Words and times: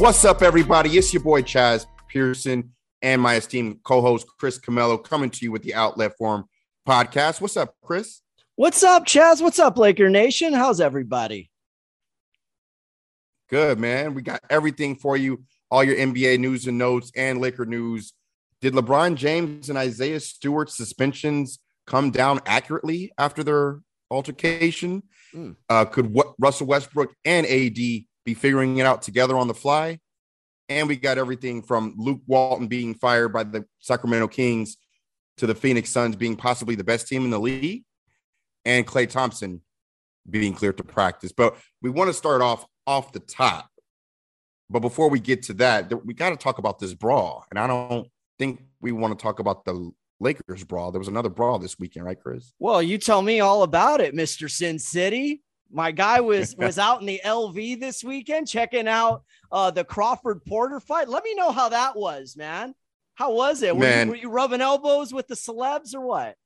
What's 0.00 0.24
up, 0.24 0.40
everybody? 0.40 0.96
It's 0.96 1.12
your 1.12 1.22
boy 1.22 1.42
Chaez 1.42 1.84
Pearson 2.08 2.72
and 3.02 3.20
my 3.20 3.34
esteemed 3.34 3.80
co-host 3.84 4.26
Chris 4.38 4.58
Camello 4.58 5.04
coming 5.04 5.28
to 5.28 5.44
you 5.44 5.52
with 5.52 5.62
the 5.62 5.74
Outlet 5.74 6.16
Forum 6.16 6.46
podcast. 6.88 7.42
What's 7.42 7.58
up, 7.58 7.74
Chris? 7.82 8.22
What's 8.56 8.82
up, 8.82 9.04
Chaez? 9.04 9.42
What's 9.42 9.58
up, 9.58 9.76
Laker 9.76 10.08
Nation? 10.08 10.54
How's 10.54 10.80
everybody? 10.80 11.50
Good, 13.50 13.78
man. 13.78 14.14
We 14.14 14.22
got 14.22 14.40
everything 14.48 14.96
for 14.96 15.18
you, 15.18 15.44
all 15.70 15.84
your 15.84 15.96
NBA 15.96 16.38
news 16.38 16.66
and 16.66 16.78
notes 16.78 17.12
and 17.14 17.38
Laker 17.38 17.66
news. 17.66 18.14
Did 18.62 18.72
LeBron 18.72 19.16
James 19.16 19.68
and 19.68 19.76
Isaiah 19.76 20.20
Stewart 20.20 20.70
suspensions 20.70 21.58
come 21.86 22.10
down 22.10 22.40
accurately 22.46 23.12
after 23.18 23.44
their 23.44 23.80
altercation? 24.10 25.02
Mm. 25.34 25.56
Uh, 25.68 25.84
could 25.84 26.10
what 26.10 26.32
Russell 26.38 26.68
Westbrook 26.68 27.14
and 27.26 27.46
AD 27.46 28.06
be 28.24 28.34
figuring 28.34 28.76
it 28.78 28.86
out 28.86 29.02
together 29.02 29.36
on 29.36 29.48
the 29.48 29.54
fly? 29.54 29.98
And 30.68 30.86
we 30.88 30.96
got 30.96 31.18
everything 31.18 31.62
from 31.62 31.94
Luke 31.96 32.20
Walton 32.26 32.68
being 32.68 32.94
fired 32.94 33.30
by 33.32 33.42
the 33.42 33.64
Sacramento 33.80 34.28
Kings 34.28 34.76
to 35.38 35.46
the 35.46 35.54
Phoenix 35.54 35.90
Suns 35.90 36.16
being 36.16 36.36
possibly 36.36 36.74
the 36.74 36.84
best 36.84 37.08
team 37.08 37.24
in 37.24 37.30
the 37.30 37.40
league 37.40 37.84
and 38.64 38.86
Klay 38.86 39.08
Thompson 39.08 39.62
being 40.28 40.52
cleared 40.52 40.76
to 40.76 40.84
practice. 40.84 41.32
But 41.32 41.56
we 41.82 41.90
want 41.90 42.08
to 42.08 42.14
start 42.14 42.42
off 42.42 42.66
off 42.86 43.12
the 43.12 43.20
top. 43.20 43.68
But 44.68 44.80
before 44.80 45.10
we 45.10 45.18
get 45.18 45.42
to 45.44 45.54
that, 45.54 45.92
we 46.04 46.14
got 46.14 46.30
to 46.30 46.36
talk 46.36 46.58
about 46.58 46.78
this 46.78 46.94
brawl. 46.94 47.44
And 47.50 47.58
I 47.58 47.66
don't 47.66 48.06
think 48.38 48.62
we 48.80 48.92
want 48.92 49.18
to 49.18 49.22
talk 49.22 49.40
about 49.40 49.64
the 49.64 49.90
Lakers 50.20 50.64
brawl. 50.64 50.92
There 50.92 51.00
was 51.00 51.08
another 51.08 51.28
brawl 51.28 51.58
this 51.58 51.78
weekend, 51.78 52.06
right, 52.06 52.20
Chris? 52.20 52.52
Well, 52.58 52.82
you 52.82 52.98
tell 52.98 53.22
me 53.22 53.40
all 53.40 53.62
about 53.62 54.00
it, 54.00 54.14
Mr. 54.14 54.50
Sin 54.50 54.78
City. 54.78 55.42
My 55.72 55.92
guy 55.92 56.20
was 56.20 56.54
was 56.58 56.78
out 56.78 57.00
in 57.00 57.06
the 57.06 57.20
LV 57.24 57.80
this 57.80 58.02
weekend 58.04 58.48
checking 58.48 58.88
out 58.88 59.22
uh, 59.52 59.70
the 59.70 59.84
Crawford 59.84 60.44
Porter 60.44 60.80
fight. 60.80 61.08
Let 61.08 61.24
me 61.24 61.34
know 61.34 61.52
how 61.52 61.68
that 61.68 61.96
was, 61.96 62.36
man. 62.36 62.74
How 63.14 63.32
was 63.32 63.62
it? 63.62 63.76
Were. 63.76 64.04
You, 64.04 64.10
were 64.10 64.16
you 64.16 64.30
rubbing 64.30 64.60
elbows 64.60 65.12
with 65.12 65.28
the 65.28 65.34
celebs 65.34 65.94
or 65.94 66.00
what? 66.00 66.36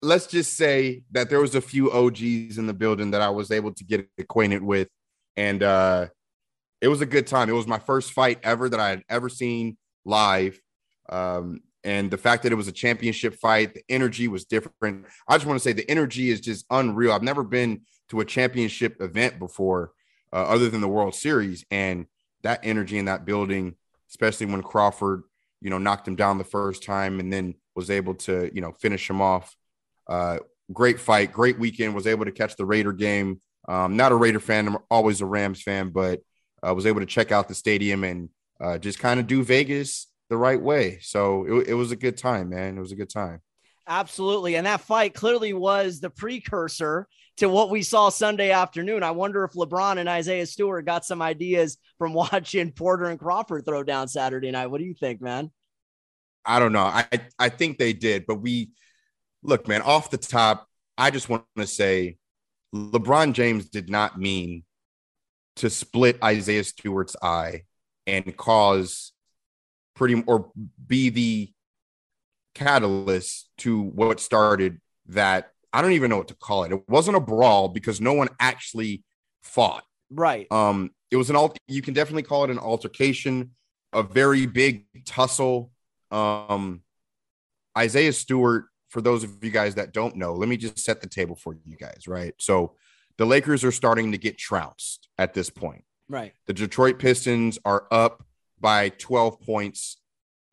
Let's 0.00 0.26
just 0.26 0.56
say 0.56 1.02
that 1.10 1.28
there 1.28 1.40
was 1.40 1.54
a 1.54 1.60
few 1.60 1.90
OGs 1.90 2.58
in 2.58 2.66
the 2.66 2.74
building 2.74 3.10
that 3.12 3.20
I 3.20 3.30
was 3.30 3.50
able 3.50 3.72
to 3.72 3.84
get 3.84 4.08
acquainted 4.18 4.62
with, 4.62 4.88
and 5.36 5.62
uh, 5.62 6.06
it 6.80 6.88
was 6.88 7.00
a 7.00 7.06
good 7.06 7.26
time. 7.26 7.48
It 7.48 7.52
was 7.52 7.66
my 7.66 7.80
first 7.80 8.12
fight 8.12 8.38
ever 8.42 8.68
that 8.68 8.78
I 8.78 8.90
had 8.90 9.02
ever 9.08 9.28
seen 9.28 9.76
live. 10.04 10.60
Um, 11.08 11.62
and 11.84 12.10
the 12.10 12.18
fact 12.18 12.42
that 12.42 12.52
it 12.52 12.56
was 12.56 12.68
a 12.68 12.72
championship 12.72 13.34
fight, 13.34 13.74
the 13.74 13.82
energy 13.88 14.28
was 14.28 14.44
different. 14.44 15.06
I 15.28 15.36
just 15.36 15.46
want 15.46 15.58
to 15.58 15.62
say 15.62 15.72
the 15.72 15.88
energy 15.90 16.30
is 16.30 16.40
just 16.40 16.66
unreal. 16.70 17.12
I've 17.12 17.22
never 17.22 17.44
been 17.44 17.82
to 18.10 18.20
a 18.20 18.24
championship 18.24 19.00
event 19.00 19.38
before, 19.38 19.92
uh, 20.32 20.44
other 20.44 20.68
than 20.68 20.80
the 20.80 20.88
World 20.88 21.14
Series, 21.14 21.64
and 21.70 22.06
that 22.42 22.60
energy 22.62 22.98
in 22.98 23.04
that 23.04 23.24
building, 23.24 23.76
especially 24.10 24.46
when 24.46 24.62
Crawford, 24.62 25.22
you 25.60 25.70
know, 25.70 25.78
knocked 25.78 26.08
him 26.08 26.16
down 26.16 26.38
the 26.38 26.44
first 26.44 26.82
time 26.82 27.20
and 27.20 27.32
then 27.32 27.54
was 27.74 27.90
able 27.90 28.14
to, 28.14 28.50
you 28.52 28.60
know, 28.60 28.72
finish 28.72 29.08
him 29.08 29.20
off. 29.20 29.54
Uh, 30.08 30.38
great 30.72 30.98
fight, 30.98 31.32
great 31.32 31.58
weekend. 31.58 31.94
Was 31.94 32.06
able 32.06 32.24
to 32.24 32.32
catch 32.32 32.56
the 32.56 32.64
Raider 32.64 32.92
game. 32.92 33.40
Um, 33.68 33.96
not 33.96 34.12
a 34.12 34.16
Raider 34.16 34.40
fan, 34.40 34.66
I'm 34.66 34.78
always 34.90 35.20
a 35.20 35.26
Rams 35.26 35.62
fan, 35.62 35.90
but 35.90 36.20
uh, 36.66 36.74
was 36.74 36.86
able 36.86 37.00
to 37.00 37.06
check 37.06 37.32
out 37.32 37.48
the 37.48 37.54
stadium 37.54 38.02
and 38.02 38.30
uh, 38.60 38.78
just 38.78 38.98
kind 38.98 39.20
of 39.20 39.26
do 39.26 39.44
Vegas 39.44 40.06
the 40.28 40.36
right 40.36 40.60
way. 40.60 40.98
So 41.00 41.44
it, 41.44 41.68
it 41.68 41.74
was 41.74 41.92
a 41.92 41.96
good 41.96 42.16
time, 42.16 42.50
man. 42.50 42.76
It 42.76 42.80
was 42.80 42.92
a 42.92 42.96
good 42.96 43.10
time. 43.10 43.40
Absolutely. 43.86 44.56
And 44.56 44.66
that 44.66 44.82
fight 44.82 45.14
clearly 45.14 45.54
was 45.54 46.00
the 46.00 46.10
precursor 46.10 47.08
to 47.38 47.48
what 47.48 47.70
we 47.70 47.82
saw 47.82 48.10
Sunday 48.10 48.50
afternoon. 48.50 49.02
I 49.02 49.12
wonder 49.12 49.44
if 49.44 49.52
LeBron 49.52 49.96
and 49.96 50.08
Isaiah 50.08 50.44
Stewart 50.44 50.84
got 50.84 51.06
some 51.06 51.22
ideas 51.22 51.78
from 51.96 52.12
watching 52.14 52.72
Porter 52.72 53.06
and 53.06 53.18
Crawford 53.18 53.64
throw 53.64 53.82
down 53.82 54.08
Saturday 54.08 54.50
night. 54.50 54.66
What 54.66 54.78
do 54.78 54.84
you 54.84 54.94
think, 54.94 55.22
man? 55.22 55.50
I 56.44 56.58
don't 56.58 56.72
know. 56.72 56.84
I 56.84 57.06
I 57.38 57.48
think 57.48 57.78
they 57.78 57.92
did, 57.92 58.24
but 58.26 58.36
we 58.36 58.70
look, 59.42 59.68
man, 59.68 59.82
off 59.82 60.10
the 60.10 60.16
top, 60.16 60.66
I 60.96 61.10
just 61.10 61.28
want 61.28 61.44
to 61.56 61.66
say 61.66 62.16
LeBron 62.74 63.32
James 63.32 63.68
did 63.68 63.90
not 63.90 64.18
mean 64.18 64.64
to 65.56 65.70
split 65.70 66.22
Isaiah 66.22 66.64
Stewart's 66.64 67.16
eye 67.22 67.62
and 68.06 68.36
cause 68.36 69.07
pretty 69.98 70.22
or 70.26 70.50
be 70.86 71.10
the 71.10 71.52
catalyst 72.54 73.50
to 73.58 73.82
what 73.82 74.20
started 74.20 74.80
that 75.08 75.50
I 75.72 75.82
don't 75.82 75.92
even 75.92 76.08
know 76.08 76.16
what 76.16 76.28
to 76.28 76.34
call 76.34 76.64
it. 76.64 76.72
It 76.72 76.88
wasn't 76.88 77.16
a 77.16 77.20
brawl 77.20 77.68
because 77.68 78.00
no 78.00 78.14
one 78.14 78.28
actually 78.40 79.02
fought. 79.42 79.84
Right. 80.10 80.50
Um 80.50 80.90
it 81.10 81.16
was 81.16 81.28
an 81.28 81.36
alt 81.36 81.58
you 81.66 81.82
can 81.82 81.94
definitely 81.94 82.22
call 82.22 82.44
it 82.44 82.50
an 82.50 82.58
altercation, 82.58 83.50
a 83.92 84.02
very 84.02 84.46
big 84.46 84.86
tussle. 85.04 85.70
Um 86.10 86.82
Isaiah 87.76 88.12
Stewart 88.12 88.66
for 88.88 89.02
those 89.02 89.24
of 89.24 89.44
you 89.44 89.50
guys 89.50 89.74
that 89.74 89.92
don't 89.92 90.16
know, 90.16 90.32
let 90.32 90.48
me 90.48 90.56
just 90.56 90.78
set 90.78 91.00
the 91.02 91.08
table 91.08 91.36
for 91.36 91.54
you 91.64 91.76
guys, 91.76 92.04
right? 92.06 92.34
So 92.38 92.74
the 93.18 93.26
Lakers 93.26 93.64
are 93.64 93.72
starting 93.72 94.12
to 94.12 94.18
get 94.18 94.38
trounced 94.38 95.08
at 95.18 95.34
this 95.34 95.50
point. 95.50 95.84
Right. 96.08 96.32
The 96.46 96.54
Detroit 96.54 96.98
Pistons 96.98 97.58
are 97.64 97.86
up 97.90 98.24
by 98.60 98.90
12 98.90 99.40
points 99.40 99.98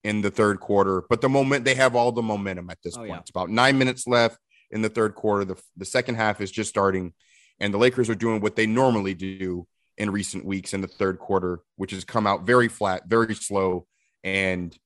in 0.03 0.21
the 0.21 0.29
third 0.29 0.59
quarter, 0.59 1.03
but 1.09 1.21
the 1.21 1.29
moment 1.29 1.65
they 1.65 1.75
have 1.75 1.95
all 1.95 2.11
the 2.11 2.21
momentum 2.21 2.69
at 2.69 2.77
this 2.83 2.95
oh, 2.95 2.99
point. 2.99 3.09
Yeah. 3.09 3.19
It's 3.19 3.29
about 3.31 3.49
nine 3.49 3.77
minutes 3.77 4.05
left 4.05 4.37
in 4.71 4.81
the 4.81 4.89
third 4.89 5.15
quarter. 5.15 5.45
The, 5.45 5.61
the 5.77 5.85
second 5.85 6.15
half 6.15 6.41
is 6.41 6.51
just 6.51 6.69
starting, 6.69 7.13
and 7.59 7.73
the 7.73 7.77
Lakers 7.77 8.09
are 8.09 8.15
doing 8.15 8.41
what 8.41 8.55
they 8.55 8.67
normally 8.67 9.13
do 9.13 9.67
in 9.97 10.11
recent 10.11 10.45
weeks 10.45 10.73
in 10.73 10.81
the 10.81 10.87
third 10.87 11.19
quarter, 11.19 11.61
which 11.77 11.91
has 11.91 12.03
come 12.03 12.27
out 12.27 12.45
very 12.45 12.67
flat, 12.67 13.07
very 13.07 13.33
slow. 13.33 13.87
And 14.23 14.77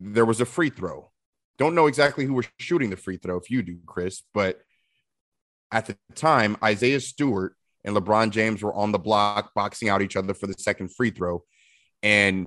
there 0.00 0.24
was 0.24 0.40
a 0.40 0.46
free 0.46 0.70
throw. 0.70 1.10
Don't 1.58 1.74
know 1.74 1.86
exactly 1.86 2.24
who 2.24 2.34
was 2.34 2.46
shooting 2.58 2.90
the 2.90 2.96
free 2.96 3.16
throw 3.16 3.36
if 3.36 3.50
you 3.50 3.62
do, 3.62 3.78
Chris, 3.86 4.22
but 4.32 4.60
at 5.70 5.86
the 5.86 5.96
time, 6.14 6.56
Isaiah 6.62 7.00
Stewart 7.00 7.54
and 7.84 7.96
LeBron 7.96 8.30
James 8.30 8.62
were 8.62 8.72
on 8.72 8.92
the 8.92 8.98
block 8.98 9.52
boxing 9.54 9.88
out 9.88 10.02
each 10.02 10.16
other 10.16 10.34
for 10.34 10.46
the 10.46 10.54
second 10.54 10.94
free 10.94 11.10
throw. 11.10 11.44
And 12.04 12.46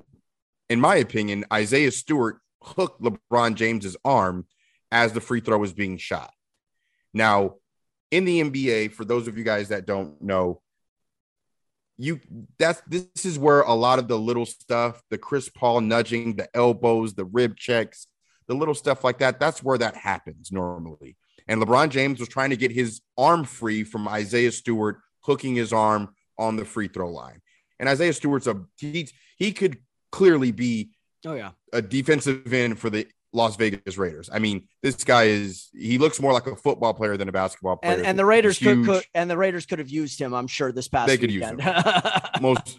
in 0.70 0.80
my 0.80 0.96
opinion, 0.96 1.44
Isaiah 1.52 1.90
Stewart 1.90 2.38
hooked 2.62 3.02
LeBron 3.02 3.56
James's 3.56 3.96
arm 4.04 4.46
as 4.90 5.12
the 5.12 5.20
free 5.20 5.40
throw 5.40 5.58
was 5.58 5.72
being 5.72 5.98
shot. 5.98 6.32
Now, 7.12 7.56
in 8.10 8.24
the 8.24 8.40
NBA, 8.40 8.92
for 8.92 9.04
those 9.04 9.28
of 9.28 9.36
you 9.36 9.44
guys 9.44 9.68
that 9.68 9.84
don't 9.84 10.22
know, 10.22 10.62
you 12.00 12.20
that's 12.58 12.80
this 12.86 13.24
is 13.24 13.38
where 13.38 13.62
a 13.62 13.74
lot 13.74 13.98
of 13.98 14.06
the 14.06 14.18
little 14.18 14.46
stuff, 14.46 15.02
the 15.10 15.18
Chris 15.18 15.48
Paul 15.48 15.80
nudging, 15.80 16.36
the 16.36 16.48
elbows, 16.54 17.14
the 17.14 17.24
rib 17.24 17.56
checks, 17.56 18.06
the 18.46 18.54
little 18.54 18.74
stuff 18.74 19.02
like 19.02 19.18
that, 19.18 19.40
that's 19.40 19.62
where 19.64 19.78
that 19.78 19.96
happens 19.96 20.52
normally. 20.52 21.16
And 21.48 21.60
LeBron 21.60 21.88
James 21.88 22.20
was 22.20 22.28
trying 22.28 22.50
to 22.50 22.56
get 22.56 22.70
his 22.70 23.00
arm 23.16 23.44
free 23.44 23.82
from 23.82 24.06
Isaiah 24.06 24.52
Stewart 24.52 25.00
hooking 25.20 25.56
his 25.56 25.72
arm 25.72 26.14
on 26.38 26.56
the 26.56 26.64
free 26.64 26.88
throw 26.88 27.10
line. 27.10 27.40
And 27.78 27.88
Isaiah 27.88 28.12
Stewart's 28.12 28.46
a 28.46 28.62
he 28.76 29.08
he 29.36 29.52
could 29.52 29.78
clearly 30.10 30.52
be 30.52 30.90
oh 31.26 31.34
yeah 31.34 31.50
a 31.72 31.82
defensive 31.82 32.52
end 32.52 32.78
for 32.78 32.90
the 32.90 33.06
Las 33.32 33.56
Vegas 33.56 33.98
Raiders. 33.98 34.30
I 34.32 34.38
mean, 34.38 34.68
this 34.82 35.04
guy 35.04 35.24
is 35.24 35.68
he 35.74 35.98
looks 35.98 36.20
more 36.20 36.32
like 36.32 36.46
a 36.46 36.56
football 36.56 36.94
player 36.94 37.16
than 37.16 37.28
a 37.28 37.32
basketball 37.32 37.76
player. 37.76 37.94
And, 37.94 38.06
and 38.06 38.18
the 38.18 38.24
Raiders 38.24 38.58
could, 38.58 38.86
could, 38.86 39.04
and 39.14 39.30
the 39.30 39.36
Raiders 39.36 39.66
could 39.66 39.78
have 39.80 39.90
used 39.90 40.18
him, 40.18 40.32
I'm 40.32 40.46
sure, 40.46 40.72
this 40.72 40.88
past 40.88 41.08
they 41.08 41.18
could 41.18 41.30
weekend. 41.30 41.60
use 41.60 41.68
him. 41.68 42.12
most 42.40 42.78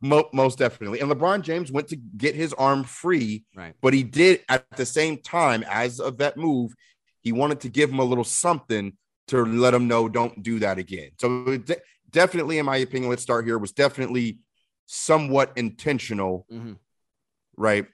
most 0.32 0.58
definitely. 0.58 1.00
And 1.00 1.10
LeBron 1.10 1.42
James 1.42 1.70
went 1.70 1.88
to 1.88 1.96
get 1.96 2.34
his 2.34 2.54
arm 2.54 2.84
free, 2.84 3.44
right? 3.54 3.74
But 3.82 3.92
he 3.92 4.02
did 4.02 4.40
at 4.48 4.64
the 4.76 4.86
same 4.86 5.18
time 5.18 5.64
as 5.68 6.00
of 6.00 6.18
that 6.18 6.36
move, 6.36 6.74
he 7.20 7.32
wanted 7.32 7.60
to 7.60 7.68
give 7.68 7.90
him 7.90 7.98
a 7.98 8.04
little 8.04 8.24
something 8.24 8.96
to 9.28 9.44
let 9.44 9.74
him 9.74 9.86
know 9.86 10.08
don't 10.08 10.42
do 10.42 10.58
that 10.60 10.78
again. 10.78 11.10
So 11.18 11.58
definitely, 12.10 12.58
in 12.58 12.66
my 12.66 12.76
opinion, 12.76 13.10
let's 13.10 13.22
start 13.22 13.44
here 13.44 13.58
was 13.58 13.72
definitely 13.72 14.38
somewhat 14.86 15.52
intentional, 15.56 16.46
mm-hmm. 16.50 16.74
right? 17.56 17.86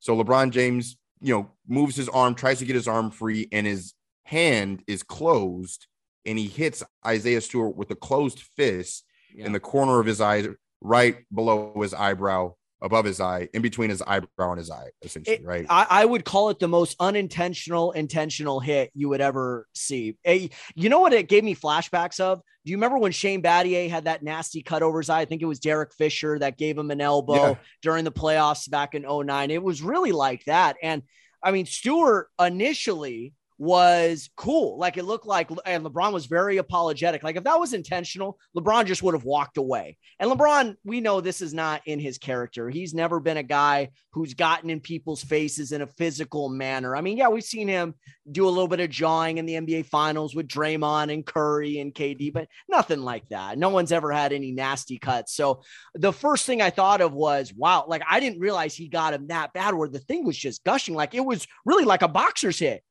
So 0.00 0.16
LeBron 0.16 0.50
James, 0.50 0.96
you 1.20 1.34
know, 1.34 1.50
moves 1.68 1.96
his 1.96 2.08
arm, 2.08 2.34
tries 2.34 2.58
to 2.58 2.64
get 2.64 2.74
his 2.74 2.88
arm 2.88 3.10
free, 3.10 3.48
and 3.52 3.66
his 3.66 3.94
hand 4.24 4.82
is 4.86 5.02
closed, 5.02 5.86
and 6.26 6.38
he 6.38 6.46
hits 6.46 6.82
Isaiah 7.06 7.40
Stewart 7.40 7.76
with 7.76 7.90
a 7.90 7.96
closed 7.96 8.40
fist 8.40 9.04
yeah. 9.34 9.46
in 9.46 9.52
the 9.52 9.60
corner 9.60 10.00
of 10.00 10.06
his 10.06 10.20
eye, 10.20 10.46
right 10.80 11.18
below 11.32 11.74
his 11.80 11.94
eyebrow, 11.94 12.54
above 12.82 13.04
his 13.04 13.20
eye, 13.20 13.48
in 13.52 13.62
between 13.62 13.90
his 13.90 14.02
eyebrow 14.02 14.50
and 14.50 14.58
his 14.58 14.70
eye, 14.70 14.88
essentially, 15.02 15.36
it, 15.36 15.44
right? 15.44 15.66
I, 15.68 15.86
I, 15.90 16.04
would 16.04 16.24
call 16.24 16.50
it 16.50 16.58
the 16.58 16.68
most 16.68 16.96
unintentional, 17.00 17.92
intentional 17.92 18.60
hit 18.60 18.90
you 18.94 19.08
would 19.10 19.20
ever 19.20 19.66
see. 19.74 20.16
A, 20.26 20.50
you 20.74 20.88
know 20.88 21.00
what 21.00 21.12
it 21.12 21.28
gave 21.28 21.44
me 21.44 21.54
flashbacks 21.54 22.20
of? 22.20 22.40
Do 22.64 22.70
you 22.70 22.76
remember 22.76 22.98
when 22.98 23.12
Shane 23.12 23.42
Battier 23.42 23.88
had 23.88 24.04
that 24.04 24.22
nasty 24.22 24.62
cut 24.62 24.82
over 24.82 25.00
his 25.00 25.08
eye? 25.08 25.20
I 25.20 25.24
think 25.24 25.42
it 25.42 25.46
was 25.46 25.60
Derek 25.60 25.94
Fisher 25.94 26.38
that 26.38 26.58
gave 26.58 26.76
him 26.76 26.90
an 26.90 27.00
elbow 27.00 27.34
yeah. 27.34 27.54
during 27.82 28.04
the 28.04 28.12
playoffs 28.12 28.68
back 28.68 28.94
in 28.94 29.06
09. 29.08 29.50
It 29.50 29.62
was 29.62 29.82
really 29.82 30.12
like 30.12 30.44
that. 30.44 30.76
And 30.82 31.02
I 31.42 31.52
mean, 31.52 31.66
Stewart 31.66 32.28
initially 32.38 33.32
was 33.60 34.30
cool. 34.36 34.78
Like 34.78 34.96
it 34.96 35.04
looked 35.04 35.26
like, 35.26 35.50
and 35.66 35.84
LeBron 35.84 36.14
was 36.14 36.24
very 36.24 36.56
apologetic. 36.56 37.22
Like 37.22 37.36
if 37.36 37.44
that 37.44 37.60
was 37.60 37.74
intentional, 37.74 38.38
LeBron 38.56 38.86
just 38.86 39.02
would 39.02 39.12
have 39.12 39.24
walked 39.24 39.58
away. 39.58 39.98
And 40.18 40.30
LeBron, 40.30 40.76
we 40.82 41.02
know 41.02 41.20
this 41.20 41.42
is 41.42 41.52
not 41.52 41.82
in 41.84 42.00
his 42.00 42.16
character. 42.16 42.70
He's 42.70 42.94
never 42.94 43.20
been 43.20 43.36
a 43.36 43.42
guy 43.42 43.90
who's 44.12 44.32
gotten 44.32 44.70
in 44.70 44.80
people's 44.80 45.22
faces 45.22 45.72
in 45.72 45.82
a 45.82 45.86
physical 45.86 46.48
manner. 46.48 46.96
I 46.96 47.02
mean, 47.02 47.18
yeah, 47.18 47.28
we've 47.28 47.44
seen 47.44 47.68
him 47.68 47.94
do 48.32 48.46
a 48.46 48.48
little 48.48 48.66
bit 48.66 48.80
of 48.80 48.88
jawing 48.88 49.36
in 49.36 49.44
the 49.44 49.56
NBA 49.56 49.86
finals 49.86 50.34
with 50.34 50.48
Draymond 50.48 51.12
and 51.12 51.26
Curry 51.26 51.80
and 51.80 51.94
KD, 51.94 52.32
but 52.32 52.48
nothing 52.66 53.00
like 53.02 53.28
that. 53.28 53.58
No 53.58 53.68
one's 53.68 53.92
ever 53.92 54.10
had 54.10 54.32
any 54.32 54.52
nasty 54.52 54.98
cuts. 54.98 55.34
So 55.34 55.60
the 55.94 56.14
first 56.14 56.46
thing 56.46 56.62
I 56.62 56.70
thought 56.70 57.02
of 57.02 57.12
was, 57.12 57.52
wow, 57.52 57.84
like 57.86 58.02
I 58.08 58.20
didn't 58.20 58.40
realize 58.40 58.74
he 58.74 58.88
got 58.88 59.12
him 59.12 59.26
that 59.26 59.52
bad 59.52 59.74
where 59.74 59.90
the 59.90 59.98
thing 59.98 60.24
was 60.24 60.38
just 60.38 60.64
gushing. 60.64 60.94
Like 60.94 61.14
it 61.14 61.26
was 61.26 61.46
really 61.66 61.84
like 61.84 62.00
a 62.00 62.08
boxer's 62.08 62.58
hit. 62.58 62.82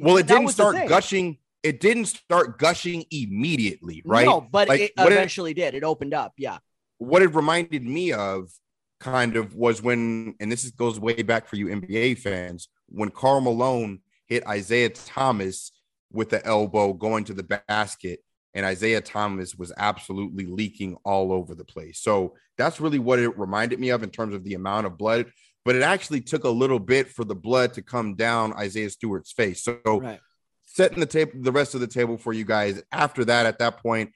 Well, 0.00 0.16
it 0.16 0.26
didn't 0.26 0.48
start 0.48 0.88
gushing. 0.88 1.38
It 1.62 1.80
didn't 1.80 2.06
start 2.06 2.58
gushing 2.58 3.04
immediately, 3.10 4.02
right? 4.04 4.24
No, 4.24 4.40
but 4.40 4.68
like, 4.68 4.80
it 4.80 4.92
eventually 4.96 5.50
it, 5.50 5.54
did. 5.54 5.74
It 5.74 5.84
opened 5.84 6.14
up. 6.14 6.32
Yeah. 6.38 6.58
What 6.98 7.22
it 7.22 7.34
reminded 7.34 7.84
me 7.84 8.12
of 8.12 8.50
kind 8.98 9.36
of 9.36 9.54
was 9.54 9.82
when, 9.82 10.34
and 10.40 10.50
this 10.50 10.68
goes 10.70 10.98
way 10.98 11.22
back 11.22 11.46
for 11.46 11.56
you 11.56 11.66
NBA 11.66 12.18
fans, 12.18 12.68
when 12.88 13.10
Karl 13.10 13.40
Malone 13.40 14.00
hit 14.26 14.42
Isiah 14.50 14.90
Thomas 14.90 15.72
with 16.12 16.30
the 16.30 16.44
elbow 16.46 16.92
going 16.92 17.24
to 17.24 17.34
the 17.34 17.42
basket, 17.68 18.20
and 18.54 18.66
Isiah 18.66 19.00
Thomas 19.00 19.54
was 19.54 19.72
absolutely 19.76 20.46
leaking 20.46 20.96
all 21.04 21.32
over 21.32 21.54
the 21.54 21.64
place. 21.64 22.00
So 22.00 22.34
that's 22.56 22.80
really 22.80 22.98
what 22.98 23.18
it 23.18 23.38
reminded 23.38 23.78
me 23.78 23.90
of 23.90 24.02
in 24.02 24.10
terms 24.10 24.34
of 24.34 24.44
the 24.44 24.54
amount 24.54 24.86
of 24.86 24.98
blood 24.98 25.26
but 25.64 25.76
it 25.76 25.82
actually 25.82 26.20
took 26.20 26.44
a 26.44 26.50
little 26.50 26.78
bit 26.78 27.08
for 27.08 27.24
the 27.24 27.34
blood 27.34 27.74
to 27.74 27.82
come 27.82 28.14
down 28.14 28.52
Isaiah 28.54 28.90
Stewart's 28.90 29.32
face. 29.32 29.62
So 29.62 29.80
right. 29.84 30.20
setting 30.64 31.00
the 31.00 31.06
table, 31.06 31.32
the 31.36 31.52
rest 31.52 31.74
of 31.74 31.80
the 31.80 31.86
table 31.86 32.16
for 32.16 32.32
you 32.32 32.44
guys. 32.44 32.82
After 32.92 33.24
that, 33.26 33.46
at 33.46 33.58
that 33.58 33.82
point, 33.82 34.12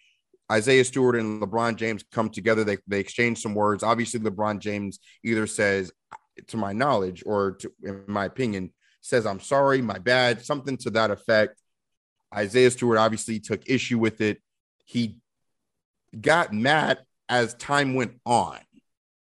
Isaiah 0.51 0.85
Stewart 0.85 1.17
and 1.17 1.41
LeBron 1.41 1.77
James 1.77 2.05
come 2.11 2.29
together. 2.29 2.65
They 2.65 2.79
they 2.87 3.01
exchange 3.01 3.41
some 3.41 3.55
words. 3.55 3.83
Obviously, 3.83 4.21
LeBron 4.21 4.59
James 4.59 4.99
either 5.23 5.47
says, 5.47 5.93
to 6.49 6.57
my 6.57 6.73
knowledge, 6.73 7.23
or 7.27 7.53
to, 7.53 7.73
in 7.83 8.05
my 8.07 8.25
opinion, 8.25 8.73
says, 9.01 9.27
"I'm 9.27 9.41
sorry, 9.41 9.81
my 9.81 9.99
bad," 9.99 10.45
something 10.45 10.77
to 10.79 10.91
that 10.91 11.11
effect. 11.11 11.61
Isaiah 12.35 12.71
Stewart 12.71 12.99
obviously 12.99 13.39
took 13.41 13.69
issue 13.69 13.99
with 13.99 14.21
it. 14.21 14.43
He 14.85 15.19
got 16.21 16.53
mad 16.53 16.99
as 17.29 17.55
time 17.55 17.95
went 17.95 18.21
on. 18.27 18.59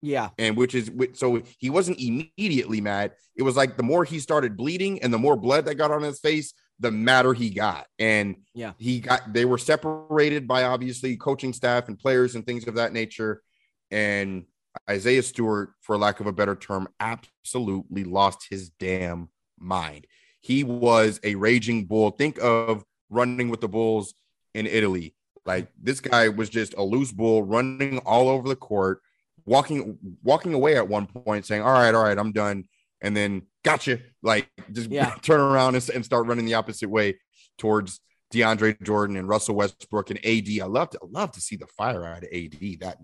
Yeah. 0.07 0.29
And 0.39 0.57
which 0.57 0.75
is 0.77 0.91
so 1.15 1.43
he 1.59 1.69
wasn't 1.69 1.99
immediately 1.99 2.81
mad. 2.81 3.13
It 3.35 3.43
was 3.43 3.57
like 3.57 3.77
the 3.77 3.83
more 3.83 4.05
he 4.05 4.21
started 4.21 4.57
bleeding 4.57 5.03
and 5.03 5.13
the 5.13 5.19
more 5.19 5.37
blood 5.37 5.65
that 5.65 5.75
got 5.75 5.91
on 5.91 6.03
his 6.03 6.21
face, 6.21 6.55
the 6.79 6.93
madder 6.93 7.35
he 7.35 7.51
got. 7.51 7.87
And 7.99 8.37
yeah, 8.55 8.73
he 8.79 9.01
got 9.01 9.33
they 9.33 9.45
were 9.45 9.59
separated 9.59 10.47
by 10.47 10.63
obviously 10.63 11.17
coaching 11.17 11.53
staff 11.53 11.89
and 11.89 11.99
players 11.99 12.37
and 12.37 12.47
things 12.47 12.69
of 12.69 12.77
that 12.77 12.93
nature. 12.93 13.43
And 13.91 14.45
Isaiah 14.89 15.25
Stewart, 15.25 15.71
for 15.81 15.99
lack 15.99 16.21
of 16.21 16.29
a 16.29 16.33
better 16.33 16.55
term, 16.55 16.87
absolutely 17.01 18.05
lost 18.05 18.47
his 18.49 18.71
damn 18.71 19.29
mind. 19.59 20.07
He 20.41 20.63
was 20.63 21.19
a 21.25 21.35
raging 21.35 21.87
bull. 21.87 22.13
Think 22.13 22.39
of 22.41 22.85
running 23.11 23.49
with 23.49 23.61
the 23.61 23.69
bulls 23.69 24.15
in 24.55 24.69
Italy. 24.69 25.17
Like 25.45 25.69
this 25.83 25.99
guy 25.99 26.29
was 26.29 26.49
just 26.49 26.75
a 26.75 26.83
loose 26.83 27.11
bull 27.11 27.43
running 27.43 27.99
all 27.99 28.29
over 28.29 28.49
the 28.49 28.55
court 28.55 29.01
walking 29.47 29.97
walking 30.23 30.53
away 30.53 30.77
at 30.77 30.89
one 30.89 31.07
point 31.07 31.47
saying 31.47 31.63
all 31.63 31.73
right 31.73 31.95
all 31.95 32.03
right 32.03 32.19
i'm 32.19 32.33
done 32.33 32.65
and 33.01 33.17
then 33.17 33.43
gotcha 33.65 34.01
like 34.23 34.49
just 34.73 34.91
yeah. 34.91 35.15
turn 35.23 35.41
around 35.41 35.75
and, 35.75 35.89
and 35.91 36.05
start 36.05 36.27
running 36.27 36.45
the 36.45 36.55
opposite 36.55 36.89
way 36.89 37.19
towards 37.59 38.01
DeAndre 38.33 38.81
Jordan 38.83 39.17
and 39.17 39.29
Russell 39.29 39.55
Westbrook 39.55 40.11
and 40.11 40.19
AD. 40.25 40.49
I 40.61 40.67
love 40.67 40.91
to 40.91 40.99
I 41.03 41.07
love 41.09 41.33
to 41.33 41.41
see 41.41 41.57
the 41.57 41.67
fire 41.67 42.05
out 42.05 42.25
of 42.25 42.29
AD 42.33 42.81
that 42.81 42.99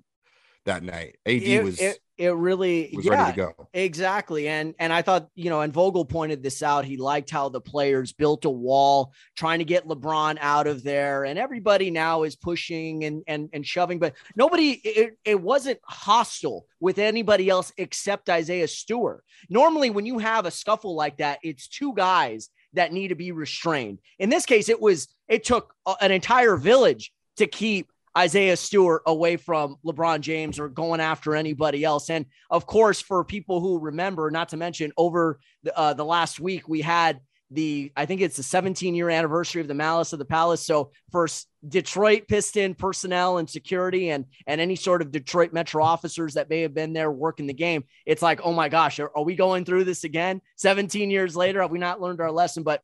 that 0.65 0.83
night. 0.83 1.17
AD 1.27 1.43
it, 1.43 1.65
was 1.65 1.81
it, 1.81 1.99
it 2.19 2.35
really 2.35 2.93
was 2.95 3.05
yeah, 3.05 3.15
ready 3.15 3.33
to 3.33 3.37
go. 3.37 3.69
Exactly. 3.73 4.49
And 4.49 4.75
and 4.79 4.93
I 4.93 5.03
thought, 5.03 5.29
you 5.35 5.51
know, 5.51 5.61
and 5.61 5.73
Vogel 5.73 6.05
pointed 6.05 6.43
this 6.43 6.63
out. 6.63 6.85
He 6.85 6.97
liked 6.97 7.31
how 7.31 7.49
the 7.49 7.61
players 7.61 8.13
built 8.13 8.45
a 8.45 8.51
wall 8.51 9.13
trying 9.37 9.59
to 9.59 9.65
get 9.65 9.87
LeBron 9.87 10.39
out 10.41 10.67
of 10.67 10.83
there. 10.83 11.25
And 11.25 11.39
everybody 11.39 11.91
now 11.91 12.23
is 12.23 12.37
pushing 12.37 13.05
and 13.05 13.23
and 13.27 13.49
and 13.53 13.67
shoving, 13.67 13.99
but 13.99 14.15
nobody 14.37 14.73
it, 14.85 15.19
it 15.25 15.41
wasn't 15.41 15.81
hostile 15.85 16.67
with 16.81 16.99
anybody 16.99 17.49
else 17.49 17.73
except 17.77 18.31
Isaiah 18.31 18.69
Stewart. 18.69 19.25
Normally, 19.49 19.91
when 19.91 20.07
you 20.07 20.19
have 20.19 20.47
a 20.47 20.51
scuffle 20.51 20.95
like 20.95 21.19
that, 21.19 21.39
it's 21.43 21.69
two 21.69 21.95
guys 21.95 22.51
that 22.75 22.93
need 22.93 23.09
to 23.09 23.15
be 23.15 23.33
restrained. 23.33 23.99
In 24.19 24.31
this 24.31 24.47
case, 24.47 24.69
it 24.69 24.81
was 24.81 25.09
it 25.29 25.45
took 25.45 25.75
an 26.01 26.11
entire 26.11 26.57
village 26.57 27.13
to 27.37 27.47
keep 27.47 27.92
Isaiah 28.17 28.57
Stewart 28.57 29.03
away 29.07 29.37
from 29.37 29.77
LeBron 29.85 30.21
James 30.21 30.59
or 30.59 30.69
going 30.69 31.01
after 31.01 31.35
anybody 31.35 31.85
else. 31.85 32.11
And 32.11 32.27
of 32.51 32.67
course, 32.67 33.01
for 33.01 33.25
people 33.25 33.61
who 33.61 33.79
remember, 33.79 34.31
not 34.31 34.51
to 34.51 34.57
mention 34.57 34.93
over 34.97 35.41
the, 35.63 35.77
uh, 35.77 35.95
the 35.95 36.05
last 36.05 36.39
week, 36.39 36.69
we 36.69 36.83
had 36.83 37.21
the, 37.51 37.93
I 37.97 38.07
think 38.07 38.21
it's 38.21 38.37
the 38.37 38.43
17 38.43 38.95
year 38.95 39.11
anniversary 39.11 39.61
of 39.61 39.69
the 39.69 39.75
Malice 39.75 40.13
of 40.13 40.19
the 40.19 40.25
Palace. 40.25 40.65
So 40.65 40.93
for 41.11 41.29
Detroit 41.67 42.27
Piston 42.29 42.75
personnel 42.75 43.39
and 43.39 43.49
security 43.49 44.11
and, 44.11 44.27
and 44.47 44.61
any 44.61 44.77
sort 44.77 45.03
of 45.03 45.13
Detroit 45.13 45.53
Metro 45.53 45.85
officers 45.85 46.35
that 46.35 46.49
may 46.49 46.63
have 46.63 46.75
been 46.75 46.93
there 46.93 47.11
working 47.11 47.47
the 47.47 47.53
game, 47.53 47.85
it's 48.07 48.23
like, 48.23 48.41
oh 48.45 48.53
my 48.53 48.69
gosh, 48.69 49.01
are, 49.01 49.11
are 49.15 49.25
we 49.25 49.37
going 49.37 49.65
through 49.65 49.85
this 49.85 50.05
again? 50.05 50.41
17 50.57 51.11
years 51.11 51.37
later, 51.37 51.61
have 51.61 51.71
we 51.71 51.79
not 51.79 52.01
learned 52.01 52.21
our 52.21 52.33
lesson? 52.33 52.63
But 52.63 52.83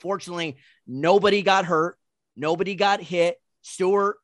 fortunately, 0.00 0.56
nobody 0.86 1.42
got 1.42 1.64
hurt. 1.64 1.96
Nobody 2.36 2.74
got 2.74 3.00
hit. 3.00 3.36
Stewart 3.62 4.16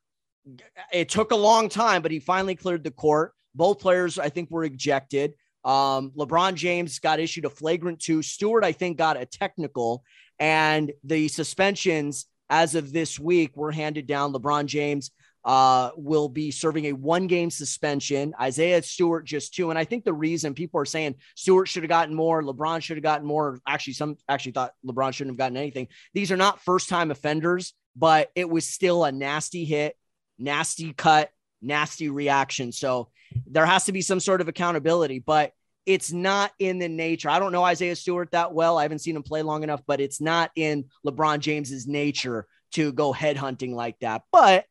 it 0.91 1.09
took 1.09 1.31
a 1.31 1.35
long 1.35 1.69
time, 1.69 2.01
but 2.01 2.11
he 2.11 2.19
finally 2.19 2.55
cleared 2.55 2.83
the 2.83 2.91
court. 2.91 3.33
Both 3.55 3.79
players, 3.79 4.19
I 4.19 4.29
think, 4.29 4.51
were 4.51 4.63
ejected. 4.63 5.33
Um, 5.65 6.11
LeBron 6.11 6.55
James 6.55 6.99
got 6.99 7.19
issued 7.19 7.45
a 7.45 7.49
flagrant 7.49 7.99
two. 7.99 8.21
Stewart, 8.21 8.63
I 8.63 8.71
think, 8.71 8.97
got 8.97 9.17
a 9.17 9.25
technical, 9.25 10.03
and 10.39 10.91
the 11.03 11.27
suspensions 11.27 12.25
as 12.49 12.75
of 12.75 12.91
this 12.91 13.19
week 13.19 13.55
were 13.55 13.71
handed 13.71 14.07
down. 14.07 14.33
LeBron 14.33 14.65
James 14.65 15.11
uh, 15.45 15.91
will 15.95 16.29
be 16.29 16.51
serving 16.51 16.85
a 16.85 16.93
one 16.93 17.27
game 17.27 17.49
suspension. 17.49 18.33
Isaiah 18.39 18.81
Stewart 18.81 19.25
just 19.25 19.53
two. 19.53 19.69
And 19.69 19.79
I 19.79 19.85
think 19.85 20.03
the 20.03 20.13
reason 20.13 20.53
people 20.53 20.79
are 20.81 20.85
saying 20.85 21.15
Stewart 21.35 21.67
should 21.67 21.83
have 21.83 21.89
gotten 21.89 22.15
more, 22.15 22.43
LeBron 22.43 22.81
should 22.81 22.97
have 22.97 23.03
gotten 23.03 23.25
more. 23.25 23.59
Actually, 23.67 23.93
some 23.93 24.17
actually 24.27 24.53
thought 24.53 24.73
LeBron 24.85 25.13
shouldn't 25.13 25.33
have 25.33 25.37
gotten 25.37 25.57
anything. 25.57 25.87
These 26.13 26.31
are 26.31 26.37
not 26.37 26.61
first 26.61 26.89
time 26.89 27.11
offenders, 27.11 27.73
but 27.95 28.31
it 28.35 28.49
was 28.49 28.65
still 28.65 29.03
a 29.03 29.11
nasty 29.11 29.65
hit 29.65 29.95
nasty 30.39 30.93
cut, 30.93 31.31
nasty 31.61 32.09
reaction. 32.09 32.71
So 32.71 33.09
there 33.45 33.65
has 33.65 33.85
to 33.85 33.91
be 33.91 34.01
some 34.01 34.19
sort 34.19 34.41
of 34.41 34.47
accountability, 34.47 35.19
but 35.19 35.53
it's 35.85 36.11
not 36.11 36.51
in 36.59 36.79
the 36.79 36.89
nature. 36.89 37.29
I 37.29 37.39
don't 37.39 37.51
know 37.51 37.63
Isaiah 37.63 37.95
Stewart 37.95 38.31
that 38.31 38.53
well. 38.53 38.77
I 38.77 38.83
haven't 38.83 38.99
seen 38.99 39.15
him 39.15 39.23
play 39.23 39.41
long 39.41 39.63
enough, 39.63 39.81
but 39.87 39.99
it's 39.99 40.21
not 40.21 40.51
in 40.55 40.85
LeBron 41.05 41.39
James's 41.39 41.87
nature 41.87 42.47
to 42.73 42.91
go 42.91 43.13
headhunting 43.13 43.73
like 43.73 43.97
that. 43.99 44.23
But 44.31 44.65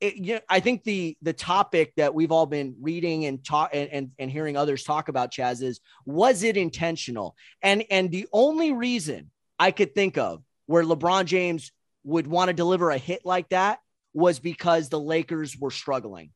it, 0.00 0.16
you 0.16 0.34
know, 0.34 0.40
I 0.48 0.60
think 0.60 0.84
the 0.84 1.16
the 1.22 1.32
topic 1.32 1.92
that 1.96 2.14
we've 2.14 2.32
all 2.32 2.46
been 2.46 2.76
reading 2.80 3.26
and 3.26 3.44
talk 3.44 3.70
and, 3.74 3.90
and, 3.90 4.10
and 4.18 4.30
hearing 4.30 4.56
others 4.56 4.84
talk 4.84 5.08
about 5.08 5.32
Chaez 5.32 5.62
is 5.62 5.80
was 6.06 6.42
it 6.42 6.56
intentional? 6.56 7.36
And 7.62 7.84
and 7.90 8.10
the 8.10 8.26
only 8.32 8.72
reason 8.72 9.30
I 9.58 9.72
could 9.72 9.94
think 9.94 10.16
of 10.16 10.42
where 10.66 10.84
LeBron 10.84 11.26
James 11.26 11.72
would 12.04 12.26
want 12.26 12.48
to 12.48 12.54
deliver 12.54 12.90
a 12.90 12.98
hit 12.98 13.26
like 13.26 13.48
that 13.50 13.80
was 14.12 14.38
because 14.38 14.88
the 14.88 15.00
Lakers 15.00 15.56
were 15.56 15.70
struggling. 15.70 16.30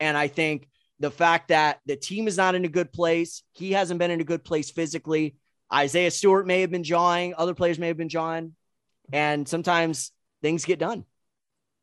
And 0.00 0.16
I 0.16 0.28
think 0.28 0.68
the 0.98 1.10
fact 1.10 1.48
that 1.48 1.80
the 1.86 1.96
team 1.96 2.28
is 2.28 2.36
not 2.36 2.54
in 2.54 2.64
a 2.64 2.68
good 2.68 2.92
place, 2.92 3.42
he 3.52 3.72
hasn't 3.72 3.98
been 3.98 4.10
in 4.10 4.20
a 4.20 4.24
good 4.24 4.44
place 4.44 4.70
physically. 4.70 5.36
Isaiah 5.72 6.10
Stewart 6.10 6.46
may 6.46 6.60
have 6.60 6.70
been 6.70 6.84
jawing, 6.84 7.34
other 7.36 7.54
players 7.54 7.78
may 7.78 7.88
have 7.88 7.96
been 7.96 8.08
jawing, 8.08 8.54
and 9.12 9.48
sometimes 9.48 10.12
things 10.42 10.64
get 10.64 10.78
done. 10.78 11.04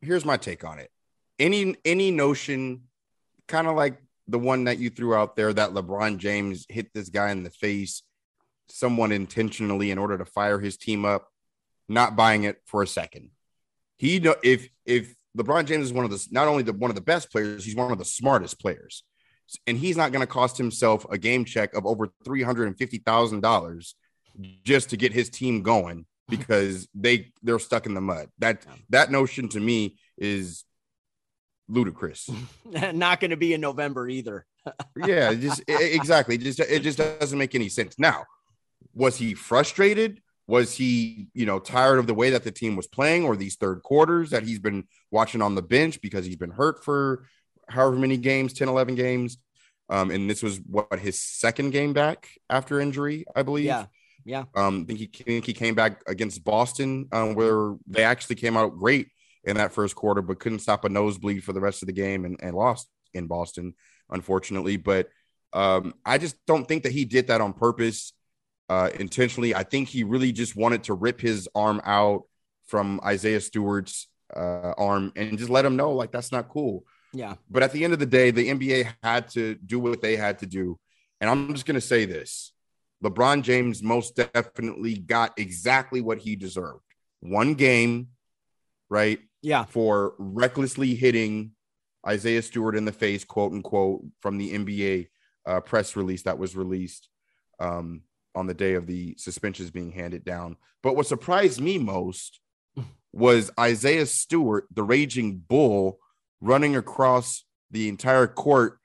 Here's 0.02 0.26
my 0.26 0.38
take 0.38 0.64
on 0.64 0.80
it. 0.80 0.92
Any 1.40 1.76
any 1.86 2.12
notion, 2.12 2.84
kind 3.48 3.68
of 3.68 3.76
like 3.76 4.02
the 4.28 4.40
one 4.40 4.66
that 4.66 4.78
you 4.78 4.90
threw 4.90 5.16
out 5.16 5.36
there 5.36 5.52
that 5.52 5.72
LeBron 5.72 6.18
James 6.18 6.66
hit 6.70 6.94
this 6.94 7.10
guy 7.10 7.32
in 7.32 7.44
the 7.44 7.50
face, 7.50 8.04
someone 8.68 9.12
intentionally 9.12 9.92
in 9.92 9.98
order 9.98 10.18
to 10.18 10.26
fire 10.26 10.60
his 10.60 10.78
team 10.78 11.04
up, 11.04 11.28
not 11.88 12.16
buying 12.16 12.44
it 12.44 12.62
for 12.66 12.84
a 12.84 12.88
second. 12.88 13.32
He 13.98 14.18
if 14.44 14.70
if 14.86 15.16
LeBron 15.38 15.66
James 15.66 15.86
is 15.86 15.94
one 15.94 16.06
of 16.06 16.12
the 16.12 16.26
not 16.32 16.48
only 16.48 16.64
the 16.64 16.74
one 16.74 16.92
of 16.92 16.96
the 16.96 17.02
best 17.02 17.32
players, 17.32 17.64
he's 17.64 17.76
one 17.76 17.92
of 17.92 17.98
the 17.98 18.06
smartest 18.06 18.60
players. 18.60 19.04
And 19.66 19.78
he's 19.78 19.98
not 19.98 20.12
going 20.12 20.22
to 20.22 20.32
cost 20.32 20.58
himself 20.58 21.08
a 21.10 21.18
game 21.18 21.44
check 21.44 21.74
of 21.74 21.88
over 21.88 22.10
$350,000 22.24 23.94
just 24.64 24.92
to 24.92 24.98
get 24.98 25.12
his 25.12 25.32
team 25.32 25.64
going 25.64 26.06
because 26.30 26.88
they 26.94 27.32
they're 27.42 27.60
stuck 27.60 27.86
in 27.86 27.94
the 27.94 28.02
mud. 28.02 28.30
That 28.40 28.66
that 28.90 29.12
notion 29.12 29.50
to 29.50 29.60
me 29.60 29.98
is 30.18 30.66
ludicrous. 31.68 32.30
not 32.94 33.20
going 33.20 33.32
to 33.32 33.38
be 33.38 33.54
in 33.54 33.62
November 33.62 34.08
either. 34.08 34.46
yeah, 34.96 35.34
just 35.34 35.64
exactly. 35.68 36.36
It 36.36 36.42
just 36.42 36.60
it 36.60 36.84
just 36.84 36.98
doesn't 36.98 37.38
make 37.38 37.56
any 37.56 37.70
sense. 37.70 37.98
Now, 37.98 38.26
was 38.94 39.18
he 39.18 39.34
frustrated? 39.34 40.22
Was 40.50 40.74
he, 40.74 41.28
you 41.36 41.46
know, 41.46 41.60
tired 41.60 42.00
of 42.00 42.08
the 42.08 42.16
way 42.16 42.32
that 42.32 42.44
the 42.44 42.52
team 42.52 42.76
was 42.76 42.88
playing 42.88 43.24
or 43.24 43.36
these 43.36 43.56
third 43.56 43.84
quarters 43.84 44.32
that 44.32 44.42
he's 44.42 44.58
been 44.58 44.86
watching 45.12 45.44
on 45.44 45.54
the 45.54 45.62
bench 45.62 46.02
because 46.02 46.26
he's 46.26 46.38
been 46.38 46.50
hurt 46.50 46.84
for 46.84 47.28
however 47.70 47.96
many 47.96 48.18
games, 48.18 48.54
10, 48.54 48.68
11 48.68 48.96
games? 48.96 49.38
Um, 49.90 50.10
and 50.10 50.28
this 50.28 50.42
was 50.42 50.60
what 50.66 50.98
his 50.98 51.22
second 51.22 51.70
game 51.70 51.94
back 51.94 52.30
after 52.50 52.80
injury, 52.80 53.26
I 53.36 53.44
believe. 53.44 53.66
Yeah. 53.66 53.86
Yeah. 54.26 54.46
Um, 54.56 54.82
I 54.82 54.86
think 54.86 55.00
he, 55.00 55.06
think 55.06 55.46
he 55.46 55.54
came 55.54 55.76
back 55.76 56.02
against 56.08 56.44
Boston, 56.44 57.08
um, 57.12 57.36
where 57.36 57.76
they 57.86 58.04
actually 58.04 58.36
came 58.36 58.58
out 58.58 58.78
great 58.78 59.10
in 59.44 59.58
that 59.58 59.74
first 59.74 59.96
quarter, 59.96 60.24
but 60.24 60.40
couldn't 60.40 60.60
stop 60.60 60.84
a 60.84 60.90
nosebleed 60.90 61.44
for 61.44 61.54
the 61.54 61.62
rest 61.62 61.84
of 61.84 61.88
the 61.88 61.94
game 61.94 62.26
and, 62.26 62.38
and 62.42 62.56
lost 62.56 62.88
in 63.14 63.28
Boston, 63.28 63.76
unfortunately. 64.10 64.78
But 64.78 65.10
um, 65.54 65.94
I 66.06 66.18
just 66.18 66.36
don't 66.46 66.68
think 66.68 66.84
that 66.84 66.92
he 66.92 67.06
did 67.06 67.28
that 67.28 67.42
on 67.42 67.54
purpose, 67.54 68.14
uh, 68.70 68.90
intentionally. 69.00 69.56
I 69.56 69.64
think 69.64 69.90
he 69.90 70.04
really 70.04 70.32
just 70.32 70.56
wanted 70.56 70.84
to 70.86 70.94
rip 70.94 71.20
his 71.20 71.50
arm 71.56 71.82
out 71.84 72.24
from 72.68 73.00
Isaiah 73.04 73.42
Stewart's 73.42 74.08
uh, 74.36 74.74
arm 74.78 75.12
and 75.16 75.38
just 75.38 75.50
let 75.50 75.66
him 75.66 75.76
know, 75.76 75.92
like, 75.92 76.12
that's 76.12 76.32
not 76.32 76.50
cool. 76.50 76.86
Yeah. 77.14 77.36
But 77.50 77.64
at 77.64 77.72
the 77.72 77.84
end 77.84 77.94
of 77.94 78.00
the 78.00 78.06
day, 78.06 78.32
the 78.32 78.48
NBA 78.50 78.94
had 79.04 79.28
to 79.30 79.56
do 79.56 79.80
what 79.80 80.02
they 80.02 80.16
had 80.16 80.40
to 80.40 80.46
do. 80.46 80.80
And 81.20 81.30
I'm 81.30 81.54
just 81.54 81.66
going 81.66 81.76
to 81.76 81.82
say 81.82 82.06
this 82.06 82.54
LeBron 83.04 83.42
James 83.42 83.82
most 83.82 84.16
definitely 84.16 84.96
got 84.96 85.38
exactly 85.38 86.02
what 86.02 86.20
he 86.20 86.36
deserved 86.36 86.84
one 87.22 87.56
game, 87.56 88.10
right? 88.90 89.20
Yeah. 89.42 89.66
For 89.66 90.14
recklessly 90.18 90.96
hitting 90.96 91.52
Isaiah 92.08 92.42
Stewart 92.42 92.76
in 92.76 92.86
the 92.86 92.92
face, 92.92 93.24
quote 93.24 93.54
unquote, 93.54 94.06
from 94.22 94.38
the 94.38 94.54
NBA 94.54 95.08
uh, 95.46 95.62
press 95.62 95.96
release 95.96 96.24
that 96.24 96.38
was 96.38 96.56
released 96.56 97.10
um, 97.60 98.04
on 98.36 98.48
the 98.48 98.54
day 98.54 98.74
of 98.74 98.88
the 98.88 99.16
suspensions 99.18 99.72
being 99.72 99.92
handed 99.92 100.24
down. 100.24 100.58
But 100.84 100.96
what 100.96 101.08
surprised 101.08 101.60
me 101.60 101.78
most 101.78 102.40
was 103.12 103.52
Isaiah 103.60 104.06
Stewart, 104.06 104.68
the 104.74 104.84
raging 104.84 105.38
bull, 105.38 106.00
running 106.42 106.76
across 106.76 107.44
the 107.72 107.90
entire 107.90 108.28
court, 108.28 108.80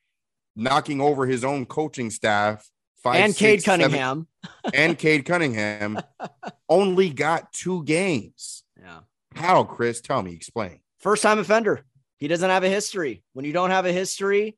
knocking 0.57 1.01
over 1.01 1.27
his 1.27 1.45
own 1.45 1.67
coaching 1.67 2.11
staff. 2.11 2.69
Five, 3.03 3.17
and 3.17 3.37
Cade 3.37 3.63
Cunningham. 3.65 4.29
Seven, 4.65 4.75
and 4.75 4.99
Cade 4.99 5.27
Cunningham 5.27 6.01
only 6.71 7.11
got 7.11 7.53
two 7.53 7.85
games. 7.85 8.65
Yeah. 8.81 9.01
How, 9.35 9.65
Chris? 9.65 10.01
Tell 10.01 10.23
me, 10.23 10.33
explain. 10.33 10.81
First 11.01 11.23
time 11.23 11.39
offender. 11.39 11.85
He 12.19 12.29
doesn't 12.29 12.49
have 12.49 12.65
a 12.65 12.69
history. 12.69 13.23
When 13.35 13.45
you 13.45 13.53
don't 13.53 13.71
have 13.71 13.85
a 13.85 13.93
history 13.93 14.57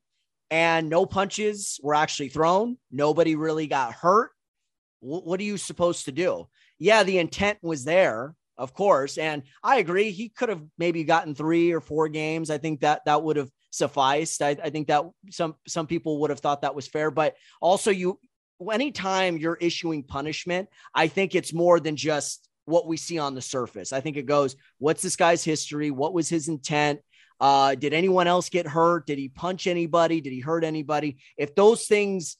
and 0.49 0.89
no 0.89 1.05
punches 1.05 1.77
were 1.83 1.95
actually 1.95 2.29
thrown, 2.29 2.77
nobody 2.89 3.35
really 3.35 3.67
got 3.67 3.93
hurt. 3.93 4.31
What 5.07 5.39
are 5.39 5.43
you 5.43 5.57
supposed 5.57 6.05
to 6.05 6.11
do? 6.11 6.47
Yeah, 6.79 7.03
the 7.03 7.17
intent 7.17 7.59
was 7.61 7.83
there, 7.83 8.35
of 8.57 8.73
course. 8.73 9.17
And 9.17 9.43
I 9.63 9.77
agree. 9.77 10.11
He 10.11 10.29
could 10.29 10.49
have 10.49 10.61
maybe 10.77 11.03
gotten 11.03 11.35
three 11.35 11.71
or 11.71 11.81
four 11.81 12.09
games. 12.09 12.49
I 12.49 12.57
think 12.57 12.81
that 12.81 13.05
that 13.05 13.23
would 13.23 13.37
have 13.37 13.49
sufficed. 13.71 14.41
I, 14.41 14.57
I 14.63 14.69
think 14.69 14.87
that 14.87 15.03
some 15.31 15.55
some 15.67 15.87
people 15.87 16.19
would 16.19 16.29
have 16.29 16.39
thought 16.39 16.61
that 16.61 16.75
was 16.75 16.87
fair. 16.87 17.11
But 17.11 17.35
also, 17.61 17.91
you 17.91 18.19
anytime 18.71 19.37
you're 19.37 19.57
issuing 19.61 20.03
punishment, 20.03 20.69
I 20.93 21.07
think 21.07 21.35
it's 21.35 21.53
more 21.53 21.79
than 21.79 21.95
just 21.95 22.47
what 22.65 22.87
we 22.87 22.97
see 22.97 23.17
on 23.17 23.33
the 23.33 23.41
surface. 23.41 23.93
I 23.93 24.01
think 24.01 24.17
it 24.17 24.25
goes, 24.25 24.55
what's 24.77 25.01
this 25.01 25.15
guy's 25.15 25.43
history? 25.43 25.89
What 25.89 26.13
was 26.13 26.27
his 26.27 26.49
intent? 26.49 26.99
Uh, 27.39 27.75
did 27.75 27.93
anyone 27.93 28.27
else 28.27 28.49
get 28.49 28.67
hurt? 28.67 29.05
Did 29.05 29.19
he 29.19 29.29
punch 29.29 29.67
anybody? 29.67 30.21
Did 30.21 30.33
he 30.33 30.41
hurt 30.41 30.63
anybody? 30.63 31.17
If 31.37 31.55
those 31.55 31.85
things 31.85 32.35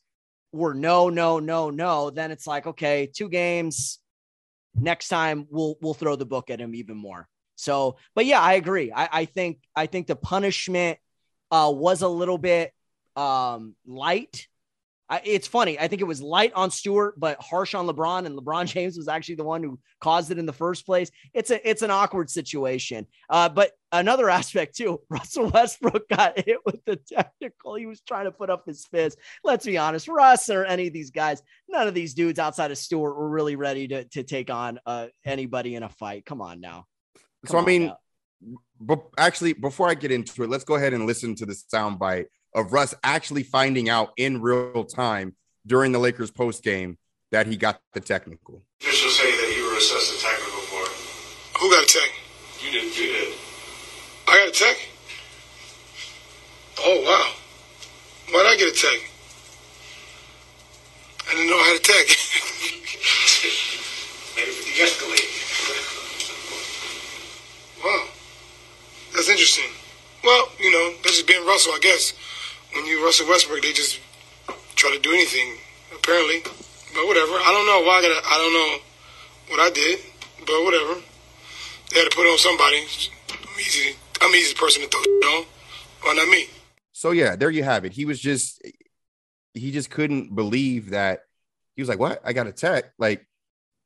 were 0.57 0.73
no, 0.73 1.09
no, 1.09 1.39
no, 1.39 1.69
no, 1.69 2.09
then 2.09 2.31
it's 2.31 2.47
like, 2.47 2.67
okay, 2.67 3.09
two 3.13 3.29
games, 3.29 3.99
next 4.75 5.07
time 5.07 5.47
we'll 5.49 5.75
we'll 5.81 5.93
throw 5.93 6.15
the 6.15 6.25
book 6.25 6.49
at 6.49 6.59
him 6.59 6.75
even 6.75 6.97
more. 6.97 7.27
So, 7.55 7.97
but 8.13 8.25
yeah, 8.25 8.41
I 8.41 8.53
agree. 8.53 8.91
I, 8.91 9.09
I 9.11 9.25
think 9.25 9.59
I 9.75 9.87
think 9.87 10.07
the 10.07 10.15
punishment 10.15 10.99
uh, 11.51 11.71
was 11.73 12.01
a 12.01 12.07
little 12.07 12.37
bit 12.37 12.71
um, 13.15 13.75
light. 13.85 14.47
I, 15.09 15.21
it's 15.23 15.47
funny. 15.47 15.79
I 15.79 15.87
think 15.87 16.01
it 16.01 16.05
was 16.05 16.21
light 16.21 16.51
on 16.53 16.69
Stewart, 16.69 17.17
but 17.17 17.41
harsh 17.41 17.73
on 17.73 17.87
LeBron, 17.87 18.25
and 18.25 18.37
LeBron 18.37 18.65
James 18.73 18.97
was 18.97 19.07
actually 19.07 19.35
the 19.35 19.43
one 19.43 19.63
who 19.63 19.79
caused 20.01 20.31
it 20.31 20.37
in 20.37 20.45
the 20.45 20.53
first 20.53 20.85
place. 20.85 21.09
It's 21.33 21.49
a 21.49 21.69
it's 21.69 21.81
an 21.81 21.91
awkward 21.91 22.29
situation. 22.29 23.07
Uh, 23.29 23.49
but 23.49 23.71
another 23.91 24.29
aspect 24.37 24.75
too, 24.75 25.01
Russell 25.09 25.49
Westbrook 25.49 26.09
got 26.09 26.37
hit 26.37 26.59
with 26.65 26.83
the 26.85 26.97
technical. 26.97 27.75
He 27.75 27.85
was 27.85 28.01
trying 28.01 28.25
to 28.25 28.31
put 28.31 28.49
up 28.49 28.65
his 28.65 28.85
fist. 28.85 29.17
Let's 29.43 29.65
be 29.65 29.77
honest, 29.77 30.07
Russ 30.07 30.49
or 30.49 30.65
any 30.65 30.87
of 30.87 30.93
these 30.93 31.11
guys, 31.11 31.41
none 31.69 31.87
of 31.87 31.93
these 31.93 32.13
dudes 32.13 32.39
outside 32.39 32.71
of 32.71 32.77
Stewart 32.77 33.15
were 33.15 33.29
really 33.29 33.55
ready 33.55 33.87
to 33.87 34.03
to 34.05 34.23
take 34.23 34.49
on 34.49 34.79
uh, 34.85 35.07
anybody 35.25 35.75
in 35.75 35.83
a 35.83 35.89
fight. 35.89 36.25
Come 36.25 36.41
on 36.41 36.59
now. 36.59 36.85
Come 37.45 37.53
so 37.53 37.59
I 37.59 37.65
mean, 37.65 37.93
but 38.79 39.03
actually, 39.17 39.53
before 39.53 39.89
I 39.89 39.93
get 39.93 40.11
into 40.11 40.43
it, 40.43 40.49
let's 40.49 40.63
go 40.63 40.75
ahead 40.75 40.93
and 40.93 41.05
listen 41.05 41.33
to 41.35 41.45
the 41.45 41.53
soundbite 41.73 42.25
of 42.53 42.73
Russ 42.73 42.93
actually 43.03 43.43
finding 43.43 43.89
out 43.89 44.11
in 44.17 44.41
real 44.41 44.83
time 44.83 45.35
during 45.65 45.91
the 45.91 45.99
Lakers 45.99 46.31
post 46.31 46.63
game 46.63 46.97
that 47.31 47.45
he 47.45 47.57
got 47.57 47.81
the 47.93 47.99
technical. 47.99 48.63
Officials 48.81 49.17
say 49.17 49.29
that 49.29 49.55
you 49.55 49.69
were 49.69 49.77
assessed 49.77 50.17
a 50.17 50.21
technical 50.21 50.61
for 50.61 50.81
it. 50.83 51.59
Who 51.59 51.69
got 51.69 51.83
a 51.83 51.87
tech? 51.87 52.09
You 52.63 52.71
did. 52.71 52.97
You 52.97 53.07
did. 53.07 53.33
I 54.27 54.37
got 54.37 54.47
a 54.47 54.51
tech. 54.51 54.77
Oh 56.79 57.01
wow! 57.01 57.33
Why 58.33 58.43
did 58.43 58.53
I 58.53 58.55
get 58.57 58.73
a 58.73 58.77
tech? 58.77 58.99
I 61.27 61.31
didn't 61.33 61.49
know 61.49 61.57
I 61.57 61.67
had 61.67 61.75
a 61.75 61.83
tech. 61.83 62.07
Maybe 64.37 64.51
de-escalate. 64.77 65.27
wow, 67.83 68.05
that's 69.13 69.27
interesting. 69.29 69.71
Well, 70.23 70.49
you 70.59 70.71
know, 70.71 70.93
this 71.03 71.17
is 71.17 71.23
being 71.23 71.45
Russell, 71.45 71.73
I 71.73 71.79
guess 71.79 72.13
when 72.77 72.85
you 72.85 73.03
Russell 73.03 73.27
Westbrook, 73.27 73.63
they 73.63 73.73
just 73.73 73.99
try 74.75 74.93
to 74.93 74.99
do 74.99 75.11
anything, 75.11 75.57
apparently. 75.95 76.41
But 76.93 77.07
whatever. 77.07 77.33
I 77.33 77.51
don't 77.51 77.65
know 77.65 77.81
why 77.85 77.97
I 77.97 78.01
got 78.01 78.23
I 78.23 78.37
don't 78.37 78.53
know 78.53 78.77
what 79.49 79.59
I 79.59 79.73
did, 79.73 79.99
but 80.39 80.63
whatever. 80.63 81.01
They 81.91 81.99
had 81.99 82.11
to 82.11 82.15
put 82.15 82.31
on 82.31 82.37
somebody. 82.37 82.85
I'm 83.31 83.59
easy. 83.59 83.95
I'm 84.21 84.33
easy 84.35 84.53
person 84.53 84.83
to 84.83 84.87
throw 84.87 85.29
on. 85.29 85.45
Why 86.03 86.13
not 86.13 86.29
me? 86.29 86.47
So 86.93 87.11
yeah, 87.11 87.35
there 87.35 87.49
you 87.49 87.63
have 87.63 87.83
it. 87.85 87.93
He 87.93 88.05
was 88.05 88.19
just 88.19 88.61
he 89.53 89.71
just 89.71 89.89
couldn't 89.89 90.35
believe 90.35 90.91
that 90.91 91.21
he 91.75 91.81
was 91.81 91.89
like, 91.89 91.99
What? 91.99 92.21
I 92.23 92.33
got 92.33 92.47
a 92.47 92.51
tech. 92.51 92.93
Like 92.99 93.27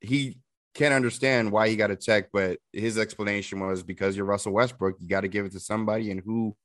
he 0.01 0.37
can't 0.73 0.93
understand 0.93 1.51
why 1.51 1.69
he 1.69 1.75
got 1.75 1.91
a 1.91 1.95
tech, 1.95 2.29
but 2.33 2.59
his 2.73 2.97
explanation 2.97 3.59
was 3.59 3.83
because 3.83 4.15
you're 4.15 4.25
Russell 4.25 4.53
Westbrook, 4.53 4.97
you 4.99 5.07
got 5.07 5.21
to 5.21 5.27
give 5.27 5.45
it 5.45 5.51
to 5.53 5.59
somebody, 5.59 6.11
and 6.11 6.21
who 6.21 6.55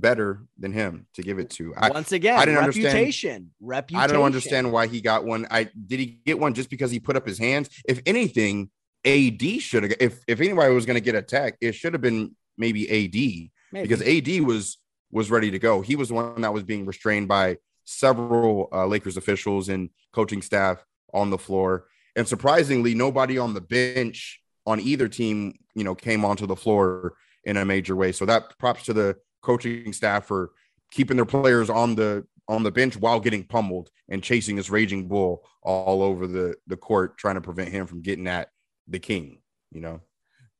better 0.00 0.42
than 0.58 0.72
him 0.72 1.06
to 1.14 1.22
give 1.22 1.38
it 1.38 1.50
to. 1.50 1.74
I, 1.76 1.90
Once 1.90 2.12
again, 2.12 2.38
I 2.38 2.44
didn't 2.44 2.66
reputation, 2.66 2.98
understand. 2.98 3.50
Reputation. 3.60 4.10
I 4.10 4.12
don't 4.12 4.24
understand 4.24 4.72
why 4.72 4.86
he 4.86 5.00
got 5.00 5.24
one. 5.24 5.46
I 5.50 5.64
did 5.64 6.00
he 6.00 6.20
get 6.24 6.38
one 6.38 6.54
just 6.54 6.70
because 6.70 6.90
he 6.90 7.00
put 7.00 7.16
up 7.16 7.26
his 7.26 7.38
hands? 7.38 7.70
If 7.86 8.00
anything, 8.06 8.70
AD 9.04 9.42
should 9.60 9.82
have. 9.84 9.92
If 10.00 10.22
if 10.26 10.40
anybody 10.40 10.72
was 10.74 10.86
going 10.86 10.96
to 10.96 11.00
get 11.00 11.14
attacked, 11.14 11.58
it 11.60 11.74
should 11.74 11.92
have 11.92 12.02
been 12.02 12.34
maybe 12.56 12.88
AD 12.88 13.50
maybe. 13.72 13.88
because 13.88 14.02
AD 14.02 14.46
was 14.46 14.78
was 15.10 15.30
ready 15.30 15.50
to 15.50 15.58
go. 15.58 15.80
He 15.80 15.96
was 15.96 16.08
the 16.08 16.14
one 16.14 16.40
that 16.42 16.52
was 16.52 16.62
being 16.62 16.84
restrained 16.86 17.28
by 17.28 17.58
several 17.84 18.68
uh, 18.72 18.86
Lakers 18.86 19.16
officials 19.16 19.68
and 19.68 19.90
coaching 20.12 20.42
staff 20.42 20.84
on 21.14 21.30
the 21.30 21.38
floor. 21.38 21.86
And 22.16 22.28
surprisingly, 22.28 22.94
nobody 22.94 23.38
on 23.38 23.54
the 23.54 23.60
bench 23.60 24.40
on 24.66 24.80
either 24.80 25.08
team, 25.08 25.54
you 25.74 25.84
know, 25.84 25.94
came 25.94 26.24
onto 26.24 26.46
the 26.46 26.56
floor 26.56 27.14
in 27.44 27.56
a 27.56 27.64
major 27.64 27.96
way. 27.96 28.12
So 28.12 28.26
that 28.26 28.58
props 28.58 28.84
to 28.84 28.92
the 28.92 29.16
coaching 29.42 29.92
staff 29.92 30.26
for 30.26 30.50
keeping 30.90 31.16
their 31.16 31.26
players 31.26 31.70
on 31.70 31.94
the 31.94 32.26
on 32.48 32.62
the 32.62 32.70
bench 32.70 32.96
while 32.96 33.20
getting 33.20 33.44
pummeled 33.44 33.90
and 34.08 34.22
chasing 34.22 34.56
this 34.56 34.70
raging 34.70 35.06
bull 35.06 35.44
all 35.62 36.02
over 36.02 36.26
the 36.26 36.54
the 36.66 36.76
court 36.76 37.18
trying 37.18 37.34
to 37.34 37.40
prevent 37.40 37.70
him 37.70 37.86
from 37.86 38.02
getting 38.02 38.26
at 38.26 38.48
the 38.86 38.98
king 38.98 39.40
you 39.70 39.80
know? 39.80 40.00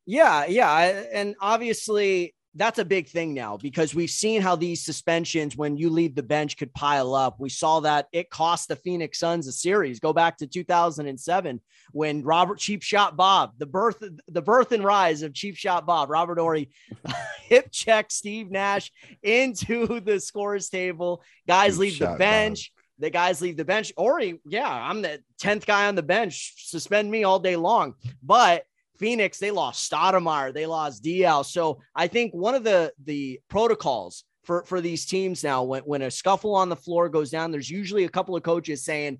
Yeah 0.06 0.46
yeah 0.46 1.04
and 1.12 1.34
obviously 1.40 2.34
that's 2.54 2.78
a 2.78 2.84
big 2.84 3.08
thing 3.08 3.34
now 3.34 3.56
because 3.56 3.94
we've 3.94 4.10
seen 4.10 4.40
how 4.40 4.56
these 4.56 4.84
suspensions, 4.84 5.56
when 5.56 5.76
you 5.76 5.90
leave 5.90 6.14
the 6.14 6.22
bench, 6.22 6.56
could 6.56 6.72
pile 6.74 7.14
up. 7.14 7.36
We 7.38 7.50
saw 7.50 7.80
that 7.80 8.06
it 8.12 8.30
cost 8.30 8.68
the 8.68 8.76
Phoenix 8.76 9.18
Suns 9.18 9.46
a 9.46 9.52
series. 9.52 10.00
Go 10.00 10.12
back 10.12 10.38
to 10.38 10.46
2007 10.46 11.60
when 11.92 12.22
Robert 12.22 12.58
Cheap 12.58 12.82
Shot 12.82 13.16
Bob, 13.16 13.52
the 13.58 13.66
birth, 13.66 14.02
the 14.28 14.42
birth 14.42 14.72
and 14.72 14.82
rise 14.84 15.22
of 15.22 15.34
Cheap 15.34 15.56
Shot 15.56 15.86
Bob, 15.86 16.10
Robert 16.10 16.38
Horry, 16.38 16.70
hip 17.42 17.70
check 17.70 18.10
Steve 18.10 18.50
Nash 18.50 18.90
into 19.22 20.00
the 20.00 20.18
scores 20.18 20.68
table. 20.68 21.22
Guys 21.46 21.74
Cheap 21.74 21.80
leave 21.80 21.98
the 21.98 22.16
bench. 22.18 22.72
Bob 22.74 22.78
the 22.98 23.10
guys 23.10 23.40
leave 23.40 23.56
the 23.56 23.64
bench. 23.64 23.92
Horry, 23.96 24.40
yeah, 24.46 24.68
I'm 24.68 25.02
the 25.02 25.20
10th 25.40 25.66
guy 25.66 25.86
on 25.86 25.94
the 25.94 26.02
bench. 26.02 26.54
Suspend 26.68 27.10
me 27.10 27.24
all 27.24 27.38
day 27.38 27.56
long. 27.56 27.94
But 28.22 28.64
Phoenix, 28.98 29.38
they 29.38 29.50
lost 29.50 29.90
Stoudemire, 29.90 30.52
they 30.52 30.66
lost 30.66 31.04
Diaw. 31.04 31.44
So 31.44 31.80
I 31.94 32.06
think 32.06 32.34
one 32.34 32.54
of 32.54 32.64
the 32.64 32.92
the 33.04 33.40
protocols 33.48 34.24
for 34.44 34.64
for 34.64 34.80
these 34.80 35.06
teams 35.06 35.44
now, 35.44 35.62
when 35.64 35.82
when 35.82 36.02
a 36.02 36.10
scuffle 36.10 36.54
on 36.54 36.68
the 36.68 36.76
floor 36.76 37.08
goes 37.08 37.30
down, 37.30 37.50
there's 37.50 37.70
usually 37.70 38.04
a 38.04 38.08
couple 38.08 38.36
of 38.36 38.42
coaches 38.42 38.84
saying, 38.84 39.18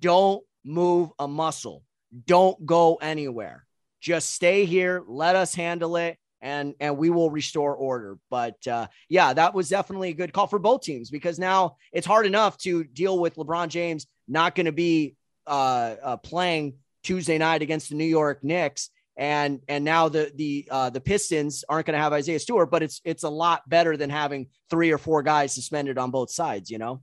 "Don't 0.00 0.42
move 0.64 1.10
a 1.18 1.28
muscle." 1.28 1.84
don't 2.26 2.64
go 2.66 2.96
anywhere. 2.96 3.66
Just 4.00 4.30
stay 4.30 4.64
here. 4.64 5.02
Let 5.06 5.36
us 5.36 5.54
handle 5.54 5.96
it 5.96 6.18
and 6.40 6.74
and 6.80 6.96
we 6.96 7.10
will 7.10 7.30
restore 7.30 7.74
order. 7.74 8.18
But 8.30 8.66
uh, 8.66 8.86
yeah, 9.08 9.32
that 9.34 9.54
was 9.54 9.68
definitely 9.68 10.10
a 10.10 10.14
good 10.14 10.32
call 10.32 10.46
for 10.46 10.58
both 10.58 10.82
teams 10.82 11.10
because 11.10 11.38
now 11.38 11.76
it's 11.92 12.06
hard 12.06 12.26
enough 12.26 12.56
to 12.58 12.84
deal 12.84 13.18
with 13.18 13.36
LeBron 13.36 13.68
James 13.68 14.06
not 14.26 14.54
going 14.54 14.66
to 14.66 14.72
be 14.72 15.16
uh, 15.46 15.96
uh, 16.02 16.16
playing 16.16 16.74
Tuesday 17.02 17.38
night 17.38 17.62
against 17.62 17.90
the 17.90 17.94
New 17.94 18.04
York 18.04 18.42
Knicks, 18.42 18.90
and 19.20 19.60
and 19.68 19.84
now 19.84 20.08
the 20.08 20.32
the 20.34 20.66
uh, 20.70 20.88
the 20.90 21.00
Pistons 21.00 21.62
aren't 21.68 21.86
going 21.86 21.94
to 21.96 22.02
have 22.02 22.14
Isaiah 22.14 22.40
Stewart, 22.40 22.70
but 22.70 22.82
it's 22.82 23.02
it's 23.04 23.22
a 23.22 23.28
lot 23.28 23.68
better 23.68 23.98
than 23.98 24.08
having 24.08 24.48
three 24.70 24.90
or 24.90 24.98
four 24.98 25.22
guys 25.22 25.52
suspended 25.52 25.98
on 25.98 26.10
both 26.10 26.30
sides. 26.30 26.70
You 26.70 26.78
know. 26.78 27.02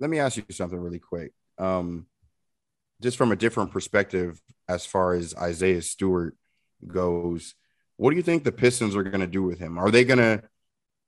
Let 0.00 0.10
me 0.10 0.18
ask 0.18 0.36
you 0.36 0.44
something 0.50 0.78
really 0.78 0.98
quick. 0.98 1.32
Um, 1.56 2.06
just 3.00 3.16
from 3.16 3.30
a 3.30 3.36
different 3.36 3.70
perspective, 3.70 4.40
as 4.68 4.84
far 4.84 5.14
as 5.14 5.36
Isaiah 5.36 5.82
Stewart 5.82 6.36
goes, 6.84 7.54
what 7.96 8.10
do 8.10 8.16
you 8.16 8.22
think 8.22 8.42
the 8.42 8.52
Pistons 8.52 8.96
are 8.96 9.04
going 9.04 9.20
to 9.20 9.26
do 9.28 9.44
with 9.44 9.60
him? 9.60 9.78
Are 9.78 9.92
they 9.92 10.04
going 10.04 10.18
to? 10.18 10.42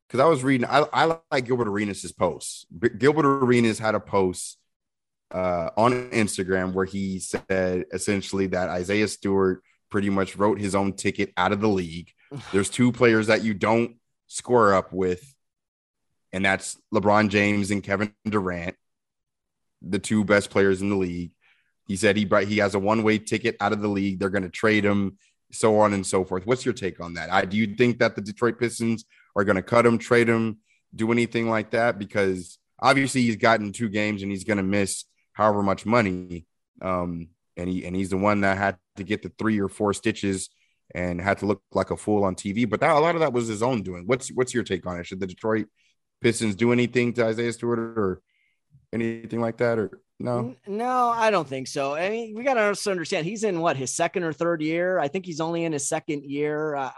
Because 0.06 0.20
I 0.20 0.26
was 0.26 0.42
reading, 0.42 0.66
I, 0.68 0.86
I 0.92 1.18
like 1.30 1.46
Gilbert 1.46 1.68
Arenas' 1.68 2.10
posts. 2.12 2.66
Gilbert 2.98 3.26
Arenas 3.26 3.78
had 3.78 3.94
a 3.94 4.00
post 4.00 4.58
uh, 5.30 5.70
on 5.76 6.10
Instagram 6.10 6.72
where 6.72 6.84
he 6.84 7.20
said 7.20 7.84
essentially 7.92 8.48
that 8.48 8.68
Isaiah 8.68 9.06
Stewart 9.06 9.62
pretty 9.90 10.10
much 10.10 10.36
wrote 10.36 10.60
his 10.60 10.74
own 10.74 10.92
ticket 10.92 11.32
out 11.36 11.52
of 11.52 11.60
the 11.60 11.68
league. 11.68 12.12
There's 12.52 12.70
two 12.70 12.92
players 12.92 13.26
that 13.28 13.42
you 13.42 13.54
don't 13.54 13.96
square 14.26 14.74
up 14.74 14.92
with, 14.92 15.34
and 16.32 16.44
that's 16.44 16.76
LeBron 16.94 17.28
James 17.28 17.70
and 17.70 17.82
Kevin 17.82 18.14
Durant, 18.24 18.76
the 19.82 19.98
two 19.98 20.24
best 20.24 20.50
players 20.50 20.80
in 20.80 20.90
the 20.90 20.96
league. 20.96 21.32
He 21.86 21.96
said 21.96 22.16
he 22.16 22.28
he 22.46 22.58
has 22.58 22.74
a 22.74 22.78
one 22.78 23.02
way 23.02 23.18
ticket 23.18 23.56
out 23.60 23.72
of 23.72 23.80
the 23.80 23.88
league. 23.88 24.20
They're 24.20 24.30
going 24.30 24.44
to 24.44 24.48
trade 24.48 24.84
him 24.84 25.18
so 25.52 25.80
on 25.80 25.92
and 25.92 26.06
so 26.06 26.24
forth. 26.24 26.46
What's 26.46 26.64
your 26.64 26.74
take 26.74 27.00
on 27.00 27.14
that? 27.14 27.32
I 27.32 27.44
do 27.44 27.56
you 27.56 27.74
think 27.74 27.98
that 27.98 28.14
the 28.14 28.22
Detroit 28.22 28.58
Pistons 28.58 29.04
are 29.36 29.44
going 29.44 29.56
to 29.56 29.62
cut 29.62 29.86
him, 29.86 29.98
trade 29.98 30.28
him, 30.28 30.58
do 30.94 31.10
anything 31.12 31.48
like 31.48 31.70
that? 31.70 31.98
Because 31.98 32.58
obviously 32.80 33.22
he's 33.22 33.36
gotten 33.36 33.72
two 33.72 33.88
games 33.88 34.22
and 34.22 34.30
he's 34.30 34.44
going 34.44 34.58
to 34.58 34.62
miss 34.62 35.04
however 35.32 35.62
much 35.62 35.86
money. 35.86 36.46
Um, 36.80 37.28
and 37.56 37.68
he 37.68 37.84
and 37.84 37.94
he's 37.94 38.10
the 38.10 38.16
one 38.16 38.40
that 38.42 38.56
had 38.56 38.76
to 39.00 39.04
get 39.04 39.22
the 39.22 39.32
three 39.38 39.60
or 39.60 39.68
four 39.68 39.92
stitches 39.92 40.48
and 40.94 41.20
had 41.20 41.38
to 41.38 41.46
look 41.46 41.62
like 41.72 41.90
a 41.90 41.96
fool 41.96 42.24
on 42.24 42.34
TV. 42.34 42.68
But 42.68 42.80
that, 42.80 42.96
a 42.96 42.98
lot 42.98 43.14
of 43.14 43.20
that 43.20 43.32
was 43.32 43.48
his 43.48 43.62
own 43.62 43.82
doing. 43.82 44.04
What's 44.06 44.28
what's 44.28 44.54
your 44.54 44.64
take 44.64 44.86
on 44.86 44.98
it? 44.98 45.06
Should 45.06 45.20
the 45.20 45.26
Detroit 45.26 45.66
Pistons 46.20 46.54
do 46.54 46.72
anything 46.72 47.12
to 47.14 47.26
Isaiah 47.26 47.52
Stewart 47.52 47.78
or 47.78 48.22
anything 48.92 49.40
like 49.40 49.58
that? 49.58 49.78
Or 49.78 50.00
no, 50.18 50.54
no, 50.66 51.08
I 51.08 51.30
don't 51.30 51.48
think 51.48 51.66
so. 51.66 51.94
I 51.94 52.10
mean, 52.10 52.34
we 52.36 52.44
got 52.44 52.54
to 52.54 52.74
understand 52.90 53.26
he's 53.26 53.44
in 53.44 53.60
what 53.60 53.76
his 53.76 53.94
second 53.94 54.24
or 54.24 54.32
third 54.32 54.60
year. 54.60 54.98
I 54.98 55.08
think 55.08 55.24
he's 55.24 55.40
only 55.40 55.64
in 55.64 55.72
his 55.72 55.88
second 55.88 56.24
year. 56.24 56.74
Uh, 56.74 56.90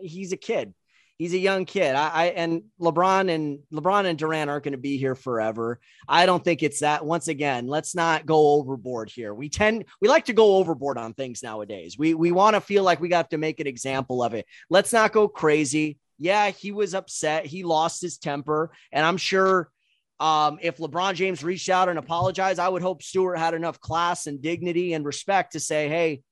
he's 0.00 0.32
a 0.32 0.36
kid. 0.36 0.74
He's 1.16 1.32
a 1.32 1.38
young 1.38 1.64
kid. 1.64 1.94
I, 1.94 2.08
I, 2.08 2.24
and 2.26 2.64
LeBron 2.80 3.30
and 3.30 3.60
LeBron 3.72 4.04
and 4.06 4.18
Durant 4.18 4.50
aren't 4.50 4.64
going 4.64 4.72
to 4.72 4.78
be 4.78 4.98
here 4.98 5.14
forever. 5.14 5.78
I 6.08 6.26
don't 6.26 6.42
think 6.42 6.62
it's 6.62 6.80
that. 6.80 7.06
Once 7.06 7.28
again, 7.28 7.68
let's 7.68 7.94
not 7.94 8.26
go 8.26 8.54
overboard 8.54 9.10
here. 9.10 9.32
We 9.32 9.48
tend 9.48 9.84
we 10.00 10.08
like 10.08 10.24
to 10.24 10.32
go 10.32 10.56
overboard 10.56 10.98
on 10.98 11.14
things 11.14 11.42
nowadays. 11.42 11.96
We 11.96 12.14
we 12.14 12.32
want 12.32 12.54
to 12.54 12.60
feel 12.60 12.82
like 12.82 13.00
we 13.00 13.08
got 13.08 13.30
to 13.30 13.38
make 13.38 13.60
an 13.60 13.68
example 13.68 14.24
of 14.24 14.34
it. 14.34 14.46
Let's 14.70 14.92
not 14.92 15.12
go 15.12 15.28
crazy. 15.28 15.98
Yeah, 16.18 16.50
he 16.50 16.72
was 16.72 16.94
upset. 16.94 17.46
He 17.46 17.62
lost 17.62 18.02
his 18.02 18.18
temper, 18.18 18.72
and 18.90 19.06
I'm 19.06 19.16
sure 19.16 19.70
um, 20.18 20.58
if 20.62 20.78
LeBron 20.78 21.14
James 21.14 21.44
reached 21.44 21.68
out 21.68 21.88
and 21.88 21.98
apologized, 21.98 22.58
I 22.58 22.68
would 22.68 22.82
hope 22.82 23.02
Stewart 23.02 23.38
had 23.38 23.54
enough 23.54 23.80
class 23.80 24.26
and 24.26 24.42
dignity 24.42 24.94
and 24.94 25.04
respect 25.04 25.52
to 25.52 25.60
say, 25.60 25.88
"Hey, 25.88 26.22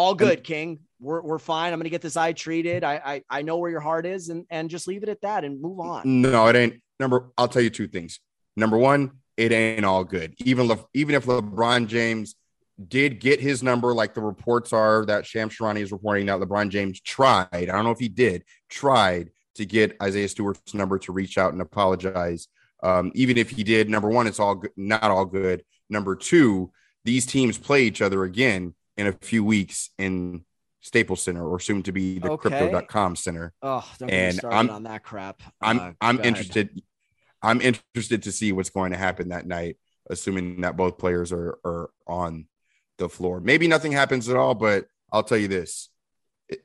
all 0.00 0.14
good, 0.14 0.44
King. 0.44 0.80
We're, 0.98 1.22
we're 1.22 1.38
fine. 1.38 1.72
I'm 1.72 1.78
going 1.78 1.84
to 1.84 1.90
get 1.90 2.02
this 2.02 2.16
eye 2.16 2.32
treated. 2.32 2.84
I, 2.84 3.00
I 3.04 3.22
I 3.38 3.42
know 3.42 3.58
where 3.58 3.70
your 3.70 3.80
heart 3.80 4.06
is, 4.06 4.28
and 4.28 4.46
and 4.50 4.70
just 4.70 4.88
leave 4.88 5.02
it 5.02 5.08
at 5.08 5.20
that 5.22 5.44
and 5.44 5.60
move 5.60 5.80
on." 5.80 6.02
No, 6.22 6.46
it 6.48 6.56
ain't. 6.56 6.82
Number, 6.98 7.30
I'll 7.38 7.48
tell 7.48 7.62
you 7.62 7.70
two 7.70 7.88
things. 7.88 8.20
Number 8.56 8.76
one, 8.76 9.12
it 9.36 9.52
ain't 9.52 9.84
all 9.84 10.04
good. 10.04 10.34
Even 10.44 10.68
Le, 10.68 10.78
even 10.94 11.14
if 11.14 11.24
LeBron 11.24 11.86
James 11.86 12.34
did 12.88 13.20
get 13.20 13.40
his 13.40 13.62
number, 13.62 13.94
like 13.94 14.14
the 14.14 14.20
reports 14.20 14.72
are 14.72 15.04
that 15.06 15.26
Shams 15.26 15.56
Charania 15.56 15.80
is 15.80 15.92
reporting 15.92 16.26
that 16.26 16.40
LeBron 16.40 16.70
James 16.70 17.00
tried. 17.00 17.48
I 17.52 17.66
don't 17.66 17.84
know 17.84 17.90
if 17.90 17.98
he 17.98 18.08
did 18.08 18.44
tried 18.68 19.30
to 19.56 19.66
get 19.66 19.96
Isaiah 20.02 20.28
Stewart's 20.28 20.74
number 20.74 20.98
to 21.00 21.12
reach 21.12 21.36
out 21.36 21.52
and 21.52 21.60
apologize 21.60 22.48
um, 22.82 23.12
even 23.14 23.36
if 23.36 23.50
he 23.50 23.62
did, 23.62 23.88
number 23.90 24.08
one, 24.08 24.26
it's 24.26 24.40
all 24.40 24.54
good, 24.54 24.72
not 24.76 25.04
all 25.04 25.24
good. 25.24 25.64
Number 25.88 26.16
two, 26.16 26.72
these 27.04 27.26
teams 27.26 27.58
play 27.58 27.84
each 27.84 28.02
other 28.02 28.24
again 28.24 28.74
in 29.00 29.06
a 29.06 29.12
few 29.12 29.42
weeks 29.42 29.90
in 29.98 30.44
Staples 30.80 31.22
Center 31.22 31.46
or 31.46 31.58
soon 31.58 31.82
to 31.84 31.92
be 31.92 32.18
the 32.18 32.30
okay. 32.32 32.50
crypto.com 32.50 33.16
center. 33.16 33.52
Oh, 33.62 33.86
and 34.06 34.40
I'm 34.44 34.70
on 34.70 34.82
that 34.84 35.02
crap. 35.02 35.42
I'm 35.60 35.78
uh, 35.78 35.92
I'm 36.00 36.20
interested. 36.20 36.82
I'm 37.42 37.60
interested 37.60 38.24
to 38.24 38.32
see 38.32 38.52
what's 38.52 38.70
going 38.70 38.92
to 38.92 38.98
happen 38.98 39.30
that 39.30 39.46
night, 39.46 39.78
assuming 40.08 40.60
that 40.60 40.76
both 40.76 40.98
players 40.98 41.32
are 41.32 41.58
are 41.64 41.90
on 42.06 42.46
the 42.98 43.08
floor. 43.08 43.40
Maybe 43.40 43.66
nothing 43.68 43.92
happens 43.92 44.28
at 44.28 44.36
all, 44.36 44.54
but 44.54 44.86
I'll 45.12 45.22
tell 45.22 45.38
you 45.38 45.48
this. 45.48 45.88
It, 46.48 46.62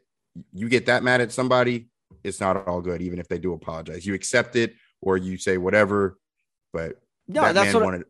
you 0.53 0.69
get 0.69 0.87
that 0.87 1.03
mad 1.03 1.21
at 1.21 1.31
somebody, 1.31 1.87
it's 2.23 2.39
not 2.39 2.67
all 2.67 2.81
good, 2.81 3.01
even 3.01 3.19
if 3.19 3.27
they 3.27 3.37
do 3.37 3.53
apologize. 3.53 4.05
You 4.05 4.13
accept 4.13 4.55
it 4.55 4.75
or 5.01 5.17
you 5.17 5.37
say 5.37 5.57
whatever. 5.57 6.17
But 6.73 6.99
no, 7.27 7.41
that 7.41 7.53
that's 7.53 7.73
man 7.73 7.83
wanted 7.83 8.03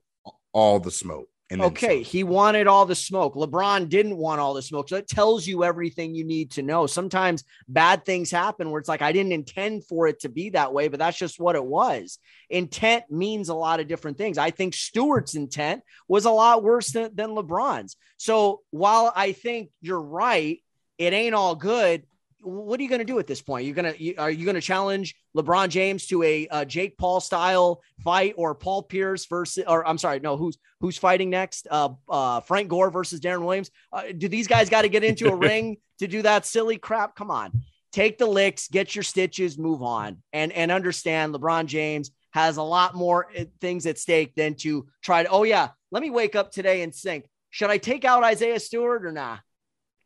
all 0.53 0.79
the 0.79 0.91
smoke. 0.91 1.29
Okay, 1.51 2.01
he 2.01 2.23
wanted 2.23 2.65
all 2.65 2.85
the 2.85 2.95
smoke. 2.95 3.35
LeBron 3.35 3.87
didn't 3.87 4.17
want 4.17 4.41
all 4.41 4.55
the 4.55 4.61
smoke. 4.61 4.89
So 4.89 4.97
it 4.97 5.07
tells 5.07 5.45
you 5.45 5.63
everything 5.63 6.15
you 6.15 6.25
need 6.25 6.51
to 6.51 6.63
know. 6.63 6.87
Sometimes 6.87 7.43
bad 7.67 8.03
things 8.03 8.31
happen 8.31 8.71
where 8.71 8.79
it's 8.79 8.89
like, 8.89 9.03
I 9.03 9.11
didn't 9.11 9.31
intend 9.31 9.85
for 9.85 10.07
it 10.07 10.21
to 10.21 10.29
be 10.29 10.49
that 10.51 10.73
way, 10.73 10.87
but 10.87 10.99
that's 10.99 11.17
just 11.17 11.39
what 11.39 11.55
it 11.55 11.63
was. 11.63 12.17
Intent 12.49 13.05
means 13.11 13.49
a 13.49 13.53
lot 13.53 13.79
of 13.79 13.87
different 13.87 14.17
things. 14.17 14.37
I 14.39 14.49
think 14.49 14.73
Stewart's 14.73 15.35
intent 15.35 15.83
was 16.07 16.25
a 16.25 16.31
lot 16.31 16.63
worse 16.63 16.91
than, 16.91 17.15
than 17.15 17.31
LeBron's. 17.31 17.95
So 18.17 18.61
while 18.71 19.13
I 19.15 19.33
think 19.33 19.69
you're 19.81 20.01
right, 20.01 20.59
it 20.97 21.13
ain't 21.13 21.35
all 21.35 21.55
good 21.55 22.03
what 22.45 22.79
are 22.79 22.83
you 22.83 22.89
going 22.89 22.99
to 22.99 23.05
do 23.05 23.17
at 23.19 23.27
this 23.27 23.41
point? 23.41 23.65
You're 23.65 23.75
going 23.75 23.93
to 23.93 24.15
are 24.17 24.29
you 24.29 24.45
going 24.45 24.55
to 24.55 24.61
challenge 24.61 25.15
LeBron 25.35 25.69
James 25.69 26.05
to 26.07 26.23
a, 26.23 26.65
Jake 26.65 26.97
Paul 26.97 27.19
style 27.19 27.81
fight 28.03 28.35
or 28.37 28.53
Paul 28.53 28.83
Pierce 28.83 29.25
versus 29.25 29.63
or 29.67 29.87
I'm 29.87 29.97
sorry, 29.97 30.19
no, 30.19 30.37
who's 30.37 30.57
who's 30.79 30.97
fighting 30.97 31.29
next? 31.29 31.67
Uh, 31.69 31.89
uh, 32.07 32.39
Frank 32.41 32.69
Gore 32.69 32.91
versus 32.91 33.19
Darren 33.19 33.43
Williams. 33.43 33.71
Uh, 33.91 34.03
do 34.15 34.27
these 34.27 34.47
guys 34.47 34.69
got 34.69 34.83
to 34.83 34.89
get 34.89 35.03
into 35.03 35.29
a 35.29 35.35
ring 35.49 35.77
to 35.99 36.07
do 36.07 36.21
that 36.21 36.45
silly 36.45 36.77
crap? 36.77 37.15
Come 37.15 37.31
on. 37.31 37.51
Take 37.91 38.17
the 38.17 38.25
licks, 38.25 38.67
get 38.67 38.95
your 38.95 39.03
stitches, 39.03 39.57
move 39.57 39.81
on. 39.81 40.21
And 40.33 40.51
and 40.51 40.71
understand 40.71 41.33
LeBron 41.33 41.65
James 41.65 42.11
has 42.31 42.57
a 42.57 42.63
lot 42.63 42.93
more 42.93 43.27
uh, 43.37 43.45
things 43.61 43.85
at 43.85 43.97
stake 43.97 44.35
than 44.35 44.55
to 44.55 44.87
try 45.01 45.23
to 45.23 45.29
Oh 45.29 45.43
yeah, 45.43 45.69
let 45.91 46.01
me 46.01 46.09
wake 46.09 46.35
up 46.35 46.51
today 46.51 46.81
and 46.81 46.93
think, 46.93 47.27
should 47.49 47.69
I 47.69 47.77
take 47.77 48.05
out 48.05 48.23
Isaiah 48.23 48.59
Stewart 48.59 49.05
or 49.05 49.11
not? 49.11 49.35
Nah? 49.35 49.37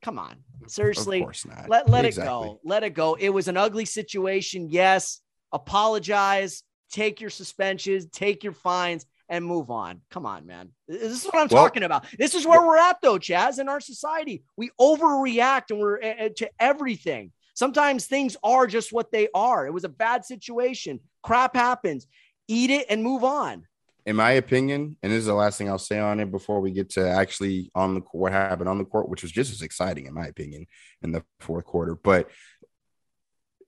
Come 0.02 0.20
on. 0.20 0.38
Seriously. 0.68 1.26
Let, 1.68 1.90
let 1.90 2.06
exactly. 2.06 2.24
it 2.24 2.26
go. 2.26 2.60
Let 2.64 2.84
it 2.84 2.94
go. 2.94 3.16
It 3.16 3.30
was 3.30 3.48
an 3.48 3.58
ugly 3.58 3.86
situation. 3.86 4.70
Yes. 4.70 5.22
Apologize. 5.52 6.64
Take 6.92 7.22
your 7.22 7.30
suspensions, 7.30 8.08
take 8.12 8.44
your 8.44 8.54
fines, 8.54 9.06
and 9.30 9.46
move 9.46 9.70
on. 9.70 10.02
Come 10.10 10.26
on, 10.26 10.48
man. 10.48 10.70
This 10.88 11.24
is 11.24 11.26
what 11.26 11.36
I'm 11.36 11.48
well, 11.52 11.64
talking 11.64 11.84
about. 11.84 12.06
This 12.18 12.34
is 12.34 12.48
where 12.48 12.66
we're 12.66 12.80
at, 12.80 12.98
though, 13.02 13.20
Chaez, 13.20 13.60
in 13.60 13.70
our 13.70 13.80
society. 13.80 14.44
We 14.58 14.72
overreact 14.82 15.70
and 15.70 15.80
we're 15.80 16.02
uh, 16.02 16.30
to 16.38 16.50
everything. 16.60 17.32
Sometimes 17.54 18.08
things 18.08 18.38
are 18.44 18.66
just 18.66 18.92
what 18.92 19.12
they 19.12 19.28
are. 19.36 19.68
It 19.68 19.74
was 19.74 19.84
a 19.84 19.90
bad 19.90 20.26
situation. 20.26 21.00
Crap 21.22 21.56
happens. 21.56 22.08
Eat 22.48 22.72
it 22.72 22.88
and 22.90 23.04
move 23.04 23.24
on 23.24 23.68
in 24.10 24.16
my 24.16 24.32
opinion, 24.32 24.98
and 25.04 25.12
this 25.12 25.20
is 25.20 25.28
the 25.28 25.36
last 25.36 25.60
thing 25.60 25.70
I'll 25.70 25.78
say 25.78 26.00
on 26.00 26.20
it 26.20 26.32
before 26.32 26.62
we 26.62 26.72
get 26.72 26.90
to 26.92 27.08
actually 27.08 27.70
on 27.76 27.94
the 27.94 28.00
what 28.12 28.32
happened 28.32 28.68
on 28.68 28.80
the 28.80 28.84
court, 28.84 29.08
which 29.08 29.22
was 29.22 29.32
just 29.32 29.54
as 29.54 29.62
exciting 29.62 30.08
in 30.08 30.16
my 30.16 30.26
opinion 30.26 30.66
in 31.04 31.12
the 31.12 31.24
fourth 31.40 31.66
quarter. 31.66 31.94
But 31.94 32.28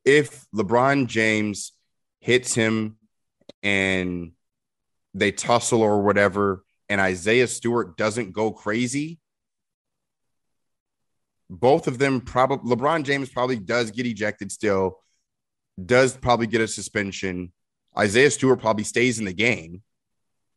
if 0.04 0.48
LeBron 0.50 1.06
James 1.06 1.74
hits 2.22 2.56
him 2.56 2.98
and 3.62 4.32
they 5.14 5.32
tussle 5.32 5.84
or 5.84 6.02
whatever, 6.02 6.64
and 6.90 7.00
Isaiah 7.00 7.48
Stewart 7.48 7.96
doesn't 7.96 8.32
go 8.32 8.52
crazy, 8.52 9.20
both 11.52 11.86
of 11.86 12.00
them 12.00 12.20
probably 12.20 12.76
LeBron 12.76 13.04
James 13.04 13.30
probably 13.30 13.60
does 13.60 13.92
get 13.92 14.08
ejected 14.08 14.52
still, 14.52 14.98
does 15.86 16.18
probably 16.18 16.48
get 16.48 16.62
a 16.62 16.68
suspension. 16.68 17.52
Isaiah 17.96 18.32
Stewart 18.32 18.60
probably 18.60 18.86
stays 18.86 19.20
in 19.20 19.26
the 19.26 19.34
game 19.34 19.84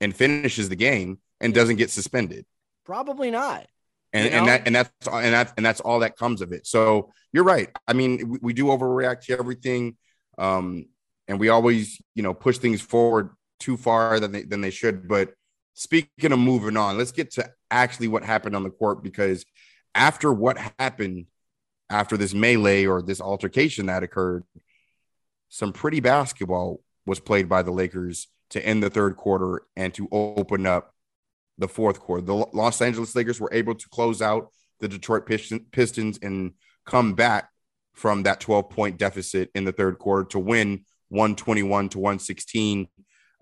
and 0.05 0.15
finishes 0.15 0.69
the 0.69 0.77
game 0.77 1.19
and 1.41 1.55
doesn't 1.55 1.77
get 1.77 1.91
suspended. 1.91 2.45
Probably 2.85 3.31
not. 3.31 3.67
And, 4.13 4.33
and 4.33 4.47
that 4.47 4.67
and 4.67 4.77
that's 4.77 4.91
and 5.11 5.49
and 5.57 5.67
that's 5.67 5.81
all 5.81 6.01
that 6.01 6.17
comes 6.17 6.41
of 6.41 6.53
it. 6.53 6.69
So 6.69 7.13
you're 7.33 7.43
right. 7.43 7.69
I 7.89 7.95
mean, 7.95 8.29
we, 8.29 8.39
we 8.43 8.53
do 8.53 8.67
overreact 8.67 9.23
to 9.23 9.37
everything, 9.37 9.97
um, 10.39 10.87
and 11.27 11.41
we 11.41 11.49
always, 11.49 12.01
you 12.15 12.23
know, 12.23 12.33
push 12.33 12.59
things 12.59 12.81
forward 12.81 13.31
too 13.59 13.77
far 13.77 14.21
than 14.21 14.31
they 14.31 14.43
than 14.43 14.61
they 14.61 14.71
should. 14.71 15.09
But 15.09 15.33
speaking 15.73 16.31
of 16.31 16.39
moving 16.39 16.77
on, 16.77 16.97
let's 16.97 17.11
get 17.11 17.33
to 17.33 17.51
actually 17.73 18.07
what 18.07 18.23
happened 18.23 18.55
on 18.55 18.63
the 18.63 18.71
court 18.71 19.03
because 19.03 19.45
after 19.97 20.33
what 20.33 20.59
happened 20.79 21.27
after 21.91 22.17
this 22.17 22.35
melee 22.35 22.85
or 22.85 23.03
this 23.03 23.21
altercation 23.21 23.87
that 23.87 24.05
occurred, 24.05 24.45
some 25.49 25.73
pretty 25.73 25.99
basketball 25.99 26.81
was 27.05 27.19
played 27.19 27.49
by 27.49 27.63
the 27.63 27.73
Lakers 27.73 28.29
to 28.51 28.65
end 28.65 28.83
the 28.83 28.91
third 28.91 29.17
quarter 29.17 29.63
and 29.77 29.93
to 29.95 30.09
open 30.13 30.67
up 30.67 30.95
the 31.59 31.69
fourth 31.69 32.01
quarter. 32.01 32.23
The 32.23 32.35
Los 32.35 32.81
Angeles 32.81 33.15
Lakers 33.15 33.41
were 33.41 33.53
able 33.53 33.75
to 33.75 33.89
close 33.89 34.21
out 34.21 34.51
the 34.81 34.89
Detroit 34.89 35.27
Pistons 35.27 36.19
and 36.23 36.53
come 36.85 37.15
back 37.15 37.49
from 37.95 38.25
that 38.25 38.41
12 38.41 38.71
point 38.71 38.99
deficit 38.99 39.51
in 39.55 39.65
the 39.65 39.73
third 39.73 39.99
quarter 39.99 40.25
to 40.31 40.39
win 40.39 40.85
121 41.09 41.89
to 41.91 41.99
116 41.99 42.89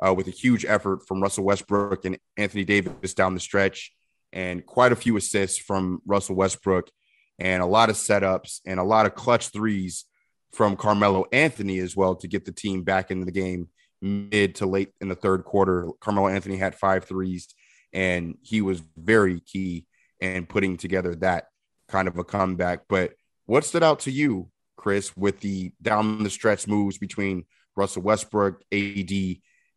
uh, 0.05 0.12
with 0.12 0.27
a 0.29 0.33
huge 0.33 0.65
effort 0.65 1.07
from 1.07 1.23
Russell 1.23 1.45
Westbrook 1.45 2.05
and 2.05 2.19
Anthony 2.37 2.65
Davis 2.65 3.15
down 3.15 3.35
the 3.35 3.41
stretch, 3.41 3.93
and 4.33 4.65
quite 4.67 4.93
a 4.93 4.97
few 4.97 5.17
assists 5.17 5.59
from 5.59 6.03
Russell 6.07 6.35
Westbrook, 6.35 6.91
and 7.38 7.62
a 7.62 7.67
lot 7.67 7.88
of 7.88 7.97
setups 7.97 8.61
and 8.67 8.79
a 8.79 8.85
lot 8.85 9.07
of 9.07 9.15
clutch 9.15 9.49
threes 9.49 10.05
from 10.53 10.77
Carmelo 10.77 11.25
Anthony 11.33 11.79
as 11.79 11.97
well 11.97 12.15
to 12.17 12.29
get 12.29 12.45
the 12.45 12.53
team 12.53 12.83
back 12.83 13.11
into 13.11 13.25
the 13.25 13.33
game 13.33 13.69
mid 14.03 14.57
to 14.57 14.67
late 14.67 14.91
in 15.01 15.09
the 15.09 15.15
third 15.15 15.45
quarter. 15.45 15.88
Carmelo 16.01 16.29
Anthony 16.29 16.57
had 16.57 16.75
five 16.75 17.05
threes, 17.05 17.49
and 17.93 18.37
he 18.43 18.61
was 18.61 18.83
very 18.97 19.41
key 19.41 19.87
in 20.21 20.47
putting 20.47 20.77
together 20.77 21.15
that 21.17 21.47
kind 21.88 22.09
of 22.09 22.19
a 22.19 22.25
comeback. 22.25 22.81
But 22.88 23.12
what 23.47 23.65
stood 23.65 23.83
out 23.83 24.01
to 24.01 24.11
you, 24.11 24.51
Chris, 24.77 25.17
with 25.17 25.41
the 25.41 25.73
down 25.81 26.23
the 26.23 26.31
stretch 26.31 26.67
moves 26.67 26.99
between 26.99 27.45
Russell 27.77 28.03
Westbrook, 28.03 28.62
AD, 28.73 29.12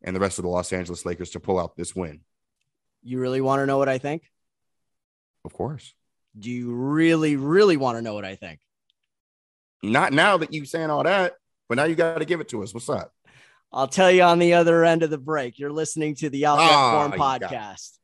and 0.04 0.16
the 0.16 0.20
rest 0.20 0.40
of 0.40 0.44
the 0.44 0.50
Los 0.50 0.74
Angeles 0.74 1.06
Lakers 1.06 1.32
to 1.32 1.40
pull 1.40 1.60
out 1.60 1.76
this 1.78 1.96
win? 1.96 2.22
You 3.04 3.20
really 3.20 3.42
want 3.42 3.62
to 3.62 3.66
know 3.66 3.78
what 3.78 3.90
I 3.90 4.00
think? 4.00 4.24
Of 5.46 5.54
course. 5.54 5.94
Do 6.38 6.50
you 6.50 6.74
really, 6.74 7.36
really 7.36 7.78
want 7.78 7.98
to 7.98 8.02
know 8.02 8.14
what 8.14 8.26
I 8.26 8.36
think? 8.36 8.60
Not 9.84 10.12
now 10.12 10.38
that 10.38 10.52
you 10.52 10.66
saying 10.66 10.90
all 10.90 11.04
that, 11.04 11.34
but 11.70 11.76
now 11.76 11.84
you 11.84 11.96
got 11.96 12.18
to 12.18 12.26
give 12.26 12.42
it 12.42 12.50
to 12.50 12.64
us. 12.64 12.74
What's 12.74 12.90
up? 12.90 13.14
I'll 13.74 13.88
tell 13.88 14.10
you 14.10 14.24
on 14.24 14.40
the 14.40 14.54
other 14.54 14.86
end 14.86 15.04
of 15.04 15.10
the 15.10 15.18
break. 15.18 15.60
You're 15.60 15.72
listening 15.72 16.16
to 16.16 16.30
the 16.30 16.46
Outlet 16.46 16.70
ah, 16.70 17.10
Form 17.10 17.20
podcast. 17.20 17.98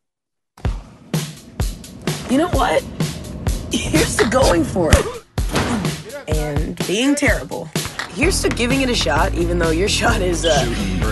You 2.30 2.38
know 2.38 2.50
what? 2.50 2.84
Here's 3.71 4.17
to 4.17 4.30
going 4.30 4.63
for 4.63 4.91
it 4.93 5.06
and 6.28 6.76
being 6.88 7.15
terrible. 7.15 7.69
Here's 8.12 8.41
to 8.41 8.50
giving 8.50 8.82
it 8.82 8.89
a 8.89 8.95
shot, 8.95 9.34
even 9.34 9.60
though 9.60 9.71
your 9.71 9.88
shot 9.88 10.21
is 10.21 10.45
uh, 10.45 10.65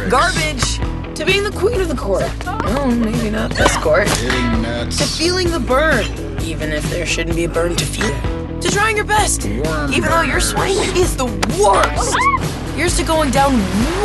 garbage. 0.09 0.77
To 1.15 1.25
being 1.25 1.43
the 1.43 1.51
queen 1.51 1.81
of 1.81 1.89
the 1.89 1.95
court. 1.95 2.23
Oh, 2.45 2.89
maybe 2.89 3.29
not 3.29 3.51
this 3.51 3.75
court. 3.77 4.07
To 4.07 5.05
feeling 5.17 5.51
the 5.51 5.59
burn, 5.59 6.05
even 6.41 6.71
if 6.71 6.89
there 6.89 7.05
shouldn't 7.05 7.35
be 7.35 7.43
a 7.43 7.49
burn 7.49 7.75
to 7.75 7.85
feel. 7.85 8.59
To 8.61 8.69
trying 8.69 8.95
your 8.95 9.05
best, 9.05 9.45
even 9.45 10.03
though 10.03 10.21
your 10.21 10.39
swing 10.39 10.77
is 10.95 11.17
the 11.17 11.25
worst. 11.61 12.58
Here's 12.79 12.95
to 12.95 13.03
going 13.03 13.29
down 13.29 13.51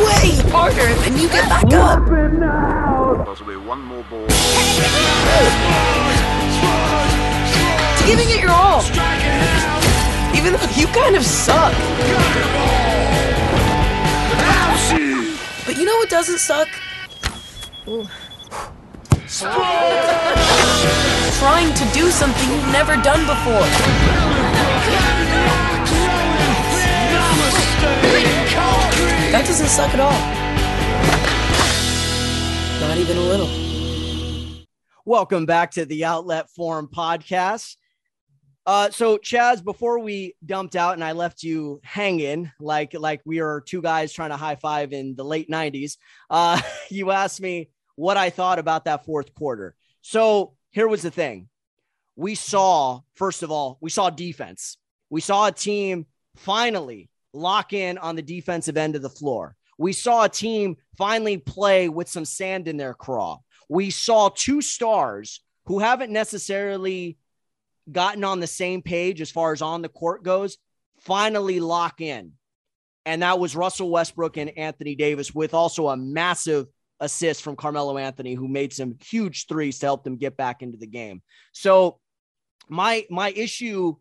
way 0.03 0.35
harder 0.51 0.93
than 0.95 1.17
you 1.17 1.29
get 1.29 1.47
back 1.47 1.63
up. 1.71 2.05
Possibly 3.25 3.55
one 3.55 3.81
more 3.81 4.03
ball. 4.09 4.27
To 7.87 8.03
giving 8.05 8.29
it 8.29 8.41
your 8.41 8.51
all 8.51 8.83
even 10.35 10.51
though 10.51 10.67
you 10.75 10.87
kind 10.87 11.15
of 11.15 11.23
suck. 11.23 11.71
But 15.65 15.77
you 15.77 15.85
know 15.85 15.95
what 15.95 16.09
doesn't 16.09 16.39
suck? 16.39 16.67
Trying 21.39 21.73
to 21.73 21.85
do 21.93 22.11
something 22.11 22.49
you've 22.49 22.71
never 22.73 22.97
done 22.97 23.25
before. 23.25 23.63
That 29.35 29.45
doesn't 29.47 29.67
suck 29.67 29.93
at 29.93 29.99
all. 29.99 30.11
Not 32.87 32.97
even 32.97 33.17
a 33.17 33.19
little. 33.19 34.65
Welcome 35.03 35.45
back 35.45 35.71
to 35.71 35.83
the 35.83 36.05
Outlet 36.05 36.49
Forum 36.51 36.87
podcast. 36.87 37.75
Uh, 38.65 38.91
so 38.91 39.17
Chaez, 39.17 39.61
before 39.61 39.99
we 39.99 40.35
dumped 40.45 40.77
out 40.77 40.93
and 40.93 41.03
I 41.03 41.11
left 41.11 41.43
you 41.43 41.81
hanging 41.83 42.49
like 42.61 42.93
like 42.93 43.23
we 43.25 43.41
are 43.41 43.59
two 43.59 43.81
guys 43.81 44.13
trying 44.13 44.29
to 44.29 44.37
high 44.37 44.55
five 44.55 44.93
in 44.93 45.17
the 45.17 45.25
late 45.25 45.49
'90s, 45.49 45.97
uh, 46.29 46.61
you 46.89 47.11
asked 47.11 47.41
me 47.41 47.71
what 47.97 48.15
I 48.15 48.29
thought 48.29 48.57
about 48.57 48.85
that 48.85 49.03
fourth 49.03 49.33
quarter. 49.33 49.75
So 49.99 50.53
here 50.71 50.87
was 50.87 51.01
the 51.01 51.11
thing: 51.11 51.49
we 52.15 52.35
saw 52.35 53.01
first 53.15 53.43
of 53.43 53.51
all, 53.51 53.79
we 53.81 53.89
saw 53.89 54.09
defense. 54.09 54.77
We 55.09 55.19
saw 55.19 55.47
a 55.47 55.51
team 55.51 56.05
finally 56.37 57.09
lock 57.35 57.73
in 57.73 57.97
on 57.97 58.15
the 58.15 58.21
defensive 58.21 58.77
end 58.77 58.95
of 58.95 59.01
the 59.01 59.09
floor. 59.09 59.55
We 59.77 59.93
saw 59.93 60.23
a 60.23 60.29
team 60.29 60.77
finally 60.97 61.37
play 61.37 61.89
with 61.89 62.09
some 62.09 62.25
sand 62.25 62.67
in 62.67 62.77
their 62.77 62.93
craw. 62.93 63.39
We 63.69 63.89
saw 63.89 64.29
two 64.29 64.61
stars 64.61 65.41
who 65.65 65.79
haven't 65.79 66.11
necessarily 66.11 67.17
gotten 67.91 68.23
on 68.23 68.39
the 68.39 68.47
same 68.47 68.81
page 68.81 69.21
as 69.21 69.31
far 69.31 69.51
as 69.51 69.61
on 69.61 69.81
the 69.81 69.89
court 69.89 70.23
goes, 70.23 70.57
finally 70.99 71.59
lock 71.59 72.01
in. 72.01 72.33
And 73.05 73.21
that 73.21 73.37
was 73.37 73.55
Russell 73.55 73.89
Westbrook 73.89 74.37
and 74.37 74.57
Anthony 74.57 74.95
Davis, 74.95 75.33
with 75.33 75.53
also 75.53 75.89
a 75.89 75.97
massive 75.97 76.67
assist 76.99 77.43
from 77.43 77.55
Carmelo 77.55 77.97
Anthony, 77.97 78.33
who 78.33 78.47
made 78.47 78.73
some 78.73 78.95
huge 79.03 79.45
threes 79.47 79.79
to 79.79 79.85
help 79.85 80.03
them 80.03 80.17
get 80.17 80.37
back 80.37 80.61
into 80.61 80.77
the 80.77 80.87
game. 80.87 81.21
So 81.51 81.99
my 82.67 83.05
my 83.09 83.29
issue 83.29 83.95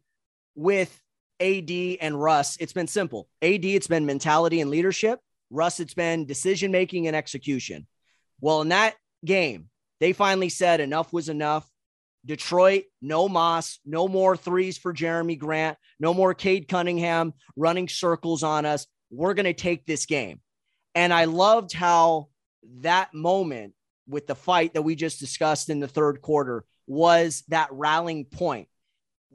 with 0.55 0.99
AD 1.41 1.71
and 2.01 2.21
Russ, 2.21 2.57
it's 2.59 2.73
been 2.73 2.87
simple. 2.87 3.29
AD, 3.43 3.65
it's 3.65 3.87
been 3.87 4.07
mentality 4.07 4.61
and 4.61 4.71
leadership. 4.71 5.21
Russ, 5.51 5.81
it's 5.81 5.95
been 5.95 6.27
decision 6.27 6.71
making 6.71 7.07
and 7.07 7.17
execution. 7.17 7.87
Well, 8.41 8.63
in 8.63 8.69
that 8.69 8.95
game, 9.25 9.69
they 10.01 10.13
finally 10.13 10.49
said 10.49 10.81
enough 10.81 11.13
was 11.13 11.29
enough. 11.29 11.69
Detroit, 12.27 12.85
no 13.03 13.29
Moss, 13.29 13.79
no 13.85 14.09
more 14.09 14.37
threes 14.37 14.79
for 14.79 14.95
Jerami 14.95 15.39
Grant, 15.39 15.77
no 16.01 16.15
more 16.15 16.35
Cade 16.35 16.69
Cunningham 16.69 17.35
running 17.57 17.89
circles 17.89 18.43
on 18.43 18.65
us. 18.65 18.87
We're 19.11 19.35
going 19.35 19.45
to 19.45 19.53
take 19.53 19.85
this 19.85 20.07
game. 20.07 20.41
And 20.95 21.13
I 21.13 21.27
loved 21.27 21.73
how 21.73 22.29
that 22.81 23.13
moment 23.13 23.75
with 24.09 24.27
the 24.27 24.35
fight 24.35 24.75
that 24.75 24.83
we 24.83 24.95
just 24.95 25.21
discussed 25.21 25.69
in 25.69 25.81
the 25.81 25.89
third 25.89 26.23
quarter 26.23 26.65
was 26.87 27.43
that 27.49 27.69
rallying 27.73 28.25
point. 28.25 28.69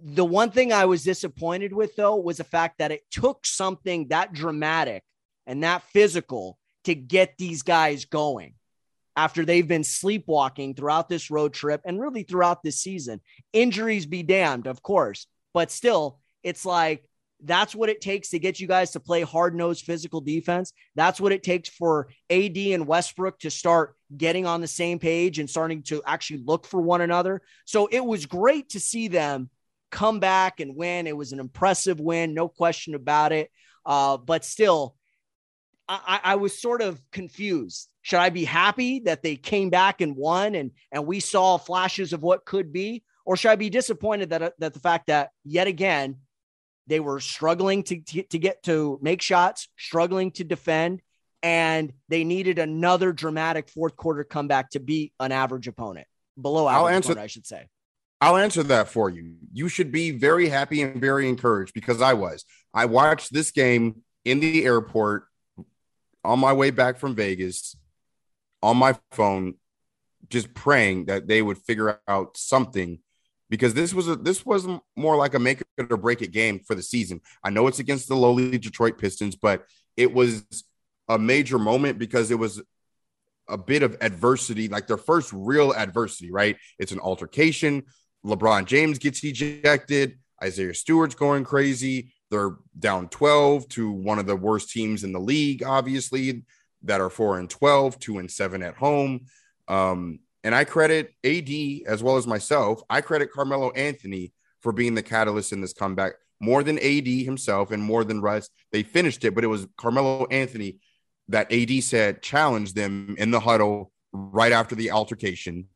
The 0.02 0.26
one 0.26 0.52
thing 0.52 0.72
I 0.72 0.86
was 0.86 1.04
disappointed 1.04 1.74
with, 1.74 1.96
though, 1.96 2.16
was 2.16 2.38
the 2.38 2.44
fact 2.44 2.78
that 2.80 2.92
it 2.92 3.04
took 3.12 3.46
something 3.46 4.08
that 4.10 4.34
dramatic 4.34 5.04
and 5.46 5.64
that 5.64 5.84
physical 5.84 6.58
to 6.86 6.96
get 6.96 7.38
these 7.38 7.64
guys 7.64 8.06
going 8.06 8.54
after 9.16 9.44
they've 9.44 9.68
been 9.68 9.84
sleepwalking 9.84 10.74
throughout 10.74 11.10
this 11.10 11.30
road 11.30 11.54
trip 11.54 11.82
and 11.86 12.00
really 12.00 12.24
throughout 12.24 12.64
this 12.64 12.80
season. 12.80 13.20
Injuries 13.52 14.06
be 14.06 14.24
damned, 14.24 14.68
of 14.68 14.82
course, 14.82 15.28
but 15.54 15.72
still, 15.72 16.20
it's 16.44 16.66
like 16.66 17.04
that's 17.44 17.76
what 17.76 17.90
it 17.90 18.02
takes 18.02 18.30
to 18.30 18.40
get 18.40 18.60
you 18.60 18.68
guys 18.68 18.92
to 18.92 19.00
play 19.00 19.22
hard 19.22 19.56
nosed 19.56 19.86
physical 19.86 20.22
defense. 20.22 20.74
That's 20.96 21.22
what 21.22 21.32
it 21.32 21.44
takes 21.44 21.70
for 21.70 22.10
AD 22.30 22.58
and 22.58 22.88
Westbrook 22.88 23.40
to 23.40 23.50
start 23.50 23.96
getting 24.16 24.46
on 24.46 24.62
the 24.62 24.68
same 24.68 25.00
page 25.00 25.40
and 25.40 25.50
starting 25.50 25.84
to 25.84 26.02
actually 26.06 26.44
look 26.46 26.66
for 26.66 26.82
one 26.82 27.02
another. 27.02 27.42
So 27.66 27.88
it 27.88 28.04
was 28.04 28.26
great 28.26 28.70
to 28.70 28.80
see 28.80 29.08
them 29.08 29.50
come 29.92 30.20
back 30.20 30.60
and 30.60 30.76
win. 30.76 31.08
It 31.08 31.18
was 31.18 31.32
an 31.32 31.40
impressive 31.40 32.00
win, 32.00 32.34
no 32.34 32.48
question 32.48 32.96
about 32.96 33.32
it. 33.32 33.52
Uh, 33.86 34.18
but 34.18 34.46
still, 34.46 34.96
I, 35.88 36.20
I 36.24 36.36
was 36.36 36.62
sort 36.62 36.82
of 36.82 37.02
confused. 37.12 37.90
Should 38.04 38.20
I 38.20 38.30
be 38.30 38.46
happy 38.46 39.00
that 39.02 39.24
they 39.24 39.36
came 39.36 39.70
back 39.70 40.02
and 40.02 40.16
won 40.16 40.56
and 40.56 40.72
and 40.92 41.06
we 41.06 41.20
saw 41.20 41.58
flashes 41.58 42.14
of 42.14 42.22
what 42.22 42.46
could 42.46 42.72
be, 42.72 43.04
or 43.26 43.36
should 43.36 43.52
I 43.52 43.56
be 43.56 43.70
disappointed 43.70 44.30
that 44.30 44.54
that 44.60 44.74
the 44.74 44.80
fact 44.80 45.08
that 45.08 45.32
yet 45.44 45.68
again 45.68 46.18
they 46.88 47.00
were 47.00 47.20
struggling 47.20 47.84
to 47.84 48.02
to, 48.02 48.24
to 48.24 48.40
get 48.40 48.64
to 48.64 49.00
make 49.02 49.22
shots, 49.22 49.68
struggling 49.78 50.32
to 50.32 50.44
defend, 50.44 51.02
and 51.42 51.92
they 52.08 52.24
needed 52.24 52.60
another 52.60 53.12
dramatic 53.12 53.70
fourth 53.70 53.96
quarter 53.96 54.24
comeback 54.24 54.70
to 54.72 54.80
beat 54.80 55.14
an 55.20 55.32
average 55.32 55.68
opponent, 55.68 56.08
below 56.40 56.68
average 56.68 56.82
I'll 56.82 56.88
answer, 56.88 57.12
opponent, 57.14 57.24
I 57.24 57.28
should 57.28 57.48
say. 57.48 57.68
I'll 58.22 58.38
answer 58.38 58.64
that 58.64 58.90
for 58.90 59.10
you. 59.10 59.36
You 59.54 59.70
should 59.70 59.92
be 59.92 60.12
very 60.12 60.50
happy 60.50 60.82
and 60.82 61.00
very 61.00 61.30
encouraged 61.30 61.74
because 61.74 62.02
I 62.02 62.14
was. 62.14 62.44
I 62.74 62.86
watched 62.86 63.34
this 63.34 63.52
game 63.52 64.02
in 64.26 64.40
the 64.40 64.66
airport 64.66 65.24
on 66.24 66.40
my 66.40 66.54
way 66.54 66.72
back 66.72 66.98
from 66.98 67.16
Vegas 67.16 67.76
on 68.62 68.78
my 68.78 68.98
phone, 69.12 69.56
just 70.30 70.54
praying 70.54 71.06
that 71.06 71.28
they 71.28 71.42
would 71.42 71.58
figure 71.58 72.00
out 72.08 72.36
something 72.36 73.00
because 73.50 73.74
this 73.74 73.94
was 73.94 74.08
a 74.08 74.16
this 74.16 74.46
was 74.46 74.68
more 74.96 75.16
like 75.16 75.34
a 75.34 75.40
make 75.40 75.62
it 75.62 75.92
or 75.92 75.98
break 75.98 76.22
it 76.22 76.32
game 76.32 76.60
for 76.60 76.76
the 76.76 76.84
season. 76.84 77.22
I 77.44 77.50
know 77.50 77.68
it's 77.68 77.80
against 77.80 78.08
the 78.08 78.16
lowly 78.16 78.58
Detroit 78.58 78.98
Pistons, 78.98 79.36
but 79.36 79.66
it 79.98 80.14
was 80.14 80.46
a 81.08 81.18
major 81.18 81.58
moment 81.58 81.98
because 81.98 82.32
it 82.32 82.38
was 82.38 82.62
a 83.48 83.58
bit 83.58 83.82
of 83.82 83.98
adversity, 84.02 84.68
like 84.68 84.86
their 84.86 84.98
first 84.98 85.32
real 85.34 85.74
adversity, 85.74 86.32
right? 86.32 86.58
It's 86.78 86.92
an 86.92 87.00
altercation. 87.00 87.86
LeBron 88.26 88.66
James 88.66 89.00
gets 89.00 89.24
ejected. 89.24 90.18
Isaiah 90.44 90.74
Stewart's 90.74 91.16
going 91.16 91.44
crazy. 91.44 92.12
They're 92.32 92.56
down 92.78 93.10
12 93.10 93.68
to 93.70 93.92
one 93.92 94.20
of 94.20 94.26
the 94.26 94.36
worst 94.36 94.72
teams 94.72 95.04
in 95.04 95.12
the 95.12 95.20
league, 95.20 95.64
obviously, 95.64 96.44
that 96.84 97.02
are 97.02 97.10
four 97.10 97.40
and 97.40 97.50
12, 97.50 98.00
two 98.00 98.20
and 98.20 98.30
seven 98.30 98.64
at 98.64 98.76
home. 98.76 99.26
Um, 99.68 100.20
and 100.44 100.56
I 100.56 100.64
credit 100.64 101.14
AD 101.24 101.50
as 101.88 102.02
well 102.02 102.18
as 102.18 102.28
myself. 102.28 102.82
I 102.90 103.02
credit 103.02 103.32
Carmelo 103.32 103.72
Anthony 103.72 104.32
for 104.62 104.72
being 104.72 104.96
the 104.96 105.04
catalyst 105.04 105.52
in 105.52 105.62
this 105.62 105.74
comeback 105.74 106.14
more 106.40 106.64
than 106.64 106.80
AD 106.80 107.08
himself 107.08 107.72
and 107.72 107.84
more 107.84 108.04
than 108.04 108.22
Russ. 108.22 108.50
They 108.72 108.84
finished 108.84 109.26
it, 109.26 109.36
but 109.36 109.44
it 109.44 109.48
was 109.48 109.68
Carmelo 109.78 110.26
Anthony 110.28 110.78
that 111.28 111.52
AD 111.52 111.84
said 111.84 112.22
challenged 112.22 112.76
them 112.76 113.16
in 113.18 113.32
the 113.32 113.40
huddle 113.40 113.92
right 114.12 114.52
after 114.52 114.76
the 114.76 114.92
altercation, 114.92 115.68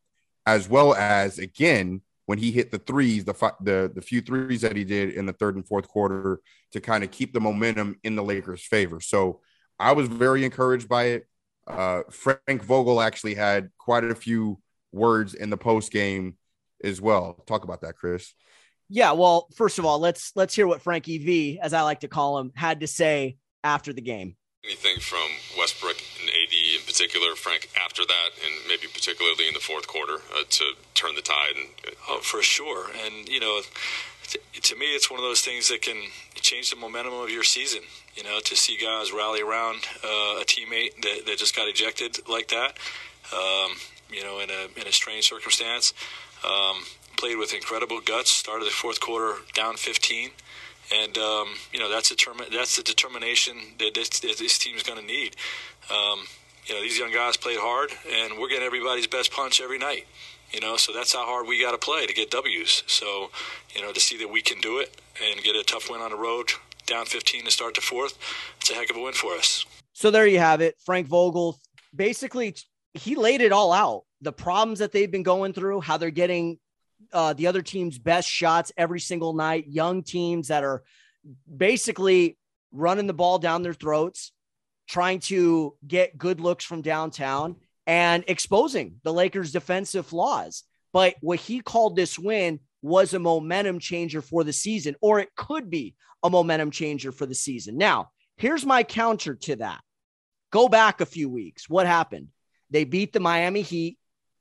as 0.45 0.69
well 0.69 0.93
as 0.93 1.38
again 1.39 2.01
when 2.25 2.38
he 2.38 2.51
hit 2.51 2.71
the 2.71 2.79
threes, 2.79 3.25
the 3.25 3.33
the 3.62 3.91
the 3.93 4.01
few 4.01 4.21
threes 4.21 4.62
that 4.62 4.75
he 4.75 4.83
did 4.83 5.12
in 5.12 5.25
the 5.25 5.33
third 5.33 5.55
and 5.55 5.67
fourth 5.67 5.88
quarter 5.88 6.39
to 6.71 6.81
kind 6.81 7.03
of 7.03 7.12
keep 7.12 7.33
the 7.33 7.41
momentum 7.41 7.97
in 8.03 8.15
the 8.15 8.23
Lakers' 8.23 8.65
favor. 8.65 8.99
So 8.99 9.41
I 9.79 9.91
was 9.93 10.07
very 10.07 10.45
encouraged 10.45 10.88
by 10.88 11.03
it. 11.05 11.27
Uh, 11.67 12.03
Frank 12.09 12.63
Vogel 12.63 13.01
actually 13.01 13.36
had 13.36 13.69
quite 13.77 14.03
a 14.03 14.15
few 14.15 14.59
words 14.91 15.33
in 15.33 15.49
the 15.49 15.57
post 15.57 15.91
game 15.91 16.38
as 16.83 17.01
well. 17.01 17.41
Talk 17.47 17.63
about 17.63 17.81
that, 17.81 17.95
Chris. 17.95 18.33
Yeah, 18.89 19.13
well, 19.13 19.47
first 19.55 19.79
of 19.79 19.86
all, 19.86 19.99
let's 19.99 20.31
let's 20.36 20.53
hear 20.53 20.67
what 20.67 20.81
Frankie 20.81 21.17
V, 21.17 21.59
as 21.62 21.73
I 21.73 21.81
like 21.81 22.01
to 22.01 22.07
call 22.07 22.38
him, 22.39 22.51
had 22.55 22.81
to 22.81 22.88
say 22.88 23.38
after 23.63 23.91
the 23.93 24.01
game. 24.01 24.36
Anything 24.63 24.99
from 24.99 25.27
Westbrook 25.57 25.97
and 26.21 26.29
AD 26.29 26.52
in 26.52 26.52
particular, 26.93 27.36
Frank, 27.36 27.69
after 27.84 28.03
that, 28.06 28.29
and 28.45 28.53
maybe 28.67 28.88
particularly 28.93 29.47
in 29.47 29.53
the 29.56 29.60
fourth 29.60 29.88
quarter 29.88 30.17
uh, 30.38 30.43
to 30.47 30.65
turn 30.93 31.15
the 31.15 31.21
tide? 31.21 31.56
And, 31.56 31.67
uh, 31.88 31.91
oh, 32.10 32.19
for 32.19 32.43
sure. 32.43 32.88
And, 33.03 33.27
you 33.27 33.39
know, 33.39 33.62
to, 34.29 34.39
to 34.62 34.75
me, 34.75 34.93
it's 34.93 35.10
one 35.10 35.19
of 35.19 35.25
those 35.25 35.41
things 35.41 35.69
that 35.69 35.82
can 35.82 35.97
change 36.36 36.69
the 36.69 36.75
momentum 36.75 37.13
of 37.13 37.32
your 37.32 37.43
season. 37.43 37.82
You 38.15 38.23
know, 38.23 38.39
to 38.45 38.56
see 38.56 38.77
guys 38.77 39.12
rally 39.12 39.41
around 39.41 39.82
uh, 40.03 40.41
a 40.41 40.45
teammate 40.45 41.01
that, 41.01 41.25
that 41.25 41.38
just 41.38 41.56
got 41.56 41.67
ejected 41.67 42.19
like 42.29 42.49
that, 42.49 42.77
um, 43.34 43.71
you 44.12 44.23
know, 44.23 44.39
in 44.39 44.51
a, 44.51 44.79
in 44.79 44.88
a 44.88 44.91
strange 44.91 45.27
circumstance. 45.27 45.93
Um, 46.45 46.84
played 47.17 47.38
with 47.38 47.53
incredible 47.53 48.01
guts, 48.01 48.29
started 48.29 48.65
the 48.65 48.71
fourth 48.71 48.99
quarter 48.99 49.39
down 49.53 49.77
15 49.77 50.29
and 50.93 51.17
um, 51.17 51.47
you 51.71 51.79
know 51.79 51.89
that's 51.89 52.13
determin- 52.13 52.51
that's 52.51 52.75
the 52.75 52.84
determination 52.84 53.56
that 53.79 53.93
this, 53.93 54.19
this 54.19 54.58
team 54.58 54.75
is 54.75 54.84
going 54.84 54.99
to 54.99 55.06
need. 55.06 55.34
Um, 55.89 56.25
you 56.67 56.76
know, 56.76 56.82
these 56.82 56.97
young 56.97 57.12
guys 57.12 57.38
played 57.38 57.58
hard, 57.60 57.91
and 58.12 58.39
we're 58.39 58.49
getting 58.49 58.65
everybody's 58.65 59.08
best 59.08 59.32
punch 59.32 59.62
every 59.62 59.78
night. 59.78 60.08
You 60.52 60.60
know, 60.60 60.78
so 60.78 60.93
that's 60.93 61.13
how 61.13 61.26
hard 61.26 61.47
we 61.47 61.60
got 61.60 61.71
to 61.71 61.80
play 61.80 62.06
to 62.06 62.13
get 62.13 62.30
W's. 62.30 62.84
So, 62.86 63.32
you 63.76 63.82
know, 63.82 63.91
to 63.91 63.99
see 63.99 64.17
that 64.17 64.30
we 64.30 64.41
can 64.41 64.62
do 64.62 64.78
it 64.80 65.02
and 65.23 65.41
get 65.43 65.56
a 65.56 65.63
tough 65.63 65.89
win 65.89 66.02
on 66.02 66.12
the 66.12 66.15
road, 66.15 66.52
down 66.86 67.06
15 67.06 67.45
to 67.45 67.52
start 67.52 67.73
the 67.73 67.82
fourth, 67.82 68.17
it's 68.60 68.69
a 68.69 68.76
heck 68.76 68.89
of 68.91 68.97
a 68.97 69.02
win 69.02 69.13
for 69.13 69.34
us. 69.34 69.65
So 69.93 70.12
there 70.12 70.28
you 70.28 70.39
have 70.39 70.62
it. 70.62 70.76
Frank 70.86 71.08
Vogel 71.08 71.60
basically 71.95 72.56
he 72.93 73.15
laid 73.15 73.41
it 73.41 73.52
all 73.52 73.73
out. 73.73 74.04
The 74.21 74.32
problems 74.32 74.80
that 74.80 74.91
they've 74.91 75.10
been 75.10 75.23
going 75.23 75.54
through, 75.54 75.82
how 75.82 75.97
they're 75.97 76.12
getting 76.12 76.60
uh, 77.12 77.34
the 77.34 77.47
other 77.47 77.62
team's 77.62 77.97
best 77.97 78.30
shots 78.30 78.71
every 78.78 78.99
single 78.99 79.34
night, 79.34 79.67
young 79.67 80.04
teams 80.04 80.47
that 80.47 80.63
are 80.63 80.84
basically 81.56 82.38
running 82.71 83.08
the 83.08 83.13
ball 83.13 83.39
down 83.39 83.62
their 83.62 83.73
throats, 83.73 84.32
trying 84.88 85.19
to 85.19 85.76
get 85.86 86.17
good 86.17 86.39
looks 86.39 86.65
from 86.65 86.82
downtown 86.82 87.56
and 87.88 88.24
exposing 88.28 88.96
the 89.04 89.13
Lakers' 89.13 89.52
defensive 89.52 90.06
flaws. 90.06 90.63
But 90.91 91.15
what 91.22 91.39
he 91.39 91.62
called 91.62 91.96
this 91.96 92.19
win 92.19 92.60
was 92.82 93.13
a 93.13 93.19
momentum 93.19 93.80
changer 93.80 94.22
for 94.22 94.43
the 94.43 94.54
season, 94.54 94.96
or 95.02 95.19
it 95.19 95.36
could 95.36 95.69
be 95.69 95.96
a 96.22 96.30
momentum 96.30 96.72
changer 96.72 97.12
for 97.12 97.26
the 97.26 97.36
season. 97.36 97.78
Now, 97.78 98.12
here's 98.38 98.65
my 98.65 98.84
counter 98.84 99.36
to 99.36 99.56
that. 99.58 99.82
Go 100.52 100.69
back 100.69 101.02
a 101.02 101.06
few 101.06 101.30
weeks. 101.30 101.67
What 101.67 101.88
happened? 101.88 102.28
They 102.69 102.84
beat 102.84 103.13
the 103.13 103.19
Miami 103.19 103.62
Heat 103.62 103.98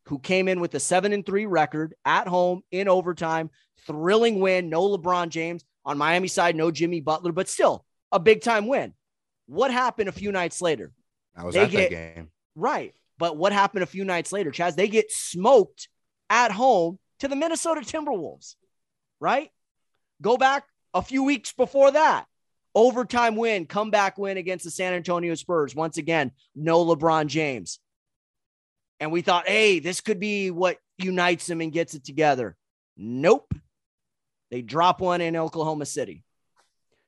who 0.07 0.19
came 0.19 0.49
in 0.49 0.61
with 0.61 0.75
a 0.75 0.81
seven 0.81 1.13
and 1.13 1.25
three 1.25 1.47
record 1.47 1.95
at 2.05 2.27
home 2.27 2.63
in 2.71 2.89
overtime. 2.89 3.51
Thrilling 3.87 4.41
win. 4.41 4.69
No 4.69 4.89
LeBron 4.89 5.29
James 5.29 5.65
on 5.85 5.99
Miami 5.99 6.29
side, 6.29 6.57
no 6.57 6.71
Jimmy 6.71 7.01
Butler, 7.01 7.33
but 7.33 7.49
still 7.49 7.85
a 8.11 8.21
big 8.21 8.43
time 8.43 8.67
win. 8.67 8.95
What 9.53 9.71
happened 9.71 10.09
a 10.09 10.13
few 10.13 10.33
nights 10.33 10.61
later? 10.61 10.93
I 11.37 11.45
was 11.45 11.55
they 11.55 11.63
at 11.63 11.71
get, 11.71 11.91
that 11.91 12.15
game. 12.15 12.31
Right. 12.55 12.95
But 13.19 13.37
what 13.37 13.53
happened 13.53 13.83
a 13.83 13.87
few 13.87 14.05
nights 14.05 14.33
later, 14.33 14.51
Chaez? 14.51 14.75
They 14.75 14.89
get 14.89 15.11
smoked 15.11 15.89
at 16.31 16.51
home 16.51 16.99
to 17.21 17.29
the 17.29 17.37
Minnesota 17.37 17.83
Timberwolves, 17.83 18.57
right? 19.21 19.51
Go 20.21 20.37
back 20.37 20.65
a 20.95 21.03
few 21.03 21.23
weeks 21.23 21.53
before 21.53 21.91
that. 21.93 22.27
Overtime 22.75 23.37
win, 23.37 23.67
comeback 23.67 24.17
win 24.17 24.39
against 24.39 24.65
the 24.65 24.71
San 24.71 24.95
Antonio 24.95 25.35
Spurs. 25.35 25.75
Once 25.75 25.99
again, 25.99 26.33
no 26.55 26.85
LeBron 26.85 27.27
James 27.27 27.79
and 29.03 29.11
we 29.11 29.21
thought, 29.21 29.49
hey, 29.49 29.81
this 29.81 30.01
could 30.01 30.21
be 30.21 30.53
what 30.53 30.79
unites 30.97 31.49
them 31.49 31.61
and 31.61 31.73
gets 31.73 31.95
it 31.95 32.05
together. 32.05 32.57
Nope. 32.97 33.53
They 34.53 34.63
drop 34.63 35.01
one 35.01 35.21
in 35.21 35.35
Oklahoma 35.35 35.87
City. 35.87 36.23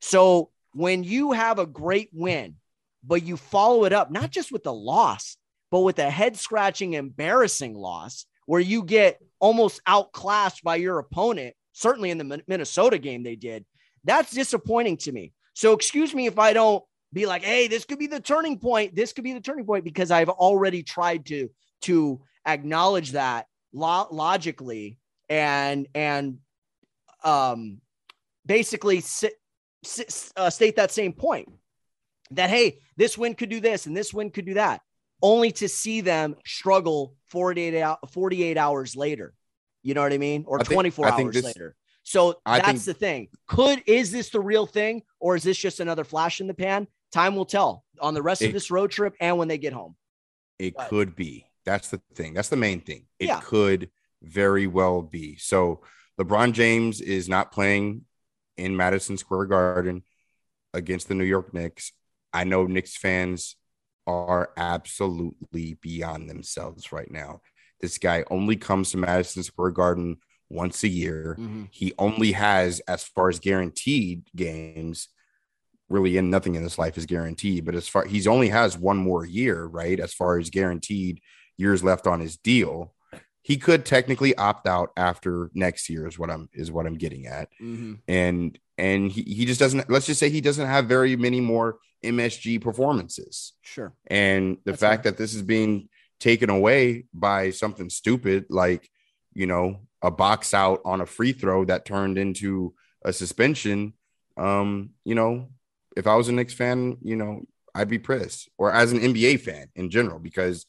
So 0.00 0.50
when 0.74 1.04
you 1.04 1.32
have 1.32 1.58
a 1.58 1.66
great 1.66 2.10
win, 2.12 2.56
but 3.02 3.22
you 3.22 3.36
follow 3.36 3.84
it 3.84 3.92
up, 3.92 4.10
not 4.10 4.30
just 4.30 4.52
with 4.52 4.66
a 4.66 4.72
loss, 4.72 5.36
but 5.70 5.80
with 5.80 5.98
a 5.98 6.10
head 6.10 6.36
scratching, 6.36 6.94
embarrassing 6.94 7.74
loss 7.74 8.26
where 8.46 8.60
you 8.60 8.82
get 8.82 9.18
almost 9.38 9.80
outclassed 9.86 10.62
by 10.62 10.76
your 10.76 10.98
opponent, 10.98 11.54
certainly 11.72 12.10
in 12.10 12.18
the 12.18 12.42
Minnesota 12.46 12.98
game 12.98 13.22
they 13.22 13.36
did, 13.36 13.64
that's 14.04 14.32
disappointing 14.32 14.96
to 14.98 15.12
me. 15.12 15.32
So 15.54 15.72
excuse 15.72 16.14
me 16.14 16.26
if 16.26 16.38
I 16.38 16.52
don't 16.52 16.84
be 17.12 17.26
like, 17.26 17.42
hey, 17.42 17.68
this 17.68 17.84
could 17.84 17.98
be 17.98 18.06
the 18.06 18.20
turning 18.20 18.58
point. 18.58 18.94
This 18.94 19.12
could 19.12 19.24
be 19.24 19.32
the 19.32 19.40
turning 19.40 19.64
point 19.64 19.84
because 19.84 20.10
I've 20.10 20.28
already 20.28 20.82
tried 20.82 21.26
to 21.26 21.48
to 21.82 22.20
acknowledge 22.46 23.12
that 23.12 23.46
lo- 23.72 24.08
logically 24.10 24.98
and 25.28 25.86
and 25.94 26.38
um 27.22 27.80
basically 28.44 29.00
sit, 29.00 29.32
sit, 29.32 29.38
uh, 30.36 30.50
state 30.50 30.76
that 30.76 30.90
same 30.90 31.12
point 31.12 31.48
that 32.30 32.50
hey 32.50 32.78
this 32.96 33.16
win 33.18 33.34
could 33.34 33.48
do 33.48 33.60
this 33.60 33.86
and 33.86 33.96
this 33.96 34.12
win 34.12 34.30
could 34.30 34.46
do 34.46 34.54
that 34.54 34.80
only 35.22 35.50
to 35.52 35.68
see 35.68 36.00
them 36.00 36.36
struggle 36.44 37.14
48, 37.26 37.96
48 38.10 38.56
hours 38.58 38.96
later 38.96 39.34
you 39.82 39.94
know 39.94 40.02
what 40.02 40.12
i 40.12 40.18
mean 40.18 40.44
or 40.46 40.58
think, 40.58 40.72
24 40.72 41.08
hours 41.08 41.34
this, 41.34 41.44
later 41.44 41.76
so 42.02 42.38
I 42.44 42.58
that's 42.58 42.68
think, 42.68 42.84
the 42.84 42.94
thing 42.94 43.28
could 43.46 43.82
is 43.86 44.10
this 44.12 44.30
the 44.30 44.40
real 44.40 44.66
thing 44.66 45.02
or 45.20 45.36
is 45.36 45.42
this 45.42 45.56
just 45.56 45.80
another 45.80 46.04
flash 46.04 46.40
in 46.40 46.46
the 46.46 46.54
pan 46.54 46.86
time 47.12 47.36
will 47.36 47.46
tell 47.46 47.84
on 48.00 48.14
the 48.14 48.22
rest 48.22 48.42
it, 48.42 48.46
of 48.46 48.52
this 48.52 48.70
road 48.70 48.90
trip 48.90 49.14
and 49.20 49.38
when 49.38 49.48
they 49.48 49.58
get 49.58 49.72
home 49.72 49.94
it 50.58 50.74
but, 50.76 50.88
could 50.88 51.16
be 51.16 51.46
that's 51.64 51.88
the 51.88 52.00
thing. 52.14 52.34
That's 52.34 52.48
the 52.48 52.56
main 52.56 52.80
thing. 52.80 53.06
It 53.18 53.26
yeah. 53.26 53.40
could 53.42 53.90
very 54.22 54.66
well 54.66 55.02
be. 55.02 55.36
So 55.36 55.80
LeBron 56.20 56.52
James 56.52 57.00
is 57.00 57.28
not 57.28 57.52
playing 57.52 58.02
in 58.56 58.76
Madison 58.76 59.16
Square 59.16 59.46
Garden 59.46 60.02
against 60.72 61.08
the 61.08 61.14
New 61.14 61.24
York 61.24 61.52
Knicks. 61.54 61.92
I 62.32 62.44
know 62.44 62.66
Knicks 62.66 62.96
fans 62.96 63.56
are 64.06 64.50
absolutely 64.56 65.78
beyond 65.80 66.28
themselves 66.28 66.92
right 66.92 67.10
now. 67.10 67.40
This 67.80 67.98
guy 67.98 68.24
only 68.30 68.56
comes 68.56 68.90
to 68.90 68.98
Madison 68.98 69.42
Square 69.42 69.72
Garden 69.72 70.18
once 70.50 70.82
a 70.84 70.88
year. 70.88 71.36
Mm-hmm. 71.38 71.64
He 71.70 71.92
only 71.98 72.32
has, 72.32 72.80
as 72.80 73.02
far 73.04 73.28
as 73.28 73.38
guaranteed 73.38 74.28
games, 74.34 75.08
really 75.88 76.16
in 76.16 76.30
nothing 76.30 76.54
in 76.54 76.62
this 76.62 76.78
life 76.78 76.96
is 76.96 77.06
guaranteed, 77.06 77.64
but 77.64 77.74
as 77.74 77.88
far 77.88 78.04
he's 78.06 78.26
only 78.26 78.48
has 78.48 78.76
one 78.76 78.96
more 78.96 79.24
year, 79.24 79.64
right? 79.64 80.00
As 80.00 80.14
far 80.14 80.38
as 80.38 80.50
guaranteed 80.50 81.20
years 81.56 81.84
left 81.84 82.06
on 82.06 82.20
his 82.20 82.36
deal. 82.36 82.93
He 83.44 83.58
could 83.58 83.84
technically 83.84 84.34
opt 84.36 84.66
out 84.66 84.90
after 84.96 85.50
next 85.52 85.90
year 85.90 86.06
is 86.06 86.18
what 86.18 86.30
I'm 86.30 86.48
is 86.54 86.72
what 86.72 86.86
I'm 86.86 86.96
getting 86.96 87.26
at. 87.26 87.50
Mm-hmm. 87.62 87.94
And 88.08 88.58
and 88.78 89.12
he, 89.12 89.22
he 89.22 89.44
just 89.44 89.60
doesn't 89.60 89.88
let's 89.90 90.06
just 90.06 90.18
say 90.18 90.30
he 90.30 90.40
doesn't 90.40 90.66
have 90.66 90.86
very 90.86 91.14
many 91.14 91.42
more 91.42 91.76
MSG 92.02 92.60
performances. 92.62 93.52
Sure. 93.60 93.92
And 94.06 94.56
the 94.64 94.72
That's 94.72 94.80
fact 94.80 95.04
right. 95.04 95.12
that 95.12 95.18
this 95.18 95.34
is 95.34 95.42
being 95.42 95.90
taken 96.20 96.48
away 96.48 97.04
by 97.12 97.50
something 97.50 97.90
stupid 97.90 98.46
like, 98.48 98.88
you 99.34 99.46
know, 99.46 99.80
a 100.00 100.10
box 100.10 100.54
out 100.54 100.80
on 100.86 101.02
a 101.02 101.06
free 101.06 101.32
throw 101.32 101.66
that 101.66 101.84
turned 101.84 102.16
into 102.16 102.74
a 103.04 103.12
suspension. 103.12 103.92
Um, 104.38 104.90
you 105.04 105.14
know, 105.14 105.50
if 105.96 106.06
I 106.06 106.16
was 106.16 106.28
a 106.28 106.32
Knicks 106.32 106.54
fan, 106.54 106.96
you 107.02 107.16
know, 107.16 107.42
I'd 107.74 107.88
be 107.88 107.98
pissed, 107.98 108.48
or 108.56 108.72
as 108.72 108.92
an 108.92 109.00
NBA 109.00 109.40
fan 109.40 109.68
in 109.74 109.90
general, 109.90 110.18
because 110.18 110.64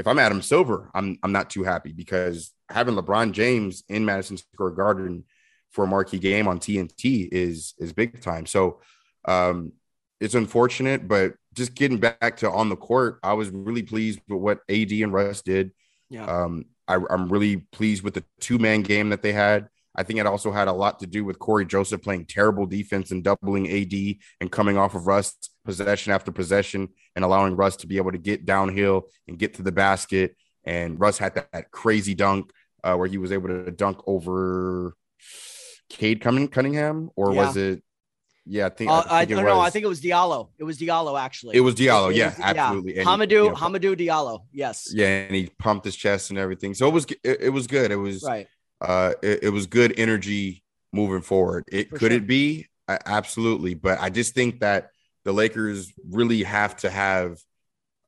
if 0.00 0.06
I'm 0.06 0.18
Adam 0.18 0.40
Silver, 0.40 0.90
I'm 0.94 1.18
I'm 1.22 1.30
not 1.30 1.50
too 1.50 1.62
happy 1.62 1.92
because 1.92 2.52
having 2.70 2.94
LeBron 2.94 3.32
James 3.32 3.84
in 3.88 4.06
Madison 4.06 4.38
Square 4.38 4.70
Garden 4.70 5.24
for 5.70 5.84
a 5.84 5.86
marquee 5.86 6.18
game 6.18 6.48
on 6.48 6.58
TNT 6.58 7.28
is 7.30 7.74
is 7.78 7.92
big 7.92 8.20
time. 8.22 8.46
So 8.46 8.80
um, 9.26 9.72
it's 10.18 10.34
unfortunate, 10.34 11.06
but 11.06 11.34
just 11.52 11.74
getting 11.74 11.98
back 11.98 12.38
to 12.38 12.50
on 12.50 12.70
the 12.70 12.76
court, 12.76 13.20
I 13.22 13.34
was 13.34 13.50
really 13.50 13.82
pleased 13.82 14.20
with 14.26 14.40
what 14.40 14.60
AD 14.70 14.90
and 14.90 15.12
Russ 15.12 15.42
did. 15.42 15.70
Yeah. 16.08 16.24
Um, 16.24 16.64
I, 16.88 16.98
I'm 17.10 17.28
really 17.28 17.58
pleased 17.58 18.02
with 18.02 18.14
the 18.14 18.24
two 18.40 18.58
man 18.58 18.80
game 18.80 19.10
that 19.10 19.20
they 19.20 19.32
had. 19.32 19.68
I 19.96 20.02
think 20.04 20.20
it 20.20 20.26
also 20.26 20.52
had 20.52 20.68
a 20.68 20.72
lot 20.72 21.00
to 21.00 21.06
do 21.06 21.24
with 21.24 21.38
Cory 21.38 21.66
Joseph 21.66 22.02
playing 22.02 22.26
terrible 22.26 22.64
defense 22.66 23.10
and 23.10 23.24
doubling 23.24 23.68
AD 23.68 24.16
and 24.40 24.50
coming 24.50 24.78
off 24.78 24.94
of 24.94 25.06
Russ 25.06 25.36
possession 25.64 26.12
after 26.12 26.30
possession 26.30 26.88
and 27.16 27.24
allowing 27.24 27.56
Russ 27.56 27.76
to 27.76 27.86
be 27.86 27.96
able 27.96 28.12
to 28.12 28.18
get 28.18 28.46
downhill 28.46 29.06
and 29.26 29.38
get 29.38 29.54
to 29.54 29.62
the 29.62 29.72
basket. 29.72 30.36
And 30.64 31.00
Russ 31.00 31.18
had 31.18 31.34
that, 31.34 31.48
that 31.52 31.70
crazy 31.72 32.14
dunk 32.14 32.52
uh, 32.84 32.94
where 32.94 33.08
he 33.08 33.18
was 33.18 33.32
able 33.32 33.48
to 33.48 33.70
dunk 33.70 33.98
over 34.06 34.94
Cade 35.88 36.20
Cunningham, 36.20 37.10
or 37.16 37.32
Yeah. 37.34 37.46
was 37.46 37.56
it? 37.56 37.82
Yeah, 38.46 38.66
I 38.66 38.68
think. 38.70 38.90
Uh, 38.90 39.04
I, 39.10 39.20
think 39.20 39.32
it 39.32 39.34
don't 39.36 39.44
know. 39.44 39.60
I 39.60 39.70
think 39.70 39.84
it 39.84 39.88
was 39.88 40.00
Diallo. 40.00 40.48
It 40.58 40.64
was 40.64 40.78
Diallo 40.78 41.20
actually. 41.20 41.56
it 41.56 41.60
was 41.60 41.74
Diallo. 41.74 42.10
It 42.10 42.16
Yeah, 42.16 42.28
was- 42.30 42.40
absolutely. 42.40 42.98
And 42.98 43.08
he- 43.08 43.14
Hamidou, 43.14 43.30
you 43.30 43.50
know, 43.50 43.54
Hamidou 43.54 43.96
Diallo. 43.98 44.40
Yes. 44.52 44.90
yeah, 44.94 45.06
and 45.06 45.34
he 45.34 45.48
pumped 45.58 45.84
his 45.84 45.94
chest 45.96 46.30
and 46.30 46.38
everything. 46.38 46.74
So 46.74 46.88
it 46.88 46.92
was 46.92 47.06
it, 47.24 47.40
it 47.42 47.48
was 47.50 47.66
good. 47.66 47.90
It 47.90 47.96
was 47.96 48.22
Right. 48.22 48.46
Uh 48.80 49.12
it, 49.22 49.44
it 49.44 49.48
was 49.50 49.66
good 49.66 49.94
energy 49.98 50.62
moving 50.92 51.22
forward. 51.22 51.64
It 51.70 51.90
For 51.90 51.98
could 51.98 52.12
sure. 52.12 52.18
it 52.18 52.26
be? 52.26 52.66
Uh, 52.88 52.98
absolutely, 53.06 53.74
but 53.74 54.00
I 54.00 54.10
just 54.10 54.34
think 54.34 54.60
that 54.60 54.90
the 55.24 55.32
Lakers 55.32 55.92
really 56.08 56.42
have 56.42 56.76
to 56.78 56.90
have 56.90 57.38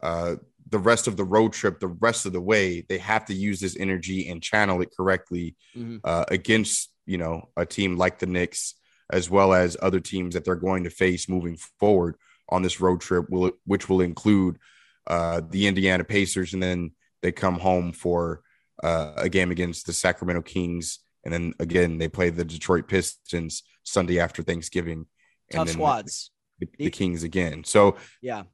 uh 0.01 0.37
the 0.69 0.79
rest 0.79 1.07
of 1.07 1.17
the 1.19 1.25
road 1.25 1.53
trip, 1.53 1.81
the 1.81 1.87
rest 2.09 2.25
of 2.25 2.33
the 2.33 2.41
way, 2.41 2.81
they 2.89 2.97
have 2.99 3.27
to 3.27 3.35
use 3.35 3.61
this 3.61 3.77
energy 3.79 4.29
and 4.31 4.43
channel 4.43 4.81
it 4.81 4.91
correctly 4.97 5.55
Mhm. 5.77 6.01
uh, 6.03 6.25
against 6.29 6.91
you 7.05 7.19
know 7.19 7.51
a 7.57 7.67
team 7.67 7.97
like 7.97 8.19
the 8.19 8.27
Knicks, 8.27 8.75
as 9.11 9.29
well 9.29 9.53
as 9.53 9.77
other 9.83 10.01
teams 10.01 10.35
that 10.35 10.45
they're 10.45 10.55
going 10.69 10.85
to 10.85 10.91
face 10.91 11.29
moving 11.29 11.59
forward 11.79 12.17
on 12.49 12.63
this 12.63 12.81
road 12.81 13.01
trip, 13.01 13.29
will 13.29 13.53
which 13.67 13.89
will 13.89 14.01
include 14.01 14.59
uh, 15.07 15.43
the 15.51 15.67
Indiana 15.67 16.05
Pacers, 16.05 16.55
and 16.55 16.63
then 16.63 16.93
they 17.23 17.33
come 17.33 17.59
home 17.59 17.93
for 17.93 18.43
uh, 18.83 19.13
a 19.17 19.29
game 19.29 19.51
against 19.51 19.87
the 19.87 19.93
Sacramento 19.93 20.43
Kings, 20.43 21.01
and 21.25 21.33
then 21.33 21.55
again 21.59 21.99
they 21.99 22.09
play 22.09 22.31
the 22.31 22.45
Detroit 22.45 22.89
Pistons 22.89 23.63
Sunday 23.85 24.19
after 24.21 24.43
Thanksgiving. 24.43 25.07
and 25.51 25.57
Tough 25.59 25.67
then 25.67 25.75
squads. 25.75 26.31
The, 26.59 26.69
the 26.79 26.91
Kings 26.91 27.23
again. 27.25 27.65
So 27.65 27.97
Yeah. 28.21 28.45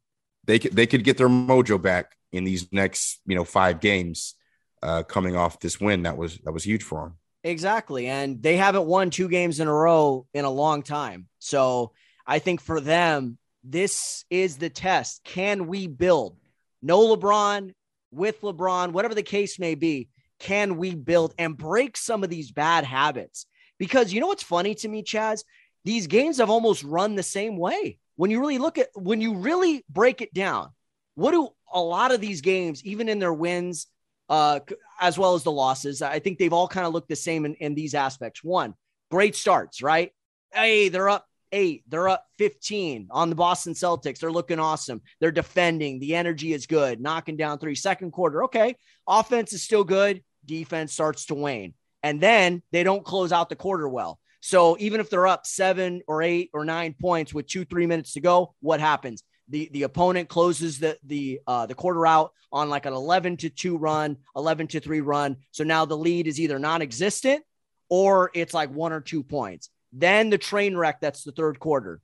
they 0.47 0.59
could 0.59 0.73
they 0.73 0.87
could 0.87 1.05
get 1.05 1.17
their 1.19 1.29
mojo 1.29 1.81
back 1.81 2.13
in 2.33 2.45
these 2.45 2.71
next 2.73 3.21
you 3.27 3.35
know 3.37 3.45
five 3.45 3.81
games 3.81 4.35
uh, 4.83 5.03
coming 5.03 5.37
off 5.37 5.61
this 5.61 5.81
win 5.81 6.03
that 6.05 6.17
was 6.17 6.39
that 6.45 6.53
was 6.53 6.65
huge 6.65 6.83
for 6.83 7.03
them. 7.03 7.19
Exactly. 7.45 8.07
And 8.07 8.43
they 8.43 8.57
haven't 8.57 8.87
won 8.87 9.11
two 9.11 9.29
games 9.29 9.61
in 9.61 9.69
a 9.69 9.73
row 9.73 10.27
in 10.35 10.45
a 10.45 10.51
long 10.51 10.83
time. 10.83 11.29
So 11.39 11.93
I 12.27 12.39
think 12.41 12.61
for 12.61 12.81
them, 12.81 13.39
this 13.65 14.25
is 14.31 14.57
the 14.57 14.71
test. 14.71 15.23
Can 15.25 15.67
we 15.67 15.87
build? 15.87 16.37
No 16.83 17.15
LeBron, 17.17 17.73
with 18.11 18.41
LeBron, 18.41 18.93
whatever 18.93 19.15
the 19.15 19.23
case 19.23 19.59
may 19.59 19.75
be, 19.75 20.09
can 20.39 20.77
we 20.77 20.95
build 20.95 21.35
and 21.39 21.57
break 21.57 21.97
some 21.97 22.25
of 22.25 22.31
these 22.31 22.51
bad 22.51 22.85
habits? 22.85 23.47
Because 23.79 24.13
you 24.13 24.21
know 24.21 24.27
what's 24.29 24.43
funny 24.43 24.75
to 24.77 24.89
me, 24.89 25.03
Chaez? 25.03 25.45
These 25.85 26.07
games 26.07 26.39
have 26.39 26.51
almost 26.51 26.85
run 26.85 27.15
the 27.15 27.23
same 27.23 27.57
way. 27.57 27.99
When 28.17 28.31
you 28.31 28.41
really 28.41 28.59
look 28.59 28.79
at, 28.79 28.89
when 28.95 29.21
you 29.21 29.37
really 29.37 29.85
break 29.89 30.21
it 30.21 30.35
down, 30.35 30.71
what 31.15 31.33
do 31.33 31.49
a 31.73 31.81
lot 31.81 32.13
of 32.13 32.21
these 32.21 32.41
games, 32.41 32.85
even 32.85 33.09
in 33.09 33.19
their 33.19 33.33
wins, 33.33 33.87
uh, 34.29 34.61
as 35.01 35.19
well 35.19 35.35
as 35.35 35.43
the 35.43 35.53
losses. 35.53 36.03
I 36.03 36.19
think 36.19 36.39
they've 36.39 36.53
all 36.53 36.69
kind 36.69 36.87
of 36.87 36.93
looked 36.93 37.09
the 37.09 37.17
same 37.17 37.45
in, 37.45 37.55
in 37.55 37.75
these 37.75 37.95
aspects. 37.95 38.43
One, 38.45 38.75
great 39.11 39.37
starts, 39.37 39.83
right? 39.83 40.13
Hey, 40.53 40.89
they're 40.89 41.09
up 41.09 41.27
eight, 41.53 41.85
they're 41.89 42.09
up 42.09 42.25
15 42.39 43.09
on 43.11 43.31
the 43.31 43.37
Boston 43.37 43.75
Celtics. 43.75 44.19
They're 44.19 44.33
looking 44.33 44.59
awesome. 44.59 45.03
They're 45.21 45.31
defending. 45.31 45.99
The 45.99 46.15
energy 46.15 46.53
is 46.53 46.67
good, 46.67 47.01
knocking 47.01 47.37
down 47.37 47.59
three. 47.59 47.75
Second 47.75 48.13
quarter, 48.13 48.45
okay. 48.45 48.77
Offense 49.07 49.53
is 49.53 49.63
still 49.63 49.85
good. 49.85 50.23
Defense 50.45 50.93
starts 50.93 51.27
to 51.27 51.35
wane. 51.35 51.75
And 52.03 52.21
then 52.21 52.63
they 52.73 52.85
don't 52.85 53.05
close 53.05 53.33
out 53.33 53.49
the 53.49 53.57
quarter 53.57 53.89
well. 53.89 54.19
So 54.41 54.77
even 54.79 55.01
if 55.01 55.11
they're 55.11 55.27
up 55.27 55.47
seven 55.47 56.03
or 56.07 56.23
eight 56.23 56.51
or 56.53 56.65
nine 56.65 56.95
points 57.01 57.35
with 57.35 57.47
two, 57.47 57.65
three 57.65 57.87
minutes 57.87 58.13
to 58.13 58.21
go, 58.21 58.55
what 58.61 58.81
happens? 58.81 59.23
The 59.49 59.69
the 59.73 59.85
opponent 59.85 60.29
closes 60.29 60.79
the 60.79 60.99
the 61.05 61.41
uh, 61.47 61.67
the 61.67 61.75
quarter 61.75 62.07
out 62.07 62.33
on 62.53 62.69
like 62.69 62.87
an 62.87 62.93
11 62.93 63.39
to 63.39 63.51
2 63.51 63.77
run, 63.77 64.17
11 64.37 64.69
to 64.69 64.81
3 64.81 65.01
run. 65.01 65.37
So 65.51 65.65
now 65.65 65.85
the 65.85 65.97
lead 65.97 66.27
is 66.27 66.41
either 66.41 66.59
non-existent 66.59 67.43
or 67.89 68.31
it's 68.35 68.55
like 68.55 68.71
one 68.71 68.93
or 68.93 69.01
two 69.01 69.23
points. 69.23 69.71
Then 69.93 70.31
the 70.31 70.39
train 70.39 70.77
wreck 70.77 71.01
that's 71.01 71.25
the 71.25 71.33
third 71.33 71.59
quarter. 71.59 72.01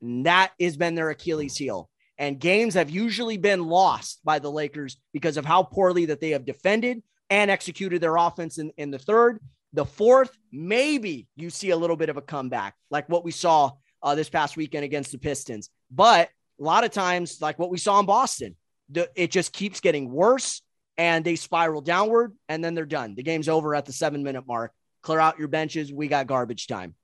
And 0.00 0.26
that 0.26 0.52
has 0.60 0.76
been 0.76 0.94
their 0.94 1.10
Achilles 1.10 1.56
heel. 1.56 1.88
And 2.18 2.38
games 2.38 2.74
have 2.74 2.90
usually 2.90 3.38
been 3.38 3.66
lost 3.66 4.20
by 4.24 4.38
the 4.38 4.50
Lakers 4.50 4.96
because 5.12 5.36
of 5.36 5.44
how 5.44 5.62
poorly 5.62 6.06
that 6.06 6.20
they 6.20 6.30
have 6.30 6.44
defended 6.44 7.02
and 7.30 7.50
executed 7.50 8.00
their 8.00 8.16
offense 8.16 8.58
in, 8.58 8.70
in 8.76 8.90
the 8.90 8.98
third. 8.98 9.40
The 9.72 9.84
fourth, 9.84 10.36
maybe 10.52 11.26
you 11.34 11.50
see 11.50 11.70
a 11.70 11.76
little 11.76 11.96
bit 11.96 12.08
of 12.08 12.16
a 12.16 12.22
comeback, 12.22 12.76
like 12.90 13.08
what 13.08 13.24
we 13.24 13.32
saw 13.32 13.72
uh, 14.02 14.14
this 14.14 14.28
past 14.28 14.56
weekend 14.56 14.84
against 14.84 15.10
the 15.10 15.18
Pistons. 15.18 15.70
But 15.90 16.28
a 16.60 16.62
lot 16.62 16.84
of 16.84 16.92
times, 16.92 17.40
like 17.40 17.58
what 17.58 17.70
we 17.70 17.78
saw 17.78 17.98
in 17.98 18.06
Boston, 18.06 18.54
the, 18.90 19.10
it 19.16 19.32
just 19.32 19.52
keeps 19.52 19.80
getting 19.80 20.10
worse 20.10 20.62
and 20.96 21.24
they 21.24 21.34
spiral 21.34 21.80
downward 21.80 22.32
and 22.48 22.62
then 22.62 22.74
they're 22.74 22.86
done. 22.86 23.14
The 23.16 23.22
game's 23.22 23.48
over 23.48 23.74
at 23.74 23.86
the 23.86 23.92
seven 23.92 24.22
minute 24.22 24.46
mark. 24.46 24.72
Clear 25.02 25.18
out 25.18 25.38
your 25.38 25.48
benches. 25.48 25.92
We 25.92 26.06
got 26.06 26.26
garbage 26.26 26.66
time. 26.66 26.94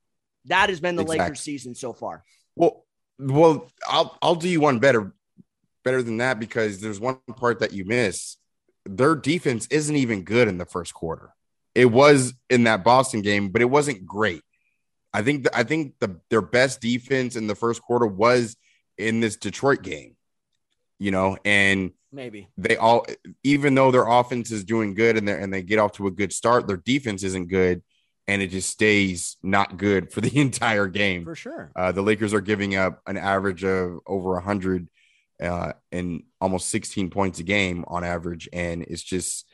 That 0.47 0.69
has 0.69 0.81
been 0.81 0.97
the 0.97 1.03
Exactly. 1.03 1.25
Lakers 1.25 1.41
season 1.41 1.75
so 1.75 1.93
far. 1.93 2.25
Well, 2.57 2.85
well, 3.19 3.71
I'll 3.87 4.17
I'll 4.23 4.35
do 4.35 4.49
you 4.49 4.61
one 4.61 4.79
better, 4.79 5.13
better 5.85 6.03
than 6.03 6.19
that 6.19 6.39
because 6.41 6.81
there's 6.81 7.01
one 7.01 7.19
part 7.37 7.61
that 7.61 7.73
you 7.73 7.85
miss. 7.85 8.37
Their 8.87 9.15
defense 9.15 9.67
isn't 9.71 9.95
even 9.95 10.23
good 10.23 10.49
in 10.49 10.59
the 10.59 10.65
first 10.65 10.95
quarter. 10.95 11.35
It 11.75 11.87
was 11.87 12.35
in 12.49 12.65
that 12.65 12.83
Boston 12.83 13.23
game, 13.23 13.51
but 13.51 13.63
it 13.63 13.71
wasn't 13.71 14.07
great. 14.07 14.43
I 15.13 15.23
think 15.23 15.45
the, 15.45 15.57
I 15.57 15.65
think 15.65 15.95
the 16.01 16.21
their 16.31 16.43
best 16.43 16.81
defense 16.81 17.37
in 17.37 17.47
the 17.47 17.55
first 17.55 17.83
quarter 17.83 18.07
was 18.07 18.57
in 18.97 19.21
this 19.21 19.37
Detroit 19.37 19.83
game. 19.83 20.17
You 20.99 21.11
know, 21.11 21.37
and 21.45 21.93
Maybe. 22.13 22.49
they 22.59 22.77
all 22.77 23.07
even 23.45 23.75
though 23.75 23.91
their 23.91 24.07
offense 24.07 24.51
is 24.51 24.65
doing 24.65 24.95
good 24.95 25.17
and 25.17 25.27
they 25.29 25.41
and 25.41 25.53
they 25.53 25.63
get 25.63 25.79
off 25.79 25.93
to 25.93 26.07
a 26.07 26.11
good 26.11 26.33
start, 26.33 26.67
their 26.67 26.77
defense 26.77 27.23
isn't 27.23 27.49
good, 27.49 27.83
and 28.31 28.41
it 28.43 28.49
just 28.49 28.71
stays 28.71 29.37
not 29.43 29.77
good 29.77 30.13
for 30.13 30.21
the 30.27 30.37
entire 30.39 30.87
game. 30.87 31.25
For 31.25 31.35
sure. 31.35 31.73
Uh, 31.75 31.93
the 31.93 32.03
Lakers 32.03 32.33
are 32.33 32.41
giving 32.41 32.77
up 32.77 33.01
an 33.07 33.17
average 33.17 33.65
of 33.65 33.99
over 34.07 34.31
100 34.35 34.89
uh, 35.43 35.73
and 35.91 36.23
almost 36.41 36.69
16 36.69 37.11
points 37.11 37.39
a 37.41 37.43
game 37.43 37.85
on 37.89 38.05
average, 38.05 38.49
and 38.53 38.83
it's 38.83 39.03
just 39.03 39.47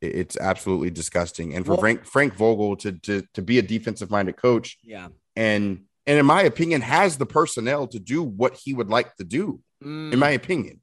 it's 0.00 0.36
absolutely 0.36 0.90
disgusting. 0.90 1.54
And 1.54 1.64
for 1.64 1.72
Well- 1.72 1.80
Frank 1.80 2.04
Frank 2.04 2.34
Vogel 2.34 2.76
to 2.78 2.92
to 3.06 3.22
to 3.34 3.42
be 3.42 3.58
a 3.58 3.62
defensive 3.62 4.10
minded 4.10 4.36
coach 4.36 4.78
Yeah. 4.84 5.08
and 5.36 5.84
and 6.06 6.18
in 6.18 6.26
my 6.26 6.42
opinion 6.42 6.80
has 6.82 7.16
the 7.18 7.26
personnel 7.26 7.86
to 7.88 7.98
do 7.98 8.22
what 8.22 8.54
he 8.62 8.74
would 8.74 8.90
like 8.90 9.14
to 9.16 9.24
do. 9.24 9.60
Mm, 9.84 10.12
In 10.12 10.18
my 10.18 10.30
opinion, 10.30 10.80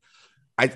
I 0.58 0.72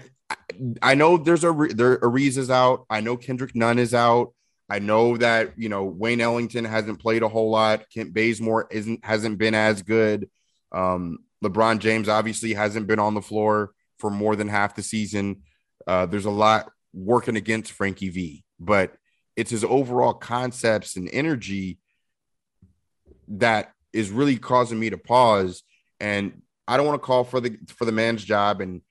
I, 0.82 0.94
know 0.96 1.18
there's 1.18 1.44
a 1.44 1.52
Re- 1.52 1.74
there 1.74 1.98
Ariz 2.00 2.38
is 2.38 2.50
out. 2.50 2.86
I 2.90 3.00
know 3.02 3.18
Kendrick 3.18 3.56
Nunn 3.56 3.80
is 3.80 3.94
out. 3.94 4.34
I 4.70 4.80
know 4.80 5.18
that 5.18 5.54
you 5.58 5.70
know 5.70 5.86
Wayne 5.86 6.22
Ellington 6.22 6.66
hasn't 6.66 7.00
played 7.00 7.24
a 7.24 7.28
whole 7.28 7.50
lot. 7.50 7.86
Kent 7.94 8.14
Bazemore 8.14 8.68
isn't 8.72 9.04
hasn't 9.04 9.38
been 9.38 9.56
as 9.56 9.82
good. 9.82 10.30
Um, 10.72 11.20
LeBron 11.44 11.80
James 11.80 12.08
obviously 12.10 12.54
hasn't 12.54 12.88
been 12.88 13.00
on 13.00 13.16
the 13.16 13.22
floor 13.22 13.72
for 13.98 14.10
more 14.10 14.36
than 14.36 14.48
half 14.48 14.76
the 14.76 14.84
season. 14.84 15.44
Uh, 15.88 16.06
there's 16.06 16.26
a 16.26 16.32
lot 16.32 16.72
working 16.94 17.36
against 17.36 17.72
Frankie 17.72 18.10
V, 18.10 18.44
but 18.60 18.94
it's 19.36 19.52
his 19.52 19.64
overall 19.64 20.14
concepts 20.14 20.96
and 20.96 21.10
energy 21.12 21.80
that 23.30 23.72
is 23.94 24.12
really 24.12 24.38
causing 24.38 24.80
me 24.80 24.90
to 24.90 24.98
pause. 24.98 25.64
And 26.00 26.42
I 26.68 26.78
don't 26.78 26.86
want 26.86 27.02
to 27.02 27.06
call 27.06 27.24
for 27.24 27.40
the 27.40 27.58
for 27.76 27.86
the 27.86 27.92
man's 27.92 28.24
job, 28.24 28.62
and 28.62 28.82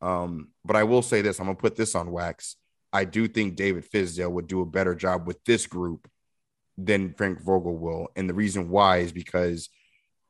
um, 0.00 0.48
but 0.64 0.76
I 0.76 0.84
will 0.84 1.02
say 1.02 1.22
this: 1.22 1.40
I'm 1.40 1.46
gonna 1.46 1.56
put 1.56 1.74
this 1.74 1.94
on 1.94 2.12
wax. 2.12 2.56
I 2.94 3.04
do 3.04 3.26
think 3.26 3.56
David 3.56 3.90
Fizdale 3.90 4.30
would 4.30 4.46
do 4.46 4.60
a 4.60 4.66
better 4.66 4.94
job 4.94 5.26
with 5.26 5.44
this 5.44 5.66
group 5.66 6.08
than 6.78 7.12
Frank 7.14 7.42
Vogel 7.42 7.76
will, 7.76 8.08
and 8.14 8.30
the 8.30 8.34
reason 8.34 8.70
why 8.70 8.98
is 8.98 9.12
because 9.12 9.68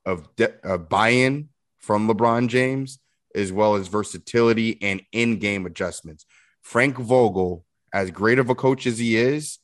of 0.07 0.35
de- 0.37 0.67
uh, 0.67 0.79
buy-in 0.79 1.51
from 1.79 2.09
LeBron 2.09 2.49
James, 2.49 2.99
as 3.35 3.53
well 3.53 3.75
as 3.75 3.89
versatility 3.89 4.79
and 4.81 5.03
in-game 5.13 5.67
adjustments. 5.67 6.25
Frank 6.63 6.97
Vogel, 6.97 7.67
as 7.93 8.11
great 8.11 8.39
of 8.39 8.49
a 8.49 8.55
coach 8.55 8.87
as 8.87 8.99
he 8.99 9.17
is, 9.17 9.59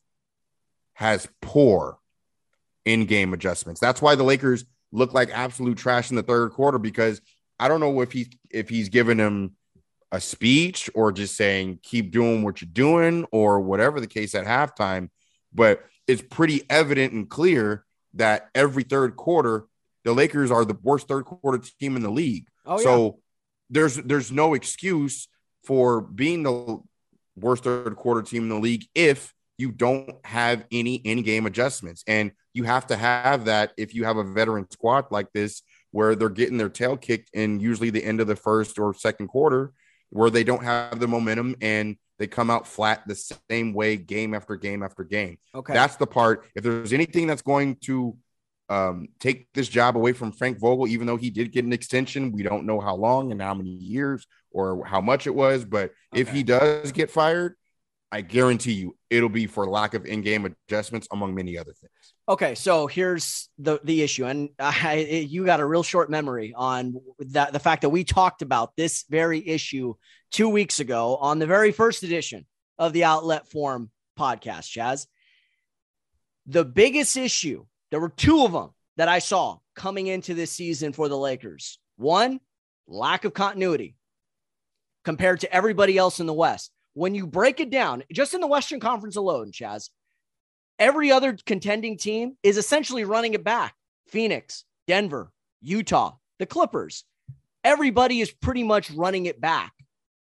has 0.92 1.26
poor 1.40 1.98
in-game 2.84 3.32
adjustments. 3.32 3.80
That's 3.80 4.02
why 4.02 4.14
the 4.14 4.24
Lakers 4.24 4.66
look 4.92 5.14
like 5.14 5.30
absolute 5.32 5.78
trash 5.78 6.10
in 6.10 6.16
the 6.16 6.22
third 6.22 6.52
quarter 6.52 6.78
because 6.78 7.22
I 7.58 7.68
don't 7.68 7.80
know 7.80 8.02
if 8.02 8.12
he 8.12 8.28
if 8.50 8.68
he's 8.68 8.88
given 8.90 9.18
him 9.18 9.56
a 10.12 10.20
speech 10.20 10.90
or 10.94 11.12
just 11.12 11.36
saying 11.36 11.78
keep 11.82 12.10
doing 12.10 12.42
what 12.42 12.60
you're 12.60 12.70
doing 12.72 13.26
or 13.32 13.60
whatever 13.60 14.00
the 14.00 14.06
case 14.06 14.34
at 14.34 14.46
halftime, 14.46 15.08
but 15.52 15.84
it's 16.06 16.22
pretty 16.22 16.62
evident 16.68 17.12
and 17.12 17.28
clear 17.28 17.84
that 18.14 18.48
every 18.54 18.82
third 18.82 19.16
quarter 19.16 19.66
the 20.04 20.12
Lakers 20.12 20.50
are 20.50 20.64
the 20.64 20.78
worst 20.82 21.08
third 21.08 21.24
quarter 21.24 21.58
team 21.78 21.96
in 21.96 22.02
the 22.02 22.10
league. 22.10 22.46
Oh, 22.66 22.78
yeah. 22.78 22.84
so 22.84 23.18
there's 23.68 23.96
there's 23.96 24.32
no 24.32 24.54
excuse 24.54 25.28
for 25.64 26.00
being 26.00 26.42
the 26.42 26.78
worst 27.36 27.64
third 27.64 27.94
quarter 27.96 28.22
team 28.22 28.44
in 28.44 28.48
the 28.48 28.58
league 28.58 28.86
if 28.94 29.34
you 29.58 29.70
don't 29.70 30.14
have 30.24 30.64
any 30.72 30.94
in 30.96 31.22
game 31.22 31.46
adjustments. 31.46 32.02
And 32.06 32.32
you 32.54 32.64
have 32.64 32.86
to 32.88 32.96
have 32.96 33.44
that 33.44 33.72
if 33.76 33.94
you 33.94 34.04
have 34.04 34.16
a 34.16 34.24
veteran 34.24 34.68
squad 34.70 35.06
like 35.10 35.32
this, 35.32 35.62
where 35.92 36.14
they're 36.14 36.28
getting 36.28 36.56
their 36.56 36.68
tail 36.68 36.96
kicked 36.96 37.30
in 37.34 37.60
usually 37.60 37.90
the 37.90 38.04
end 38.04 38.20
of 38.20 38.26
the 38.26 38.36
first 38.36 38.78
or 38.78 38.94
second 38.94 39.28
quarter, 39.28 39.72
where 40.10 40.30
they 40.30 40.44
don't 40.44 40.64
have 40.64 41.00
the 41.00 41.08
momentum 41.08 41.56
and 41.60 41.96
they 42.18 42.26
come 42.26 42.50
out 42.50 42.66
flat 42.66 43.02
the 43.06 43.14
same 43.48 43.72
way 43.72 43.96
game 43.96 44.34
after 44.34 44.56
game 44.56 44.82
after 44.82 45.04
game. 45.04 45.38
Okay. 45.54 45.72
That's 45.72 45.96
the 45.96 46.06
part. 46.06 46.46
If 46.54 46.62
there's 46.62 46.92
anything 46.92 47.26
that's 47.26 47.42
going 47.42 47.76
to 47.84 48.16
um, 48.68 49.08
take 49.18 49.48
this 49.54 49.68
job 49.68 49.96
away 49.96 50.12
from 50.12 50.32
Frank 50.32 50.60
Vogel, 50.60 50.86
even 50.86 51.06
though 51.06 51.16
he 51.16 51.30
did 51.30 51.50
get 51.50 51.64
an 51.64 51.72
extension, 51.72 52.30
we 52.30 52.42
don't 52.42 52.66
know 52.66 52.78
how 52.78 52.94
long 52.94 53.32
and 53.32 53.40
how 53.40 53.54
many 53.54 53.70
years 53.70 54.26
or 54.52 54.84
how 54.84 55.00
much 55.00 55.26
it 55.26 55.34
was. 55.34 55.64
But 55.64 55.92
if 56.14 56.28
he 56.28 56.42
does 56.42 56.92
get 56.92 57.10
fired, 57.10 57.56
I 58.12 58.22
guarantee 58.22 58.72
you 58.72 58.96
it'll 59.08 59.28
be 59.28 59.46
for 59.46 59.68
lack 59.68 59.94
of 59.94 60.04
in-game 60.04 60.56
adjustments, 60.68 61.06
among 61.12 61.34
many 61.34 61.56
other 61.56 61.72
things. 61.72 62.14
Okay, 62.28 62.54
so 62.54 62.86
here's 62.86 63.48
the 63.58 63.80
the 63.84 64.02
issue, 64.02 64.26
and 64.26 64.50
I, 64.58 65.26
you 65.28 65.44
got 65.44 65.60
a 65.60 65.66
real 65.66 65.82
short 65.82 66.10
memory 66.10 66.52
on 66.56 66.94
that. 67.18 67.52
The 67.52 67.58
fact 67.58 67.82
that 67.82 67.90
we 67.90 68.04
talked 68.04 68.42
about 68.42 68.74
this 68.76 69.04
very 69.08 69.46
issue 69.46 69.94
two 70.30 70.48
weeks 70.48 70.80
ago 70.80 71.16
on 71.16 71.38
the 71.38 71.46
very 71.46 71.72
first 71.72 72.02
edition 72.02 72.46
of 72.78 72.92
the 72.92 73.04
Outlet 73.04 73.48
Forum 73.50 73.90
podcast, 74.18 74.70
Chaez. 74.70 75.06
The 76.46 76.64
biggest 76.64 77.16
issue, 77.16 77.66
there 77.90 78.00
were 78.00 78.08
two 78.08 78.44
of 78.44 78.52
them 78.52 78.70
that 78.96 79.08
I 79.08 79.20
saw 79.20 79.58
coming 79.76 80.08
into 80.08 80.34
this 80.34 80.50
season 80.50 80.92
for 80.92 81.08
the 81.08 81.18
Lakers. 81.18 81.78
One, 81.96 82.40
lack 82.88 83.24
of 83.24 83.34
continuity 83.34 83.94
compared 85.04 85.40
to 85.40 85.52
everybody 85.52 85.96
else 85.96 86.20
in 86.20 86.26
the 86.26 86.34
West. 86.34 86.72
When 86.94 87.14
you 87.14 87.26
break 87.26 87.60
it 87.60 87.70
down, 87.70 88.02
just 88.12 88.34
in 88.34 88.40
the 88.40 88.46
Western 88.46 88.80
Conference 88.80 89.16
alone, 89.16 89.52
Chaez, 89.52 89.90
every 90.78 91.12
other 91.12 91.36
contending 91.46 91.96
team 91.96 92.36
is 92.42 92.56
essentially 92.56 93.04
running 93.04 93.34
it 93.34 93.44
back. 93.44 93.74
Phoenix, 94.08 94.64
Denver, 94.86 95.30
Utah, 95.62 96.16
the 96.38 96.46
Clippers. 96.46 97.04
Everybody 97.62 98.20
is 98.20 98.32
pretty 98.32 98.64
much 98.64 98.90
running 98.90 99.26
it 99.26 99.40
back, 99.40 99.72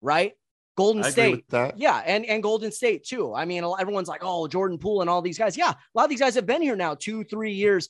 right? 0.01 0.33
Golden 0.75 1.03
I 1.03 1.09
State. 1.09 1.45
Yeah, 1.77 2.03
and 2.05 2.25
and 2.25 2.43
Golden 2.43 2.71
State 2.71 3.05
too. 3.05 3.33
I 3.33 3.45
mean, 3.45 3.63
everyone's 3.79 4.09
like, 4.09 4.21
"Oh, 4.23 4.47
Jordan 4.47 4.77
Poole 4.77 5.01
and 5.01 5.09
all 5.09 5.21
these 5.21 5.37
guys." 5.37 5.57
Yeah, 5.57 5.71
a 5.71 5.77
lot 5.93 6.03
of 6.03 6.09
these 6.09 6.19
guys 6.19 6.35
have 6.35 6.45
been 6.45 6.61
here 6.61 6.75
now 6.75 6.95
two, 6.95 7.23
three 7.23 7.53
years. 7.53 7.89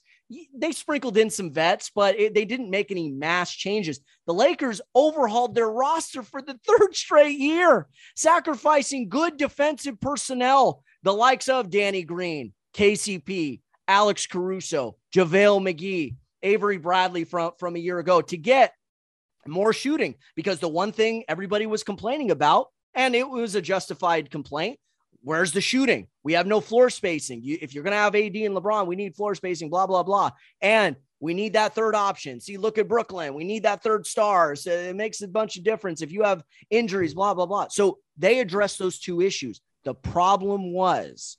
They 0.55 0.71
sprinkled 0.71 1.17
in 1.17 1.29
some 1.29 1.51
vets, 1.51 1.91
but 1.93 2.19
it, 2.19 2.33
they 2.33 2.45
didn't 2.45 2.69
make 2.69 2.91
any 2.91 3.11
mass 3.11 3.51
changes. 3.51 3.99
The 4.27 4.33
Lakers 4.33 4.81
overhauled 4.95 5.55
their 5.55 5.69
roster 5.69 6.23
for 6.23 6.41
the 6.41 6.59
third 6.65 6.95
straight 6.95 7.39
year, 7.39 7.87
sacrificing 8.15 9.09
good 9.09 9.37
defensive 9.37 9.99
personnel, 9.99 10.83
the 11.03 11.13
likes 11.13 11.49
of 11.49 11.69
Danny 11.69 12.03
Green, 12.03 12.53
KCP, 12.73 13.61
Alex 13.87 14.27
Caruso, 14.27 14.97
JaVale 15.15 15.73
McGee, 15.73 16.15
Avery 16.43 16.77
Bradley 16.77 17.23
from 17.23 17.51
from 17.57 17.75
a 17.75 17.79
year 17.79 17.97
ago 17.97 18.21
to 18.21 18.37
get 18.37 18.73
more 19.47 19.73
shooting 19.73 20.15
because 20.35 20.59
the 20.59 20.69
one 20.69 20.91
thing 20.91 21.23
everybody 21.27 21.65
was 21.65 21.83
complaining 21.83 22.31
about, 22.31 22.67
and 22.95 23.13
it 23.15 23.29
was 23.29 23.55
a 23.55 23.61
justified 23.61 24.31
complaint. 24.31 24.79
Where's 25.21 25.51
the 25.51 25.61
shooting? 25.61 26.07
We 26.23 26.33
have 26.33 26.45
no 26.45 26.61
floor 26.61 26.89
spacing. 26.89 27.41
You, 27.41 27.57
if 27.59 27.73
you're 27.73 27.83
going 27.83 27.93
to 27.93 27.97
have 27.97 28.15
AD 28.15 28.35
and 28.35 28.55
LeBron, 28.55 28.85
we 28.85 28.95
need 28.95 29.15
floor 29.15 29.33
spacing, 29.33 29.69
blah, 29.69 29.87
blah, 29.87 30.03
blah. 30.03 30.31
And 30.61 30.95
we 31.19 31.33
need 31.33 31.53
that 31.53 31.73
third 31.73 31.95
option. 31.95 32.39
See, 32.39 32.57
look 32.57 32.77
at 32.77 32.87
Brooklyn. 32.87 33.33
We 33.33 33.43
need 33.43 33.63
that 33.63 33.81
third 33.81 34.05
star. 34.05 34.55
So 34.55 34.69
it 34.69 34.95
makes 34.95 35.21
a 35.21 35.27
bunch 35.27 35.57
of 35.57 35.63
difference 35.63 36.01
if 36.01 36.11
you 36.11 36.23
have 36.23 36.43
injuries, 36.69 37.15
blah, 37.15 37.33
blah, 37.33 37.47
blah. 37.47 37.67
So 37.69 37.99
they 38.17 38.39
addressed 38.39 38.77
those 38.77 38.99
two 38.99 39.21
issues. 39.21 39.61
The 39.83 39.95
problem 39.95 40.71
was 40.71 41.37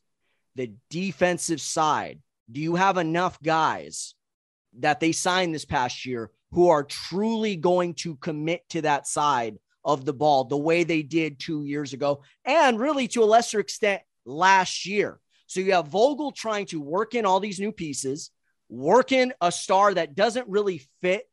the 0.56 0.72
defensive 0.90 1.60
side. 1.60 2.20
Do 2.50 2.60
you 2.60 2.74
have 2.74 2.98
enough 2.98 3.40
guys 3.40 4.14
that 4.80 4.98
they 4.98 5.12
signed 5.12 5.54
this 5.54 5.64
past 5.64 6.04
year 6.04 6.30
who 6.52 6.68
are 6.68 6.82
truly 6.82 7.56
going 7.56 7.94
to 7.94 8.16
commit 8.16 8.68
to 8.70 8.82
that 8.82 9.06
side 9.06 9.58
of 9.86 10.04
the 10.04 10.12
ball 10.12 10.44
the 10.44 10.56
way 10.56 10.84
they 10.84 11.02
did 11.02 11.38
two 11.38 11.64
years 11.64 11.92
ago 11.94 12.22
and 12.44 12.78
really 12.78 13.08
to 13.08 13.22
a 13.22 13.24
lesser 13.24 13.60
extent 13.60 14.02
last 14.26 14.84
year. 14.84 15.18
So 15.46 15.60
you 15.60 15.72
have 15.72 15.86
Vogel 15.86 16.32
trying 16.32 16.66
to 16.66 16.80
work 16.80 17.14
in 17.14 17.24
all 17.24 17.38
these 17.38 17.60
new 17.60 17.70
pieces, 17.70 18.32
work 18.68 19.12
in 19.12 19.32
a 19.40 19.52
star 19.52 19.94
that 19.94 20.16
doesn't 20.16 20.48
really 20.48 20.82
fit 21.00 21.30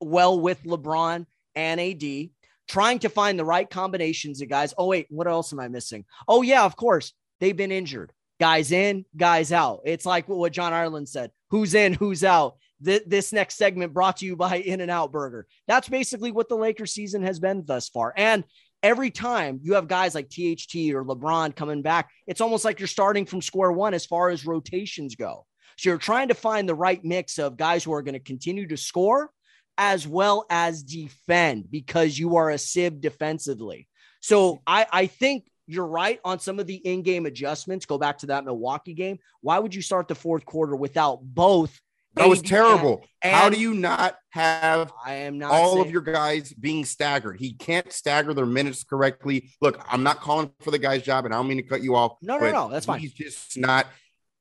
well 0.00 0.38
with 0.38 0.62
LeBron 0.62 1.26
and 1.56 1.80
AD, 1.80 2.30
trying 2.68 3.00
to 3.00 3.08
find 3.08 3.38
the 3.38 3.44
right 3.44 3.68
combinations 3.68 4.40
of 4.40 4.48
guys. 4.48 4.72
Oh, 4.78 4.86
wait, 4.86 5.06
what 5.10 5.26
else 5.26 5.52
am 5.52 5.58
I 5.58 5.66
missing? 5.66 6.04
Oh, 6.28 6.42
yeah, 6.42 6.64
of 6.64 6.76
course, 6.76 7.12
they've 7.40 7.56
been 7.56 7.72
injured. 7.72 8.12
Guys 8.38 8.70
in, 8.70 9.04
guys 9.16 9.50
out. 9.50 9.80
It's 9.84 10.06
like 10.06 10.28
what 10.28 10.52
John 10.52 10.72
Ireland 10.72 11.08
said 11.08 11.30
who's 11.50 11.74
in, 11.74 11.94
who's 11.94 12.22
out. 12.22 12.56
Th- 12.84 13.02
this 13.06 13.32
next 13.32 13.56
segment 13.56 13.92
brought 13.92 14.18
to 14.18 14.26
you 14.26 14.36
by 14.36 14.56
In 14.56 14.80
and 14.80 14.90
Out 14.90 15.12
Burger. 15.12 15.46
That's 15.66 15.88
basically 15.88 16.32
what 16.32 16.48
the 16.48 16.56
Lakers 16.56 16.92
season 16.92 17.22
has 17.22 17.38
been 17.38 17.64
thus 17.64 17.88
far. 17.88 18.12
And 18.16 18.44
every 18.82 19.10
time 19.10 19.60
you 19.62 19.74
have 19.74 19.88
guys 19.88 20.14
like 20.14 20.28
THT 20.28 20.92
or 20.94 21.04
LeBron 21.04 21.56
coming 21.56 21.82
back, 21.82 22.10
it's 22.26 22.40
almost 22.40 22.64
like 22.64 22.78
you're 22.78 22.86
starting 22.86 23.26
from 23.26 23.42
square 23.42 23.72
one 23.72 23.94
as 23.94 24.06
far 24.06 24.30
as 24.30 24.46
rotations 24.46 25.14
go. 25.16 25.46
So 25.78 25.90
you're 25.90 25.98
trying 25.98 26.28
to 26.28 26.34
find 26.34 26.68
the 26.68 26.74
right 26.74 27.04
mix 27.04 27.38
of 27.38 27.56
guys 27.56 27.84
who 27.84 27.92
are 27.92 28.02
going 28.02 28.14
to 28.14 28.20
continue 28.20 28.66
to 28.68 28.76
score 28.76 29.30
as 29.78 30.08
well 30.08 30.46
as 30.48 30.82
defend 30.82 31.70
because 31.70 32.18
you 32.18 32.36
are 32.36 32.50
a 32.50 32.58
sieve 32.58 33.00
defensively. 33.00 33.88
So 34.20 34.62
I, 34.66 34.86
I 34.90 35.06
think 35.06 35.44
you're 35.66 35.86
right 35.86 36.20
on 36.24 36.38
some 36.38 36.58
of 36.58 36.66
the 36.66 36.76
in-game 36.76 37.26
adjustments. 37.26 37.86
Go 37.86 37.98
back 37.98 38.18
to 38.18 38.26
that 38.26 38.44
Milwaukee 38.44 38.94
game. 38.94 39.18
Why 39.40 39.58
would 39.58 39.74
you 39.74 39.82
start 39.82 40.08
the 40.08 40.14
fourth 40.14 40.46
quarter 40.46 40.74
without 40.74 41.18
both? 41.22 41.78
That 42.16 42.28
was 42.28 42.42
terrible. 42.42 43.04
and- 43.22 43.34
How 43.34 43.48
do 43.50 43.58
you 43.58 43.74
not 43.74 44.16
have 44.30 44.92
I 45.04 45.14
am 45.14 45.38
not 45.38 45.50
all 45.52 45.80
of 45.80 45.90
your 45.90 46.00
guys 46.02 46.52
being 46.52 46.84
staggered? 46.84 47.38
He 47.38 47.52
can't 47.52 47.92
stagger 47.92 48.34
their 48.34 48.46
minutes 48.46 48.84
correctly. 48.84 49.50
Look, 49.60 49.84
I'm 49.88 50.02
not 50.02 50.20
calling 50.20 50.50
for 50.60 50.70
the 50.70 50.78
guy's 50.78 51.02
job, 51.02 51.24
and 51.24 51.34
I 51.34 51.38
don't 51.38 51.48
mean 51.48 51.58
to 51.58 51.62
cut 51.62 51.82
you 51.82 51.94
off. 51.94 52.16
No, 52.22 52.38
no, 52.38 52.50
no, 52.50 52.68
that's 52.68 52.86
fine. 52.86 53.00
He's 53.00 53.12
just 53.12 53.56
not, 53.58 53.86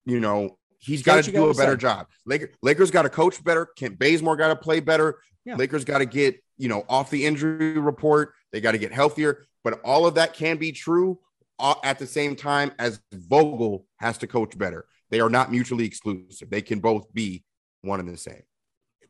you 0.05 0.19
know, 0.19 0.57
he's 0.79 1.03
got 1.03 1.23
to 1.23 1.31
do 1.31 1.49
a 1.49 1.53
better 1.53 1.73
say. 1.73 1.77
job. 1.77 2.07
Lakers, 2.25 2.55
Lakers 2.61 2.91
got 2.91 3.03
to 3.03 3.09
coach 3.09 3.43
better. 3.43 3.65
Kent 3.65 3.99
Bazemore 3.99 4.35
got 4.37 4.49
to 4.49 4.55
play 4.55 4.79
better. 4.79 5.19
Yeah. 5.45 5.55
Lakers 5.55 5.83
got 5.85 5.99
to 5.99 6.05
get, 6.05 6.41
you 6.57 6.69
know, 6.69 6.85
off 6.89 7.09
the 7.09 7.25
injury 7.25 7.77
report. 7.77 8.33
They 8.51 8.61
got 8.61 8.71
to 8.71 8.77
get 8.77 8.91
healthier. 8.91 9.43
But 9.63 9.81
all 9.83 10.05
of 10.05 10.15
that 10.15 10.33
can 10.33 10.57
be 10.57 10.71
true 10.71 11.19
uh, 11.59 11.75
at 11.83 11.99
the 11.99 12.07
same 12.07 12.35
time 12.35 12.71
as 12.79 12.99
Vogel 13.11 13.85
has 13.97 14.17
to 14.19 14.27
coach 14.27 14.57
better. 14.57 14.85
They 15.09 15.19
are 15.19 15.29
not 15.29 15.51
mutually 15.51 15.85
exclusive. 15.85 16.49
They 16.49 16.61
can 16.61 16.79
both 16.79 17.13
be 17.13 17.43
one 17.85 17.99
and 17.99 18.09
the 18.09 18.17
same. 18.17 18.43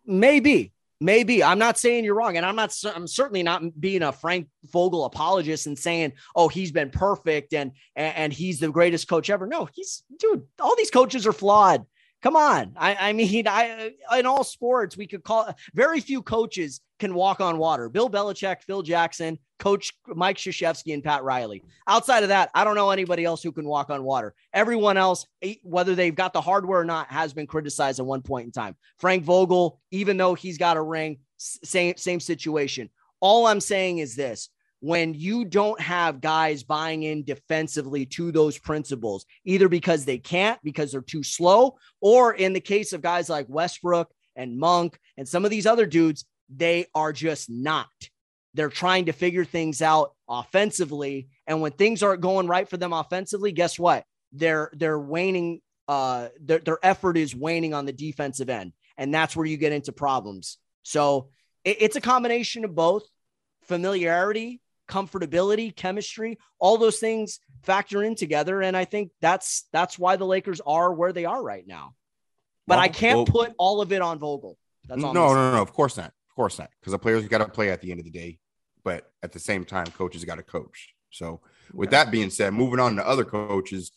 Maybe, 0.06 0.74
maybe. 1.00 1.44
I'm 1.44 1.60
not 1.60 1.80
saying 1.80 2.06
you're 2.06 2.16
wrong, 2.16 2.38
and 2.38 2.46
I'm 2.46 2.56
not. 2.56 2.76
I'm 2.94 3.08
certainly 3.08 3.44
not 3.44 3.64
being 3.80 4.04
a 4.04 4.12
Frank 4.12 4.48
Vogel 4.72 5.06
apologist 5.06 5.68
and 5.68 5.78
saying, 5.78 6.14
"Oh, 6.36 6.48
he's 6.48 6.72
been 6.72 6.92
perfect 6.92 7.54
and 7.54 7.72
and, 7.96 8.16
and 8.16 8.34
he's 8.34 8.60
the 8.60 8.70
greatest 8.70 9.08
coach 9.08 9.30
ever." 9.30 9.48
No, 9.48 9.68
he's 9.74 10.04
dude. 10.20 10.44
All 10.60 10.76
these 10.76 10.92
coaches 10.92 11.26
are 11.26 11.34
flawed. 11.34 11.86
Come 12.26 12.38
on. 12.38 12.74
I, 12.76 13.10
I 13.10 13.14
mean, 13.14 13.48
I 13.48 13.92
in 14.18 14.26
all 14.26 14.44
sports 14.44 14.98
we 14.98 15.06
could 15.06 15.24
call 15.24 15.56
very 15.76 16.00
few 16.00 16.24
coaches 16.24 16.82
can 16.98 17.14
walk 17.14 17.40
on 17.40 17.60
water. 17.60 17.88
Bill 17.88 18.10
Belichick, 18.10 18.64
Phil 18.64 18.82
Jackson, 18.82 19.38
Coach 19.60 19.94
Mike 20.08 20.38
Krzyzewski, 20.38 20.96
and 20.96 21.04
Pat 21.04 21.24
Riley. 21.24 21.62
Outside 21.88 22.24
of 22.24 22.30
that, 22.30 22.50
I 22.56 22.64
don't 22.64 22.74
know 22.74 22.90
anybody 22.90 23.26
else 23.26 23.44
who 23.44 23.52
can 23.52 23.68
walk 23.68 23.92
on 23.92 24.04
water. 24.04 24.34
Everyone 24.54 24.98
else, 24.98 25.28
eh, 25.44 25.54
whether 25.62 25.94
they've 25.94 26.16
got 26.16 26.34
the 26.34 26.42
hardware 26.42 26.80
or 26.80 26.86
not, 26.86 27.12
has 27.12 27.32
been 27.32 27.46
criticized 27.46 28.00
at 28.00 28.08
one 28.08 28.24
point 28.24 28.48
in 28.48 28.52
time. 28.52 28.76
Frank 28.98 29.24
Vogel, 29.24 29.80
even 29.92 30.18
though 30.18 30.34
he's 30.34 30.58
got 30.58 30.78
a 30.78 30.82
ring, 30.82 31.20
same 31.38 31.96
same 31.96 32.20
situation. 32.20 32.90
All 33.20 33.46
I'm 33.46 33.62
saying 33.62 34.00
is 34.00 34.16
this: 34.16 34.50
when 34.86 35.16
you 35.16 35.46
don't 35.46 35.82
have 35.82 36.22
guys 36.22 36.62
buying 36.62 37.02
in 37.02 37.24
defensively 37.24 38.06
to 38.06 38.32
those 38.32 38.56
principles, 38.60 39.26
either 39.44 39.68
because 39.68 40.06
they 40.06 40.20
can't, 40.20 40.60
because 40.64 40.92
they're 40.92 41.02
too 41.02 41.24
slow, 41.24 41.76
or 42.02 42.36
in 42.36 42.54
the 42.54 42.60
case 42.60 42.94
of 42.94 43.02
guys 43.02 43.28
like 43.28 43.48
Westbrook 43.50 44.12
and 44.36 44.60
Monk 44.60 45.00
and 45.18 45.28
some 45.28 45.44
of 45.44 45.50
these 45.50 45.66
other 45.66 45.88
dudes, 45.88 46.26
they 46.56 46.86
are 46.94 47.12
just 47.12 47.50
not. 47.50 47.88
They're 48.54 48.70
trying 48.70 49.06
to 49.06 49.12
figure 49.12 49.44
things 49.44 49.82
out 49.82 50.14
offensively. 50.30 51.30
And 51.48 51.62
when 51.62 51.72
things 51.72 52.04
aren't 52.04 52.22
going 52.22 52.46
right 52.46 52.70
for 52.70 52.78
them 52.78 52.94
offensively, 52.94 53.52
guess 53.54 53.80
what? 53.80 54.06
They're 54.34 54.70
they're 54.74 55.00
waning, 55.00 55.62
uh, 55.88 56.28
their, 56.40 56.60
their 56.60 56.80
effort 56.84 57.18
is 57.18 57.36
waning 57.36 57.74
on 57.74 57.88
the 57.88 57.92
defensive 57.92 58.52
end. 58.52 58.72
And 59.00 59.12
that's 59.12 59.36
where 59.36 59.48
you 59.48 59.58
get 59.58 59.74
into 59.74 59.92
problems. 59.94 60.60
So 60.84 61.30
it- 61.64 61.78
it's 61.80 61.96
a 61.96 62.02
combination 62.02 62.66
of 62.66 62.76
both 62.76 63.04
familiarity, 63.64 64.62
comfortability, 64.88 65.76
chemistry, 65.76 66.38
all 66.60 66.78
those 66.78 67.00
things 67.00 67.40
factor 67.64 68.04
in 68.04 68.16
together. 68.16 68.62
And 68.62 68.76
I 68.76 68.86
think 68.86 69.12
that's 69.22 69.68
that's 69.72 69.98
why 69.98 70.16
the 70.16 70.26
Lakers 70.26 70.62
are 70.66 70.94
where 70.94 71.14
they 71.14 71.26
are 71.26 71.42
right 71.42 71.66
now. 71.66 71.96
But 72.68 72.80
I 72.80 72.88
can't 72.88 73.18
well- 73.18 73.26
put 73.26 73.54
all 73.58 73.82
of 73.82 73.92
it 73.92 74.02
on 74.02 74.20
Vogel. 74.20 74.58
That's 74.88 75.04
all. 75.04 75.14
No, 75.14 75.34
no, 75.34 75.52
no, 75.54 75.62
of 75.62 75.74
course 75.74 75.98
not. 75.98 76.08
Of 76.30 76.36
course 76.36 76.60
not. 76.60 76.70
Because 76.80 76.92
the 76.92 77.00
players 77.00 77.28
got 77.28 77.40
to 77.40 77.48
play 77.48 77.72
at 77.72 77.82
the 77.82 77.92
end 77.92 78.00
of 78.00 78.06
the 78.06 78.12
day. 78.12 78.40
But 78.84 79.12
at 79.24 79.32
the 79.32 79.40
same 79.40 79.66
time, 79.66 79.88
coaches 79.88 80.24
got 80.26 80.36
to 80.36 80.44
coach. 80.44 80.94
So 81.10 81.42
with 81.74 81.90
that 81.92 82.12
being 82.12 82.30
said, 82.30 82.54
moving 82.54 82.80
on 82.80 82.98
to 82.98 83.08
other 83.08 83.24
coaches, 83.26 83.92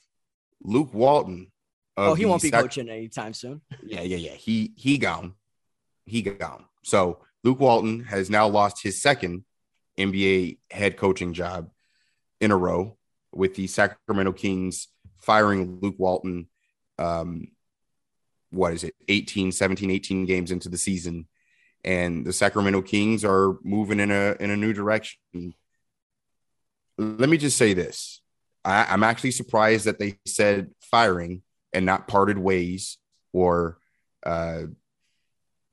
Luke 0.62 0.94
Walton. 0.94 1.52
Oh, 1.96 2.14
he 2.14 2.24
won't 2.24 2.40
be 2.40 2.50
coaching 2.50 2.88
anytime 2.88 3.34
soon. 3.34 3.60
Yeah, 3.84 4.02
yeah, 4.02 4.16
yeah. 4.16 4.32
He 4.34 4.72
he 4.76 4.98
gone. 4.98 5.34
He 6.06 6.22
gone. 6.22 6.64
So 6.84 7.18
Luke 7.44 7.60
Walton 7.60 8.04
has 8.04 8.30
now 8.30 8.48
lost 8.48 8.82
his 8.82 9.02
second 9.02 9.44
NBA 9.98 10.58
head 10.70 10.96
coaching 10.96 11.32
job 11.34 11.70
in 12.40 12.50
a 12.50 12.56
row 12.56 12.96
with 13.32 13.54
the 13.54 13.66
Sacramento 13.66 14.32
Kings 14.32 14.88
firing 15.20 15.78
Luke 15.80 15.96
Walton. 15.98 16.48
Um, 16.98 17.48
what 18.50 18.72
is 18.72 18.84
it? 18.84 18.94
18, 19.08 19.52
17, 19.52 19.90
18 19.90 20.24
games 20.24 20.50
into 20.50 20.68
the 20.68 20.78
season. 20.78 21.28
And 21.84 22.26
the 22.26 22.32
Sacramento 22.32 22.82
Kings 22.82 23.24
are 23.24 23.56
moving 23.62 24.00
in 24.00 24.10
a 24.10 24.36
in 24.40 24.50
a 24.50 24.56
new 24.56 24.72
direction. 24.72 25.54
Let 26.96 27.28
me 27.28 27.36
just 27.36 27.56
say 27.56 27.74
this. 27.74 28.20
I, 28.64 28.86
I'm 28.88 29.04
actually 29.04 29.30
surprised 29.30 29.84
that 29.84 29.98
they 29.98 30.18
said 30.26 30.70
firing 30.80 31.42
and 31.72 31.86
not 31.86 32.08
parted 32.08 32.38
ways 32.38 32.98
or 33.32 33.78
uh, 34.24 34.62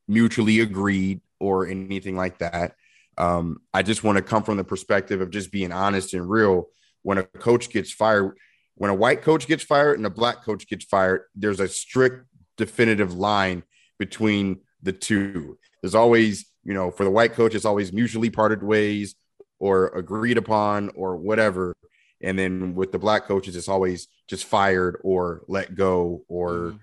mutually 0.08 0.60
agreed 0.60 1.22
or 1.40 1.68
anything 1.68 2.16
like 2.16 2.40
that. 2.40 2.76
Um, 3.18 3.62
I 3.74 3.82
just 3.82 4.04
want 4.04 4.18
to 4.18 4.22
come 4.22 4.44
from 4.44 4.58
the 4.58 4.64
perspective 4.64 5.22
of 5.22 5.30
just 5.30 5.52
being 5.52 5.72
honest 5.72 6.14
and 6.14 6.30
real. 6.30 6.68
When 7.04 7.18
a 7.18 7.24
coach 7.24 7.70
gets 7.70 7.92
fired, 7.92 8.38
when 8.76 8.92
a 8.92 8.96
white 8.96 9.22
coach 9.22 9.48
gets 9.48 9.64
fired 9.64 9.98
and 9.98 10.06
a 10.06 10.10
black 10.10 10.44
coach 10.44 10.68
gets 10.68 10.86
fired, 10.86 11.24
there's 11.36 11.60
a 11.60 11.68
strict, 11.68 12.26
definitive 12.58 13.14
line 13.14 13.64
between 13.98 14.62
the 14.82 14.92
two. 14.92 15.58
There's 15.82 15.96
always, 15.96 16.46
you 16.64 16.74
know, 16.74 16.92
for 16.92 17.04
the 17.04 17.12
white 17.12 17.34
coach, 17.34 17.56
it's 17.56 17.66
always 17.66 17.94
mutually 17.94 18.30
parted 18.30 18.64
ways 18.64 19.16
or 19.60 19.88
agreed 19.90 20.38
upon 20.38 20.90
or 20.96 21.16
whatever. 21.16 21.76
And 22.22 22.38
then 22.38 22.76
with 22.76 22.92
the 22.92 23.00
black 23.00 23.26
coaches, 23.26 23.56
it's 23.56 23.70
always 23.70 24.08
just 24.28 24.46
fired 24.46 25.00
or 25.04 25.44
let 25.48 25.76
go 25.76 26.24
or 26.28 26.52
mm-hmm. 26.52 26.78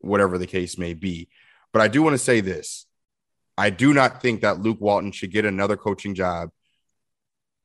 whatever 0.00 0.38
the 0.38 0.46
case 0.46 0.76
may 0.76 0.94
be. 0.94 1.28
But 1.72 1.82
I 1.82 1.88
do 1.88 2.02
want 2.02 2.14
to 2.14 2.18
say 2.18 2.40
this 2.40 2.86
I 3.58 3.70
do 3.70 3.92
not 3.92 4.22
think 4.22 4.42
that 4.42 4.60
Luke 4.60 4.80
Walton 4.80 5.10
should 5.10 5.32
get 5.32 5.44
another 5.44 5.76
coaching 5.76 6.14
job. 6.14 6.50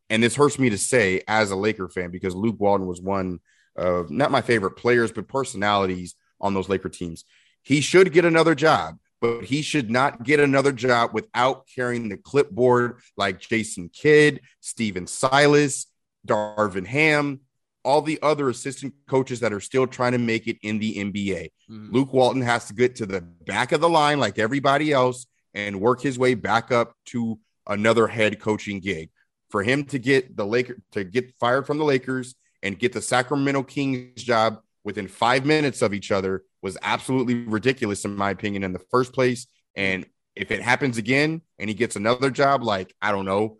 And 0.10 0.24
this 0.24 0.36
hurts 0.36 0.58
me 0.58 0.72
to 0.72 0.78
say 0.78 1.22
as 1.28 1.52
a 1.52 1.56
Laker 1.56 1.88
fan 1.88 2.10
because 2.10 2.36
Luke 2.36 2.56
Walton 2.60 2.88
was 2.88 3.00
one 3.00 3.40
of 3.76 4.10
not 4.10 4.32
my 4.32 4.42
favorite 4.42 4.72
players, 4.72 5.12
but 5.12 5.28
personalities 5.28 6.16
on 6.42 6.56
those 6.56 6.68
Laker 6.68 6.90
teams. 6.90 7.26
He 7.62 7.80
should 7.80 8.12
get 8.12 8.26
another 8.26 8.56
job, 8.56 8.98
but 9.22 9.44
he 9.44 9.62
should 9.62 9.92
not 9.92 10.24
get 10.24 10.40
another 10.40 10.72
job 10.72 11.12
without 11.14 11.68
carrying 11.74 12.10
the 12.10 12.18
clipboard 12.18 13.00
like 13.16 13.40
Jason 13.40 13.90
Kidd, 13.90 14.42
Stephen 14.62 15.06
Silas, 15.06 15.86
Darvin 16.28 16.88
Ham, 16.88 17.42
all 17.86 18.02
the 18.02 18.20
other 18.24 18.50
assistant 18.50 18.96
coaches 19.08 19.42
that 19.42 19.54
are 19.54 19.60
still 19.60 19.86
trying 19.86 20.14
to 20.14 20.18
make 20.18 20.48
it 20.48 20.58
in 20.64 20.80
the 20.80 20.96
NBA. 20.96 21.52
Mm-hmm. 21.70 21.92
Luke 21.92 22.14
Walton 22.14 22.42
has 22.42 22.66
to 22.66 22.74
get 22.74 22.96
to 22.96 23.06
the 23.06 23.22
back 23.22 23.72
of 23.72 23.80
the 23.80 23.90
line 23.90 24.20
like 24.20 24.40
everybody 24.40 24.92
else 24.92 25.28
and 25.54 25.80
work 25.80 26.02
his 26.02 26.18
way 26.18 26.34
back 26.34 26.72
up 26.72 26.96
to 27.06 27.40
another 27.68 28.08
head 28.08 28.40
coaching 28.40 28.80
gig. 28.80 29.10
For 29.50 29.62
him 29.62 29.84
to 29.86 30.00
get 30.00 30.36
the 30.36 30.46
Lakers 30.46 30.82
to 30.94 31.04
get 31.04 31.36
fired 31.36 31.68
from 31.68 31.78
the 31.78 31.84
Lakers 31.84 32.36
and 32.64 32.80
get 32.80 32.94
the 32.94 33.02
Sacramento 33.02 33.64
Kings 33.64 34.24
job 34.24 34.60
within 34.84 35.08
five 35.08 35.46
minutes 35.46 35.82
of 35.82 35.94
each 35.94 36.12
other 36.12 36.44
was 36.62 36.78
absolutely 36.82 37.36
ridiculous, 37.36 38.04
in 38.06 38.16
my 38.16 38.32
opinion, 38.32 38.64
in 38.64 38.74
the 38.74 38.80
first 38.80 39.14
place. 39.14 39.48
And 39.76 40.06
if 40.36 40.50
it 40.50 40.62
happens 40.62 40.98
again 40.98 41.42
and 41.60 41.70
he 41.70 41.76
gets 41.76 41.96
another 41.96 42.32
job, 42.32 42.64
like, 42.64 42.96
I 43.02 43.12
don't 43.12 43.26
know, 43.26 43.58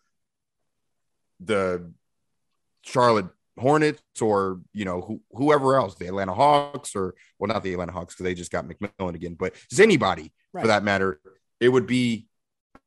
the 1.40 1.92
Charlotte 2.84 3.28
Hornets 3.60 4.02
or, 4.22 4.62
you 4.74 4.86
know, 4.86 5.02
who, 5.02 5.22
whoever 5.32 5.76
else, 5.76 5.96
the 5.96 6.08
Atlanta 6.08 6.34
Hawks 6.34 6.96
or, 6.96 7.14
well, 7.38 7.50
not 7.50 7.62
the 7.62 7.74
Atlanta 7.74 7.92
Hawks 7.92 8.16
because 8.16 8.24
they 8.24 8.34
just 8.34 8.52
got 8.52 8.66
McMillan 8.66 9.16
again, 9.16 9.36
but 9.36 9.54
just 9.70 9.82
anybody 9.82 10.32
right. 10.54 10.62
for 10.62 10.68
that 10.68 10.84
matter, 10.84 11.20
it 11.64 11.70
would 11.70 11.88
be 11.88 12.28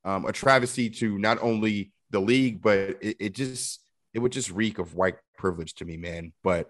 um, 0.04 0.26
a 0.26 0.32
travesty 0.32 0.90
to 0.90 1.18
not 1.18 1.38
only 1.40 1.92
the 2.10 2.20
league, 2.20 2.60
but 2.60 2.78
it, 3.00 3.16
it, 3.18 3.32
just 3.34 3.80
it 4.12 4.18
would 4.18 4.32
just 4.32 4.50
reek 4.50 4.78
of 4.78 4.94
white 4.94 5.16
privilege 5.38 5.74
to 5.76 5.86
me, 5.86 5.96
man. 5.96 6.34
But 6.44 6.68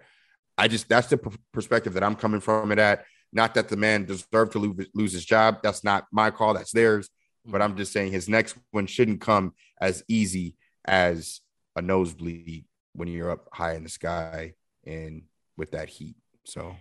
I 0.56 0.68
just 0.68 0.88
that's 0.88 1.08
the 1.08 1.18
perspective 1.52 1.94
that 1.94 2.04
I'm 2.04 2.14
coming 2.14 2.40
from 2.40 2.70
it 2.70 2.78
at. 2.78 3.04
Not 3.32 3.54
that 3.54 3.68
the 3.68 3.76
man 3.76 4.04
deserved 4.04 4.52
to 4.52 4.60
lose, 4.60 4.86
lose 4.94 5.12
his 5.12 5.24
job. 5.24 5.58
That's 5.64 5.82
not 5.82 6.06
my 6.12 6.30
call. 6.30 6.54
That's 6.54 6.70
theirs. 6.70 7.10
But 7.44 7.60
I'm 7.60 7.76
just 7.76 7.92
saying 7.92 8.12
his 8.12 8.28
next 8.28 8.56
one 8.70 8.86
shouldn't 8.86 9.20
come 9.20 9.54
as 9.80 10.04
easy 10.06 10.54
as 10.84 11.40
a 11.74 11.82
nosebleed 11.82 12.66
when 12.94 13.08
you're 13.08 13.32
up 13.32 13.48
high 13.52 13.74
in 13.74 13.82
the 13.82 13.88
sky 13.88 14.54
and 14.86 15.22
with 15.56 15.72
that 15.72 15.88
heat. 15.88 16.16
So 16.44 16.76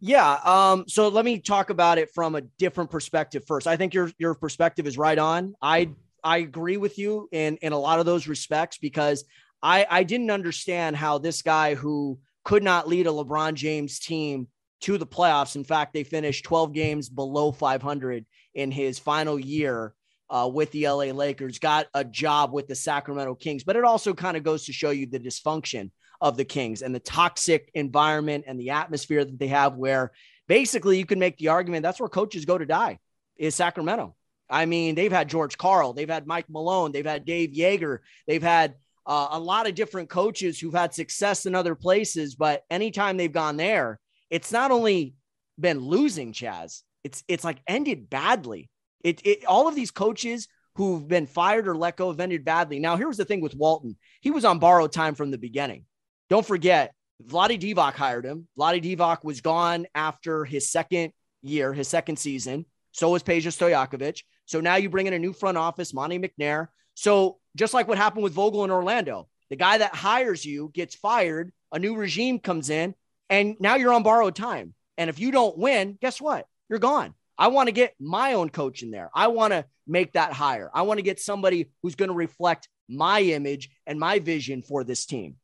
yeah. 0.00 0.38
Um, 0.44 0.84
so 0.88 1.08
let 1.08 1.24
me 1.24 1.38
talk 1.38 1.70
about 1.70 1.98
it 1.98 2.10
from 2.14 2.34
a 2.34 2.40
different 2.40 2.90
perspective 2.90 3.44
first. 3.46 3.66
I 3.66 3.76
think 3.76 3.94
your 3.94 4.10
your 4.18 4.34
perspective 4.34 4.86
is 4.86 4.96
right 4.96 5.18
on. 5.18 5.54
I 5.60 5.90
I 6.24 6.38
agree 6.38 6.78
with 6.78 6.98
you 6.98 7.28
in 7.32 7.58
in 7.58 7.72
a 7.72 7.78
lot 7.78 8.00
of 8.00 8.06
those 8.06 8.26
respects 8.26 8.78
because 8.78 9.24
I 9.62 9.86
I 9.88 10.02
didn't 10.04 10.30
understand 10.30 10.96
how 10.96 11.18
this 11.18 11.42
guy 11.42 11.74
who 11.74 12.18
could 12.44 12.62
not 12.62 12.88
lead 12.88 13.06
a 13.06 13.10
LeBron 13.10 13.54
James 13.54 13.98
team 13.98 14.48
to 14.80 14.96
the 14.96 15.06
playoffs. 15.06 15.56
In 15.56 15.64
fact, 15.64 15.92
they 15.92 16.04
finished 16.04 16.44
12 16.44 16.72
games 16.72 17.10
below 17.10 17.52
500 17.52 18.24
in 18.54 18.70
his 18.70 18.98
final 18.98 19.38
year 19.38 19.94
uh, 20.30 20.48
with 20.50 20.70
the 20.70 20.88
LA 20.88 21.12
Lakers, 21.12 21.58
got 21.58 21.88
a 21.92 22.02
job 22.02 22.52
with 22.52 22.66
the 22.66 22.74
Sacramento 22.74 23.34
Kings. 23.34 23.62
But 23.62 23.76
it 23.76 23.84
also 23.84 24.14
kind 24.14 24.38
of 24.38 24.42
goes 24.42 24.64
to 24.64 24.72
show 24.72 24.90
you 24.90 25.06
the 25.06 25.20
dysfunction 25.20 25.90
of 26.20 26.36
the 26.36 26.44
Kings 26.44 26.82
and 26.82 26.94
the 26.94 27.00
toxic 27.00 27.70
environment 27.74 28.44
and 28.46 28.58
the 28.58 28.70
atmosphere 28.70 29.24
that 29.24 29.38
they 29.38 29.48
have, 29.48 29.76
where 29.76 30.12
basically 30.46 30.98
you 30.98 31.06
can 31.06 31.18
make 31.18 31.38
the 31.38 31.48
argument 31.48 31.82
that's 31.82 32.00
where 32.00 32.08
coaches 32.08 32.44
go 32.44 32.58
to 32.58 32.66
die 32.66 32.98
is 33.36 33.54
Sacramento. 33.54 34.14
I 34.50 34.66
mean, 34.66 34.94
they've 34.94 35.12
had 35.12 35.28
George 35.28 35.56
Karl, 35.56 35.92
they've 35.92 36.10
had 36.10 36.26
Mike 36.26 36.46
Malone, 36.48 36.92
they've 36.92 37.06
had 37.06 37.24
Dave 37.24 37.50
Joerger, 37.50 37.98
they've 38.26 38.42
had 38.42 38.74
uh, 39.06 39.28
a 39.30 39.38
lot 39.38 39.68
of 39.68 39.74
different 39.74 40.08
coaches 40.08 40.58
who've 40.58 40.74
had 40.74 40.92
success 40.92 41.46
in 41.46 41.54
other 41.54 41.74
places, 41.74 42.34
but 42.34 42.64
anytime 42.70 43.16
they've 43.16 43.32
gone 43.32 43.56
there, 43.56 43.98
it's 44.28 44.52
not 44.52 44.70
only 44.70 45.14
been 45.58 45.78
losing, 45.78 46.32
Chaez. 46.32 46.82
It's 47.02 47.24
it's 47.28 47.44
like 47.44 47.62
ended 47.66 48.10
badly. 48.10 48.68
It, 49.02 49.24
it 49.24 49.44
all 49.46 49.68
of 49.68 49.74
these 49.74 49.90
coaches 49.90 50.48
who've 50.74 51.06
been 51.06 51.26
fired 51.26 51.66
or 51.66 51.76
let 51.76 51.96
go 51.96 52.10
have 52.10 52.20
ended 52.20 52.44
badly. 52.44 52.78
Now, 52.78 52.96
here's 52.96 53.16
the 53.16 53.24
thing 53.24 53.40
with 53.40 53.54
Walton: 53.54 53.96
he 54.20 54.30
was 54.30 54.44
on 54.44 54.58
borrowed 54.58 54.92
time 54.92 55.14
from 55.14 55.30
the 55.30 55.38
beginning. 55.38 55.86
Don't 56.30 56.46
forget, 56.46 56.94
Vlade 57.26 57.60
Divac 57.60 57.94
hired 57.94 58.24
him. 58.24 58.46
Vlade 58.58 58.82
Divac 58.82 59.24
was 59.24 59.40
gone 59.40 59.86
after 59.94 60.44
his 60.44 60.70
second 60.70 61.12
year, 61.42 61.72
his 61.72 61.88
second 61.88 62.18
season. 62.18 62.64
So 62.92 63.10
was 63.10 63.22
Peja 63.22 63.48
Stojakovic. 63.48 64.22
So 64.46 64.60
now 64.60 64.76
you 64.76 64.88
bring 64.88 65.08
in 65.08 65.12
a 65.12 65.18
new 65.18 65.32
front 65.32 65.58
office, 65.58 65.92
Monte 65.92 66.18
McNair. 66.18 66.68
So 66.94 67.38
just 67.56 67.74
like 67.74 67.88
what 67.88 67.98
happened 67.98 68.22
with 68.22 68.32
Vogel 68.32 68.64
in 68.64 68.70
Orlando, 68.70 69.28
the 69.48 69.56
guy 69.56 69.78
that 69.78 69.94
hires 69.94 70.44
you 70.44 70.70
gets 70.72 70.94
fired, 70.94 71.52
a 71.72 71.78
new 71.78 71.96
regime 71.96 72.38
comes 72.38 72.70
in, 72.70 72.94
and 73.28 73.56
now 73.60 73.74
you're 73.74 73.92
on 73.92 74.02
borrowed 74.02 74.36
time. 74.36 74.74
And 74.96 75.10
if 75.10 75.18
you 75.18 75.32
don't 75.32 75.58
win, 75.58 75.98
guess 76.00 76.20
what? 76.20 76.46
You're 76.68 76.78
gone. 76.78 77.14
I 77.36 77.48
want 77.48 77.68
to 77.68 77.72
get 77.72 77.94
my 77.98 78.34
own 78.34 78.50
coach 78.50 78.82
in 78.82 78.90
there. 78.90 79.10
I 79.14 79.28
want 79.28 79.52
to 79.52 79.64
make 79.86 80.12
that 80.12 80.32
hire. 80.32 80.70
I 80.72 80.82
want 80.82 80.98
to 80.98 81.02
get 81.02 81.18
somebody 81.18 81.70
who's 81.82 81.94
going 81.94 82.10
to 82.10 82.14
reflect 82.14 82.68
my 82.88 83.20
image 83.20 83.70
and 83.86 83.98
my 83.98 84.18
vision 84.18 84.62
for 84.62 84.84
this 84.84 85.06
team. 85.06 85.36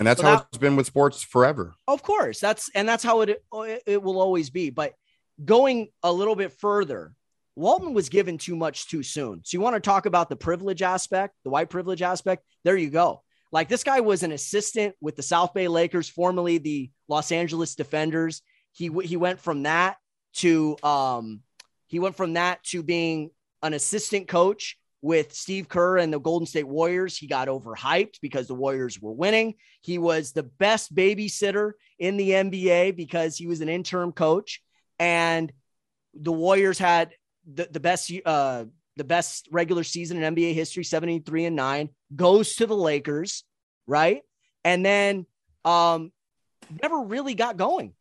And 0.00 0.06
that's 0.06 0.20
so 0.20 0.26
how 0.26 0.36
that, 0.36 0.46
it's 0.48 0.58
been 0.58 0.76
with 0.76 0.86
sports 0.86 1.22
forever. 1.22 1.74
Of 1.86 2.02
course. 2.02 2.40
That's 2.40 2.70
and 2.74 2.88
that's 2.88 3.04
how 3.04 3.20
it 3.20 3.44
it 3.86 4.02
will 4.02 4.18
always 4.18 4.48
be. 4.50 4.70
But 4.70 4.94
going 5.44 5.88
a 6.02 6.10
little 6.10 6.34
bit 6.34 6.52
further, 6.52 7.12
Walton 7.54 7.92
was 7.92 8.08
given 8.08 8.38
too 8.38 8.56
much 8.56 8.88
too 8.88 9.02
soon. 9.02 9.42
So 9.44 9.56
you 9.56 9.60
want 9.60 9.76
to 9.76 9.80
talk 9.80 10.06
about 10.06 10.30
the 10.30 10.36
privilege 10.36 10.80
aspect, 10.80 11.34
the 11.44 11.50
white 11.50 11.68
privilege 11.68 12.00
aspect? 12.00 12.44
There 12.64 12.76
you 12.76 12.88
go. 12.88 13.22
Like 13.52 13.68
this 13.68 13.84
guy 13.84 14.00
was 14.00 14.22
an 14.22 14.32
assistant 14.32 14.94
with 15.02 15.16
the 15.16 15.22
South 15.22 15.52
Bay 15.52 15.68
Lakers, 15.68 16.08
formerly 16.08 16.56
the 16.56 16.90
Los 17.08 17.30
Angeles 17.30 17.74
D-Fenders. 17.74 18.40
He 18.72 18.90
he 19.04 19.18
went 19.18 19.38
from 19.38 19.64
that 19.64 19.98
to 20.36 20.78
um 20.82 21.42
he 21.88 21.98
went 21.98 22.16
from 22.16 22.34
that 22.34 22.62
to 22.64 22.82
being 22.82 23.30
an 23.62 23.74
assistant 23.74 24.28
coach 24.28 24.78
with 25.02 25.32
Steve 25.32 25.68
Kerr 25.68 25.98
and 25.98 26.12
the 26.12 26.20
Golden 26.20 26.46
State 26.46 26.66
Warriors. 26.66 27.16
He 27.16 27.26
got 27.26 27.48
overhyped 27.48 28.20
because 28.20 28.46
the 28.46 28.54
Warriors 28.54 29.00
were 29.00 29.12
winning. 29.12 29.54
He 29.80 29.98
was 29.98 30.32
the 30.32 30.42
best 30.42 30.94
babysitter 30.94 31.72
in 31.98 32.16
the 32.16 32.30
NBA 32.30 32.96
because 32.96 33.36
he 33.36 33.46
was 33.46 33.60
an 33.60 33.68
interim 33.68 34.12
coach. 34.12 34.62
And 34.98 35.52
the 36.14 36.32
Warriors 36.32 36.78
had 36.78 37.12
the, 37.50 37.68
the 37.70 37.80
best 37.80 38.12
uh 38.24 38.64
the 38.96 39.04
best 39.04 39.48
regular 39.50 39.84
season 39.84 40.22
in 40.22 40.34
NBA 40.34 40.52
history, 40.52 40.84
73 40.84 41.46
and 41.46 41.56
9, 41.56 41.88
goes 42.14 42.56
to 42.56 42.66
the 42.66 42.76
Lakers, 42.76 43.44
right? 43.86 44.22
And 44.64 44.84
then 44.84 45.26
um 45.64 46.12
never 46.82 47.00
really 47.00 47.34
got 47.34 47.56
going. 47.56 47.94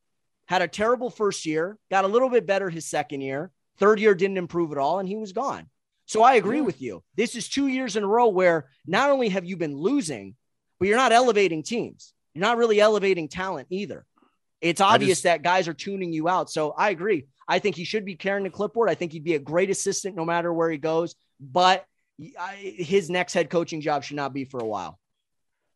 Had 0.48 0.62
a 0.62 0.68
terrible 0.68 1.10
first 1.10 1.46
year, 1.46 1.78
got 1.92 2.06
a 2.06 2.08
little 2.08 2.30
bit 2.30 2.46
better 2.46 2.70
his 2.70 2.86
second 2.86 3.22
year, 3.22 3.52
Third 3.80 4.00
year 4.02 4.14
didn't 4.14 4.38
improve 4.38 4.74
at 4.74 4.78
all, 4.78 5.00
and 5.00 5.08
he 5.08 5.16
was 5.16 5.32
gone. 5.32 5.70
So 6.10 6.24
I 6.24 6.34
agree 6.34 6.62
with 6.62 6.82
you. 6.82 7.04
This 7.16 7.36
is 7.36 7.48
two 7.48 7.68
years 7.68 7.96
in 7.96 8.04
a 8.04 8.08
row 8.08 8.30
where 8.30 8.68
not 8.88 9.12
only 9.12 9.30
have 9.30 9.46
you 9.46 9.56
been 9.58 9.78
losing, 9.78 10.36
but 10.80 10.88
you're 10.88 10.98
not 10.98 11.12
elevating 11.12 11.62
teams. 11.62 12.16
You're 12.34 12.42
not 12.42 12.58
really 12.58 12.80
elevating 12.80 13.28
talent 13.28 13.68
either. 13.70 14.08
It's 14.60 14.82
obvious 14.82 15.20
just, 15.20 15.24
that 15.26 15.44
guys 15.44 15.68
are 15.68 15.74
tuning 15.76 16.12
you 16.12 16.28
out. 16.28 16.50
So 16.50 16.72
I 16.72 16.90
agree. 16.90 17.28
I 17.48 17.60
think 17.60 17.76
he 17.76 17.84
should 17.84 18.06
be 18.06 18.16
carrying 18.16 18.44
the 18.44 18.50
clipboard. 18.50 18.90
I 18.90 18.96
think 18.96 19.12
he'd 19.12 19.24
be 19.24 19.36
a 19.36 19.40
great 19.40 19.70
assistant 19.70 20.16
no 20.16 20.26
matter 20.26 20.52
where 20.52 20.72
he 20.72 20.80
goes. 20.80 21.14
But 21.40 21.86
his 22.18 23.12
next 23.12 23.34
head 23.34 23.52
coaching 23.52 23.80
job 23.80 24.04
should 24.04 24.16
not 24.16 24.34
be 24.34 24.46
for 24.46 24.60
a 24.60 24.66
while. 24.66 24.98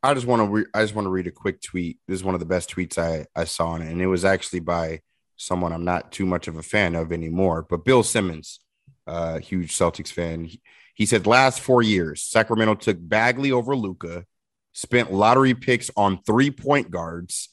I 0.02 0.16
just 0.16 0.26
want 0.26 0.42
to 0.42 0.48
re- 0.48 0.66
I 0.74 0.82
just 0.82 0.96
want 0.96 1.06
to 1.06 1.12
read 1.12 1.28
a 1.28 1.32
quick 1.32 1.62
tweet. 1.62 2.00
This 2.08 2.16
is 2.16 2.24
one 2.24 2.34
of 2.34 2.40
the 2.40 2.48
best 2.48 2.76
tweets 2.76 2.98
I 2.98 3.28
I 3.40 3.44
saw 3.44 3.68
on 3.68 3.84
it, 3.84 3.92
and 3.92 4.02
it 4.02 4.08
was 4.08 4.26
actually 4.26 4.62
by 4.62 5.02
someone 5.38 5.72
I'm 5.72 5.86
not 5.86 6.12
too 6.12 6.26
much 6.26 6.48
of 6.48 6.58
a 6.58 6.64
fan 6.64 6.96
of 6.96 7.12
anymore, 7.12 7.68
but 7.70 7.86
Bill 7.86 8.02
Simmons, 8.02 8.60
uh, 9.08 9.40
huge 9.40 9.74
Celtics 9.74 10.12
fan. 10.12 10.46
He, 10.46 10.62
he 10.96 11.06
said 11.06 11.28
last 11.28 11.60
four 11.60 11.82
years, 11.82 12.22
Sacramento 12.22 12.76
took 12.76 12.98
Bagley 13.00 13.52
over 13.52 13.76
Luka, 13.76 14.26
spent 14.74 15.12
lottery 15.12 15.54
picks 15.54 15.90
on 15.98 16.22
three 16.24 16.52
point 16.52 16.92
guards, 16.92 17.50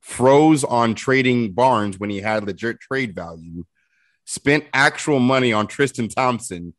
froze 0.00 0.64
on 0.64 0.94
trading 0.94 1.52
Barnes 1.52 1.98
when 1.98 2.10
he 2.10 2.20
had 2.20 2.44
legit 2.44 2.80
trade 2.80 3.14
value, 3.14 3.64
spent 4.24 4.64
actual 4.72 5.18
money 5.18 5.52
on 5.52 5.66
Tristan 5.66 6.08
Thompson, 6.08 6.74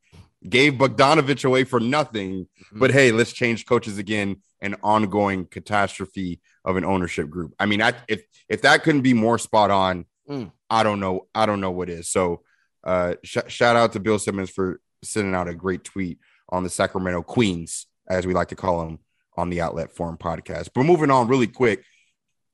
gave 0.47 0.73
Bogdanovich 0.73 1.43
away 1.45 1.63
for 1.63 1.79
nothing. 1.79 2.45
Mm-hmm. 2.45 2.79
But 2.79 2.91
hey, 2.91 3.11
let's 3.11 3.33
change 3.33 3.65
coaches 3.65 3.97
again. 3.97 4.37
An 4.61 4.75
ongoing 4.83 5.45
catastrophe 5.45 6.41
of 6.65 6.75
an 6.75 6.83
ownership 6.83 7.29
group. 7.29 7.53
I 7.57 7.65
mean, 7.65 7.81
I, 7.81 7.93
if 8.09 8.23
if 8.49 8.63
that 8.63 8.83
couldn't 8.83 9.03
be 9.03 9.13
more 9.13 9.37
spot 9.37 9.71
on, 9.71 10.05
mm. 10.29 10.51
I 10.69 10.83
don't 10.83 10.99
know. 10.99 11.27
I 11.33 11.45
don't 11.45 11.61
know 11.61 11.71
what 11.71 11.89
is. 11.89 12.09
So, 12.09 12.41
uh, 12.83 13.15
sh- 13.23 13.37
shout 13.47 13.75
out 13.75 13.93
to 13.93 13.99
Bill 13.99 14.19
Simmons 14.19 14.49
for 14.49 14.79
sending 15.03 15.35
out 15.35 15.47
a 15.47 15.55
great 15.55 15.83
tweet 15.83 16.19
on 16.49 16.63
the 16.63 16.69
Sacramento 16.69 17.21
Queens, 17.23 17.87
as 18.09 18.25
we 18.25 18.33
like 18.33 18.49
to 18.49 18.55
call 18.55 18.85
them 18.85 18.99
on 19.37 19.49
the 19.49 19.61
Outlet 19.61 19.91
Forum 19.91 20.17
podcast. 20.17 20.69
But 20.73 20.83
moving 20.83 21.11
on 21.11 21.27
really 21.27 21.47
quick 21.47 21.83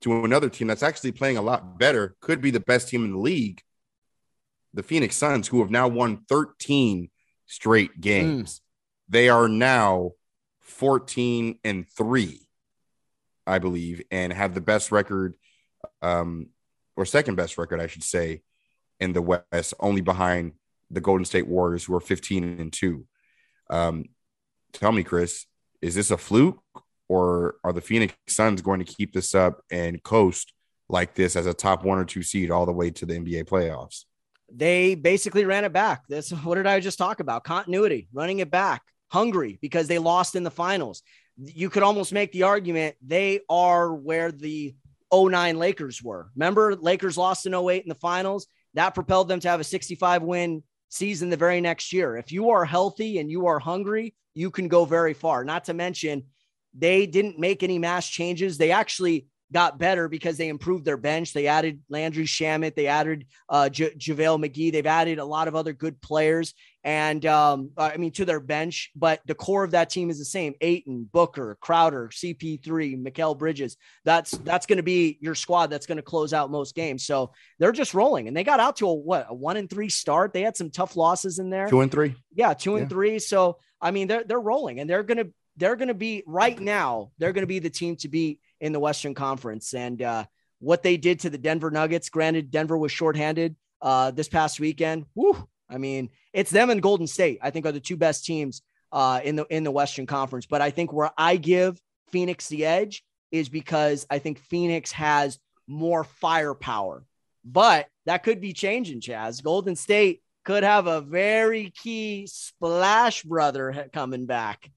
to 0.02 0.24
another 0.24 0.50
team 0.50 0.68
that's 0.68 0.84
actually 0.84 1.12
playing 1.12 1.38
a 1.38 1.42
lot 1.42 1.80
better, 1.80 2.16
could 2.22 2.42
be 2.42 2.52
the 2.52 2.60
best 2.60 2.90
team 2.90 3.06
in 3.06 3.12
the 3.12 3.18
league, 3.18 3.62
the 4.74 4.84
Phoenix 4.84 5.16
Suns, 5.16 5.48
who 5.48 5.60
have 5.62 5.72
now 5.72 5.88
won 5.88 6.24
13 6.30 7.10
straight 7.48 8.00
games. 8.00 8.56
Mm. 8.56 8.62
They 9.10 9.30
are 9.30 9.48
now 9.48 10.12
14 10.62 11.60
and 11.64 11.88
3, 11.90 12.40
I 13.48 13.60
believe, 13.60 14.04
and 14.12 14.34
have 14.34 14.54
the 14.54 14.62
best 14.62 14.92
record, 14.92 15.36
um, 16.02 16.48
or 16.96 17.06
second 17.06 17.36
best 17.36 17.58
record, 17.58 17.80
I 17.80 17.88
should 17.88 18.04
say, 18.04 18.42
in 19.00 19.14
the 19.14 19.22
West, 19.22 19.74
only 19.80 20.02
behind 20.02 20.54
the 20.90 21.02
Golden 21.02 21.26
State 21.26 21.48
Warriors, 21.48 21.84
who 21.84 21.96
are 21.96 22.00
15 22.00 22.60
and 22.60 22.72
2. 22.72 23.06
Um, 23.70 24.06
tell 24.74 24.92
me, 24.92 25.04
Chris, 25.04 25.46
is 25.82 25.96
this 25.96 26.12
a 26.12 26.18
fluke 26.18 26.62
or 27.08 27.56
are 27.64 27.74
the 27.74 27.82
Phoenix 27.82 28.14
Suns 28.28 28.62
going 28.62 28.80
to 28.80 28.86
keep 28.86 29.14
this 29.14 29.36
up 29.36 29.62
and 29.72 30.02
coast 30.04 30.54
like 30.90 31.16
this 31.16 31.36
as 31.36 31.46
a 31.46 31.54
top 31.54 31.84
one 31.84 31.98
or 31.98 32.06
two 32.06 32.24
seed 32.24 32.52
all 32.52 32.66
the 32.66 32.72
way 32.72 32.92
to 32.92 33.06
the 33.06 33.16
NBA 33.16 33.46
playoffs? 33.46 34.06
They 34.54 34.96
basically 34.96 35.46
ran 35.46 35.66
it 35.66 35.74
back. 35.74 36.08
This 36.08 36.30
what 36.44 36.56
did 36.56 36.68
I 36.68 36.80
just 36.80 36.98
talk 36.98 37.20
about? 37.20 37.44
Continuity, 37.44 38.08
running 38.14 38.40
it 38.40 38.52
back, 38.52 38.84
hungry 39.10 39.58
because 39.62 39.88
they 39.88 40.00
lost 40.00 40.36
in 40.36 40.44
the 40.44 40.52
finals. 40.52 41.02
You 41.38 41.70
could 41.70 41.84
almost 41.84 42.14
make 42.14 42.32
the 42.32 42.44
argument 42.44 42.96
they 43.06 43.42
are 43.50 43.94
where 43.94 44.32
the 44.32 44.76
09 45.14 45.58
Lakers 45.58 46.02
were. 46.02 46.30
Remember, 46.36 46.76
Lakers 46.76 47.18
lost 47.18 47.46
in 47.46 47.54
08 47.54 47.84
in 47.84 47.90
the 47.90 47.96
finals. 47.96 48.48
That 48.76 48.96
propelled 48.96 49.28
them 49.28 49.40
to 49.42 49.50
have 49.50 49.60
a 49.60 49.66
65 49.66 50.24
win 50.24 50.64
season 50.90 51.30
the 51.30 51.38
very 51.38 51.60
next 51.62 51.92
year. 51.92 52.18
If 52.18 52.32
you 52.32 52.52
are 52.52 52.64
healthy 52.64 53.20
and 53.20 53.30
you 53.30 53.48
are 53.48 53.60
hungry, 53.60 54.16
you 54.34 54.52
can 54.52 54.68
go 54.68 54.86
very 54.86 55.14
far. 55.14 55.44
Not 55.44 55.66
to 55.66 55.74
mention, 55.74 56.24
they 56.78 57.06
didn't 57.06 57.40
make 57.40 57.64
any 57.64 57.80
mass 57.80 58.08
changes. 58.08 58.58
They 58.58 58.72
actually 58.72 59.28
got 59.52 59.80
better 59.80 60.08
because 60.10 60.38
they 60.38 60.50
improved 60.50 60.86
their 60.86 60.98
bench. 60.98 61.34
They 61.34 61.48
added 61.48 61.82
Landry 61.90 62.26
Shamet, 62.26 62.76
they 62.76 62.88
added 62.88 63.26
uh, 63.48 63.70
JaVale 63.72 64.44
McGee, 64.44 64.72
they've 64.72 64.86
added 64.86 65.20
a 65.20 65.26
lot 65.26 65.48
of 65.48 65.56
other 65.56 65.74
good 65.74 66.02
players. 66.02 66.54
And 66.86 67.26
um, 67.26 67.72
I 67.78 67.98
mean, 67.98 68.12
to 68.12 68.26
their 68.26 68.40
bench, 68.40 68.92
but 68.96 69.20
the 69.26 69.34
core 69.34 69.64
of 69.64 69.72
that 69.72 69.90
team 69.90 70.12
is 70.12 70.20
the 70.20 70.26
same: 70.26 70.54
Ayton, 70.62 71.10
Booker, 71.12 71.58
Crowder, 71.60 72.10
CP3, 72.14 73.04
Mikal 73.04 73.36
Bridges. 73.36 73.76
That's 74.04 74.30
that's 74.30 74.68
going 74.68 74.78
to 74.78 74.84
be 74.84 75.18
your 75.20 75.34
squad. 75.34 75.72
That's 75.72 75.88
going 75.88 75.98
to 75.98 76.04
close 76.04 76.32
out 76.32 76.52
most 76.52 76.76
games. 76.76 77.04
So 77.04 77.32
they're 77.58 77.72
just 77.72 77.96
rolling, 77.96 78.28
and 78.28 78.38
they 78.38 78.44
got 78.44 78.60
out 78.60 78.76
to 78.78 78.88
a 78.88 78.94
what 78.94 79.26
a 79.28 79.34
one 79.34 79.58
and 79.58 79.68
three 79.68 79.90
start. 79.90 80.32
They 80.32 80.44
had 80.44 80.56
some 80.56 80.70
tough 80.70 80.96
losses 80.96 81.40
in 81.40 81.50
there. 81.50 81.68
Two 81.68 81.82
and 81.82 81.92
three. 81.92 82.14
Yeah, 82.36 82.54
two 82.54 82.76
and 82.76 82.88
three. 82.88 83.18
So 83.18 83.58
I 83.82 83.90
mean, 83.90 84.08
they're 84.08 84.24
they're 84.24 84.40
rolling, 84.40 84.80
and 84.80 84.88
they're 84.88 85.02
going 85.02 85.18
to 85.18 85.32
they're 85.58 85.76
to 85.76 85.94
be 85.96 86.24
right 86.28 86.60
now. 86.60 87.12
They're 87.18 87.34
going 87.34 87.44
to 87.44 87.48
be 87.48 87.60
the 87.60 87.70
team 87.72 87.96
to 87.98 88.10
beat 88.10 88.42
in 88.60 88.74
the 88.74 88.80
Western 88.80 89.14
Conference. 89.16 89.74
And 89.74 90.02
uh, 90.02 90.26
what 90.60 90.84
they 90.84 90.98
did 90.98 91.22
to 91.22 91.30
the 91.30 91.38
Denver 91.38 91.72
Nuggets, 91.72 92.10
granted, 92.10 92.52
Denver 92.52 92.78
was 92.78 92.92
shorthanded 92.92 93.56
uh, 93.82 94.12
this 94.12 94.28
past 94.28 94.60
weekend. 94.60 95.06
Whew, 95.14 95.48
I 95.70 95.78
mean, 95.78 96.10
it's 96.34 96.52
them 96.52 96.70
and 96.70 96.82
Golden 96.82 97.08
State. 97.08 97.40
I 97.42 97.50
think 97.50 97.66
are 97.66 97.72
the 97.72 97.80
two 97.80 97.98
best 97.98 98.26
teams 98.26 98.62
uh, 98.92 99.20
in 99.24 99.36
the 99.36 99.46
in 99.46 99.64
the 99.64 99.72
Western 99.72 100.06
Conference. 100.06 100.46
But 100.46 100.62
I 100.62 100.70
think 100.70 100.94
where 100.94 101.12
I 101.18 101.38
give 101.38 101.80
Phoenix 102.12 102.48
the 102.48 102.66
edge 102.66 103.04
is 103.32 103.50
because 103.50 104.06
I 104.10 104.20
think 104.20 104.40
Phoenix 104.40 104.92
has 104.94 105.40
more 105.68 106.04
firepower. 106.04 107.04
But 107.44 107.88
that 108.06 108.24
could 108.24 108.42
be 108.42 108.54
changing, 108.54 109.02
Chaez. 109.02 109.44
Golden 109.44 109.76
State 109.76 110.22
could 110.46 110.64
have 110.64 110.88
a 110.88 111.02
very 111.02 111.72
key 111.72 112.28
splash 112.28 113.24
brother 113.24 113.90
coming 113.94 114.26
back. 114.26 114.70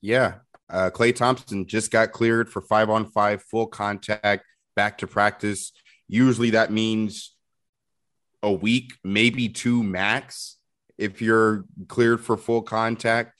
Yeah, 0.00 0.34
uh, 0.68 0.90
Klay 0.92 1.14
Thompson 1.14 1.66
just 1.66 1.90
got 1.90 2.12
cleared 2.12 2.50
for 2.50 2.60
five 2.62 2.90
on 2.90 3.10
five 3.10 3.42
full 3.42 3.66
contact 3.66 4.44
back 4.74 4.98
to 4.98 5.06
practice. 5.06 5.72
Usually 6.08 6.50
that 6.50 6.72
means 6.72 7.35
a 8.42 8.52
week, 8.52 8.94
maybe 9.04 9.48
two 9.48 9.82
max. 9.82 10.56
If 10.98 11.20
you're 11.20 11.64
cleared 11.88 12.20
for 12.20 12.36
full 12.36 12.62
contact, 12.62 13.32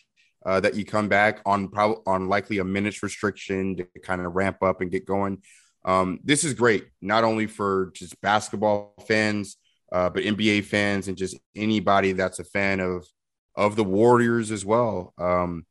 uh, 0.45 0.61
that 0.61 0.75
you 0.75 0.85
come 0.85 1.09
back 1.09 1.41
on 1.45 1.69
probably 1.69 2.03
on 2.07 2.29
likely 2.29 2.59
a 2.59 2.65
minutes 2.65 3.03
restriction 3.03 3.77
to 3.77 3.87
kind 4.03 4.21
of 4.21 4.35
ramp 4.35 4.63
up 4.63 4.81
and 4.81 4.91
get 4.91 5.05
going. 5.05 5.43
Um, 5.85 6.21
this 6.23 6.45
is 6.45 6.55
great, 6.55 6.87
not 7.01 7.25
only 7.25 7.47
for 7.47 7.91
just 7.95 8.21
basketball 8.21 8.95
fans, 9.09 9.57
uh, 9.93 10.11
but 10.11 10.23
NBA 10.23 10.65
fans 10.65 11.09
and 11.09 11.17
just 11.17 11.37
anybody 11.55 12.13
that's 12.13 12.39
a 12.39 12.45
fan 12.45 12.81
of 12.81 13.07
of 13.57 13.75
the 13.75 13.85
Warriors 13.85 14.51
as 14.51 14.65
well. 14.65 15.15
Um, 15.19 15.65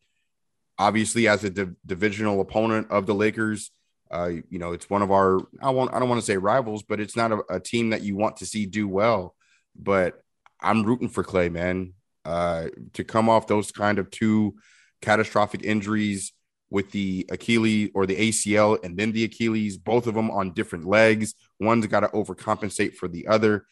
obviously 0.78 1.28
as 1.28 1.44
a 1.44 1.50
div- 1.50 1.76
divisional 1.86 2.42
opponent 2.42 2.88
of 2.90 3.06
the 3.06 3.16
Lakers. 3.16 3.72
Uh, 4.12 4.32
you 4.50 4.60
know, 4.60 4.74
it's 4.74 4.90
one 4.90 5.02
of 5.02 5.12
our 5.12 5.40
I 5.62 5.72
want 5.72 5.94
I 5.94 6.00
don't 6.00 6.10
want 6.10 6.22
to 6.22 6.26
say 6.26 6.38
rivals, 6.38 6.84
but 6.84 7.00
it's 7.00 7.16
not 7.16 7.32
a, 7.32 7.40
a, 7.50 7.60
team 7.60 7.90
that 7.90 8.04
you 8.04 8.16
want 8.16 8.38
to 8.38 8.46
see 8.46 8.66
do 8.66 8.88
well. 8.88 9.36
But 9.76 10.22
I'm 10.62 10.84
rooting 10.84 11.10
for 11.10 11.24
Klay, 11.24 11.52
man. 11.52 11.94
Uh, 12.24 12.68
to 12.94 13.04
come 13.04 13.30
off 13.30 13.48
those 13.48 13.72
kind 13.72 14.00
of 14.00 14.10
two 14.10 14.56
catastrophic 15.02 15.64
injuries 15.64 16.34
with 16.70 16.92
the 16.92 17.26
Achilles 17.30 17.92
or 17.94 18.06
the 18.06 18.16
ACL 18.16 18.84
and 18.84 18.98
then 18.98 19.12
the 19.12 19.24
Achilles, 19.24 19.78
both 19.78 20.08
of 20.08 20.16
them 20.16 20.32
on 20.32 20.54
different 20.54 20.86
legs. 20.86 21.36
One's 21.60 21.86
got 21.88 22.02
to 22.02 22.08
overcompensate 22.08 22.96
for 22.96 23.08
the 23.08 23.28
other. 23.28 23.66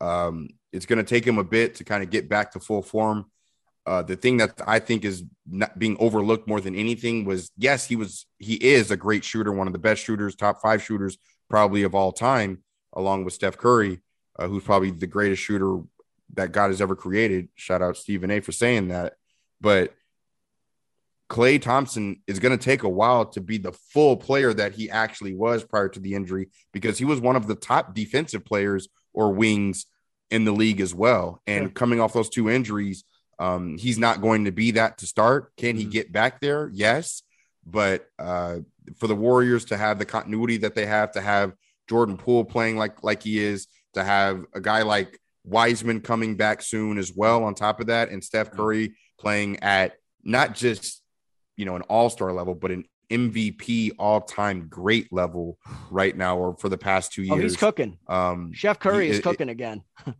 Um, 0.00 0.48
it's 0.72 0.86
going 0.86 0.98
to 0.98 1.04
take 1.04 1.26
him 1.26 1.38
a 1.38 1.44
bit 1.44 1.76
to 1.76 1.84
kind 1.84 2.02
of 2.02 2.10
get 2.10 2.28
back 2.28 2.52
to 2.52 2.60
full 2.60 2.82
form. 2.82 3.26
Uh, 3.88 4.02
the 4.02 4.16
thing 4.16 4.36
that 4.36 4.60
I 4.66 4.80
think 4.80 5.02
is 5.02 5.24
not 5.46 5.78
being 5.78 5.96
overlooked 5.98 6.46
more 6.46 6.60
than 6.60 6.74
anything 6.74 7.24
was 7.24 7.50
yes, 7.56 7.86
he 7.86 7.96
was 7.96 8.26
he 8.38 8.54
is 8.54 8.90
a 8.90 8.98
great 8.98 9.24
shooter, 9.24 9.50
one 9.50 9.66
of 9.66 9.72
the 9.72 9.78
best 9.78 10.04
shooters, 10.04 10.34
top 10.36 10.60
five 10.60 10.82
shooters 10.82 11.16
probably 11.48 11.84
of 11.84 11.94
all 11.94 12.12
time, 12.12 12.62
along 12.92 13.24
with 13.24 13.32
Steph 13.32 13.56
Curry, 13.56 14.00
uh, 14.38 14.46
who's 14.46 14.62
probably 14.62 14.90
the 14.90 15.06
greatest 15.06 15.42
shooter 15.42 15.78
that 16.34 16.52
God 16.52 16.68
has 16.68 16.82
ever 16.82 16.94
created. 16.94 17.48
Shout 17.54 17.80
out 17.80 17.96
Stephen 17.96 18.30
A 18.30 18.40
for 18.40 18.52
saying 18.52 18.88
that. 18.88 19.14
But 19.58 19.94
Klay 21.30 21.60
Thompson 21.60 22.22
is 22.26 22.38
going 22.38 22.56
to 22.56 22.62
take 22.62 22.82
a 22.82 22.88
while 22.90 23.24
to 23.26 23.40
be 23.40 23.56
the 23.56 23.72
full 23.72 24.18
player 24.18 24.52
that 24.52 24.74
he 24.74 24.90
actually 24.90 25.34
was 25.34 25.64
prior 25.64 25.88
to 25.88 26.00
the 26.00 26.14
injury 26.14 26.48
because 26.72 26.98
he 26.98 27.06
was 27.06 27.20
one 27.20 27.36
of 27.36 27.46
the 27.46 27.54
top 27.54 27.94
defensive 27.94 28.44
players 28.44 28.88
or 29.14 29.32
wings 29.32 29.86
in 30.30 30.44
the 30.44 30.52
league 30.52 30.82
as 30.82 30.94
well. 30.94 31.40
And 31.46 31.64
sure. 31.64 31.70
coming 31.70 32.00
off 32.00 32.12
those 32.12 32.28
two 32.28 32.50
injuries, 32.50 33.04
um, 33.38 33.78
he's 33.78 33.98
not 33.98 34.20
going 34.20 34.46
to 34.46 34.52
be 34.52 34.72
that 34.72 34.98
to 34.98 35.06
start. 35.06 35.54
Can 35.56 35.76
he 35.76 35.82
mm-hmm. 35.82 35.90
get 35.90 36.12
back 36.12 36.40
there? 36.40 36.70
Yes. 36.72 37.22
But 37.64 38.06
uh, 38.18 38.58
for 38.96 39.06
the 39.06 39.14
Warriors 39.14 39.66
to 39.66 39.76
have 39.76 39.98
the 39.98 40.04
continuity 40.04 40.58
that 40.58 40.74
they 40.74 40.86
have, 40.86 41.12
to 41.12 41.20
have 41.20 41.52
Jordan 41.88 42.16
Poole 42.16 42.44
playing 42.44 42.76
like 42.76 43.02
like 43.02 43.22
he 43.22 43.38
is, 43.38 43.66
to 43.94 44.02
have 44.02 44.44
a 44.54 44.60
guy 44.60 44.82
like 44.82 45.18
Wiseman 45.44 46.00
coming 46.00 46.36
back 46.36 46.62
soon 46.62 46.98
as 46.98 47.12
well. 47.14 47.44
On 47.44 47.54
top 47.54 47.80
of 47.80 47.86
that, 47.88 48.10
and 48.10 48.24
Steph. 48.24 48.50
Curry 48.50 48.94
playing 49.18 49.62
at 49.62 49.94
not 50.24 50.54
just 50.54 51.02
you 51.56 51.66
know 51.66 51.76
an 51.76 51.82
All 51.82 52.08
Star 52.08 52.32
level, 52.32 52.54
but 52.54 52.70
an 52.70 52.84
MVP 53.10 53.92
all 53.98 54.20
time 54.20 54.68
great 54.68 55.12
level 55.12 55.58
right 55.90 56.16
now, 56.16 56.38
or 56.38 56.56
for 56.56 56.68
the 56.68 56.78
past 56.78 57.12
two 57.12 57.22
years. 57.22 57.38
Oh, 57.38 57.40
he's 57.40 57.56
cooking. 57.56 57.98
Um, 58.06 58.52
Chef 58.52 58.78
Curry 58.78 59.06
he, 59.06 59.12
is 59.12 59.20
cooking 59.20 59.50
again. 59.50 59.82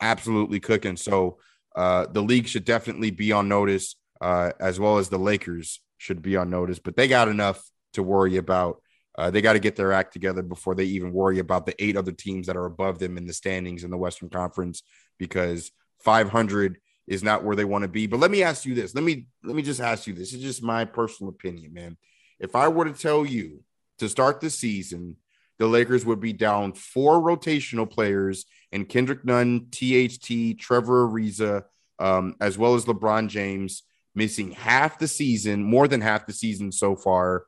absolutely 0.00 0.60
cooking. 0.60 0.96
So 0.96 1.38
uh, 1.76 2.06
the 2.10 2.22
league 2.22 2.48
should 2.48 2.64
definitely 2.64 3.10
be 3.10 3.32
on 3.32 3.48
notice, 3.48 3.96
uh, 4.20 4.52
as 4.58 4.80
well 4.80 4.98
as 4.98 5.08
the 5.08 5.18
Lakers 5.18 5.80
should 5.98 6.22
be 6.22 6.36
on 6.36 6.50
notice. 6.50 6.78
But 6.78 6.96
they 6.96 7.06
got 7.06 7.28
enough 7.28 7.62
to 7.92 8.02
worry 8.02 8.38
about. 8.38 8.82
Uh, 9.18 9.30
they 9.30 9.40
got 9.40 9.54
to 9.54 9.58
get 9.58 9.76
their 9.76 9.92
act 9.92 10.12
together 10.12 10.42
before 10.42 10.74
they 10.74 10.84
even 10.84 11.12
worry 11.12 11.38
about 11.38 11.64
the 11.64 11.74
eight 11.82 11.96
other 11.96 12.12
teams 12.12 12.46
that 12.46 12.56
are 12.56 12.66
above 12.66 12.98
them 12.98 13.16
in 13.16 13.26
the 13.26 13.32
standings 13.32 13.84
in 13.84 13.90
the 13.90 13.96
Western 13.96 14.28
Conference, 14.28 14.82
because 15.18 15.70
500 16.00 16.78
is 17.06 17.22
not 17.22 17.44
where 17.44 17.56
they 17.56 17.64
want 17.64 17.82
to 17.82 17.88
be. 17.88 18.06
But 18.06 18.20
let 18.20 18.30
me 18.30 18.42
ask 18.42 18.66
you 18.66 18.74
this. 18.74 18.94
Let 18.94 19.04
me 19.04 19.26
let 19.42 19.56
me 19.56 19.62
just 19.62 19.80
ask 19.80 20.06
you 20.06 20.12
this. 20.12 20.32
It's 20.32 20.42
just 20.42 20.62
my 20.62 20.84
personal 20.84 21.30
opinion, 21.30 21.72
man. 21.72 21.96
If 22.40 22.56
I 22.56 22.68
were 22.68 22.84
to 22.84 22.92
tell 22.92 23.24
you 23.24 23.62
to 23.98 24.08
start 24.08 24.40
the 24.40 24.50
season, 24.50 25.16
the 25.58 25.66
Lakers 25.66 26.04
would 26.04 26.20
be 26.20 26.32
down 26.32 26.72
four 26.72 27.20
rotational 27.20 27.90
players 27.90 28.44
and 28.72 28.88
Kendrick 28.88 29.24
Nunn, 29.24 29.68
THT, 29.70 30.58
Trevor 30.58 31.08
Ariza, 31.08 31.64
um, 31.98 32.36
as 32.40 32.58
well 32.58 32.74
as 32.74 32.84
LeBron 32.84 33.28
James, 33.28 33.82
missing 34.14 34.52
half 34.52 34.98
the 34.98 35.08
season, 35.08 35.62
more 35.62 35.88
than 35.88 36.00
half 36.00 36.26
the 36.26 36.32
season 36.32 36.72
so 36.72 36.96
far, 36.96 37.44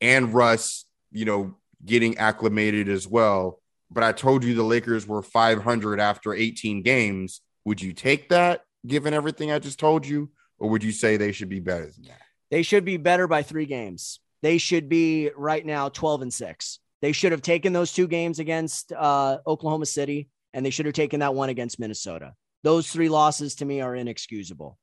and 0.00 0.34
Russ, 0.34 0.84
you 1.10 1.24
know, 1.24 1.56
getting 1.84 2.18
acclimated 2.18 2.88
as 2.88 3.06
well. 3.06 3.60
But 3.90 4.04
I 4.04 4.12
told 4.12 4.44
you 4.44 4.54
the 4.54 4.62
Lakers 4.62 5.06
were 5.06 5.22
500 5.22 6.00
after 6.00 6.34
18 6.34 6.82
games. 6.82 7.40
Would 7.64 7.80
you 7.80 7.92
take 7.92 8.28
that 8.28 8.64
given 8.86 9.14
everything 9.14 9.50
I 9.50 9.58
just 9.58 9.78
told 9.78 10.06
you? 10.06 10.30
Or 10.58 10.68
would 10.70 10.82
you 10.82 10.92
say 10.92 11.16
they 11.16 11.32
should 11.32 11.48
be 11.48 11.60
better 11.60 11.86
than 11.86 12.04
that? 12.08 12.20
They 12.50 12.62
should 12.62 12.84
be 12.84 12.96
better 12.96 13.26
by 13.26 13.42
three 13.42 13.66
games. 13.66 14.20
They 14.42 14.58
should 14.58 14.88
be 14.88 15.30
right 15.36 15.64
now 15.64 15.88
12 15.88 16.22
and 16.22 16.34
six. 16.34 16.80
They 17.00 17.12
should 17.12 17.32
have 17.32 17.42
taken 17.42 17.72
those 17.72 17.92
two 17.92 18.08
games 18.08 18.38
against 18.38 18.92
uh, 18.92 19.38
Oklahoma 19.46 19.86
City, 19.86 20.28
and 20.52 20.64
they 20.64 20.70
should 20.70 20.86
have 20.86 20.94
taken 20.94 21.20
that 21.20 21.34
one 21.34 21.48
against 21.48 21.78
Minnesota. 21.78 22.34
Those 22.64 22.90
three 22.90 23.08
losses 23.08 23.56
to 23.56 23.64
me 23.64 23.80
are 23.80 23.94
inexcusable. 23.94 24.78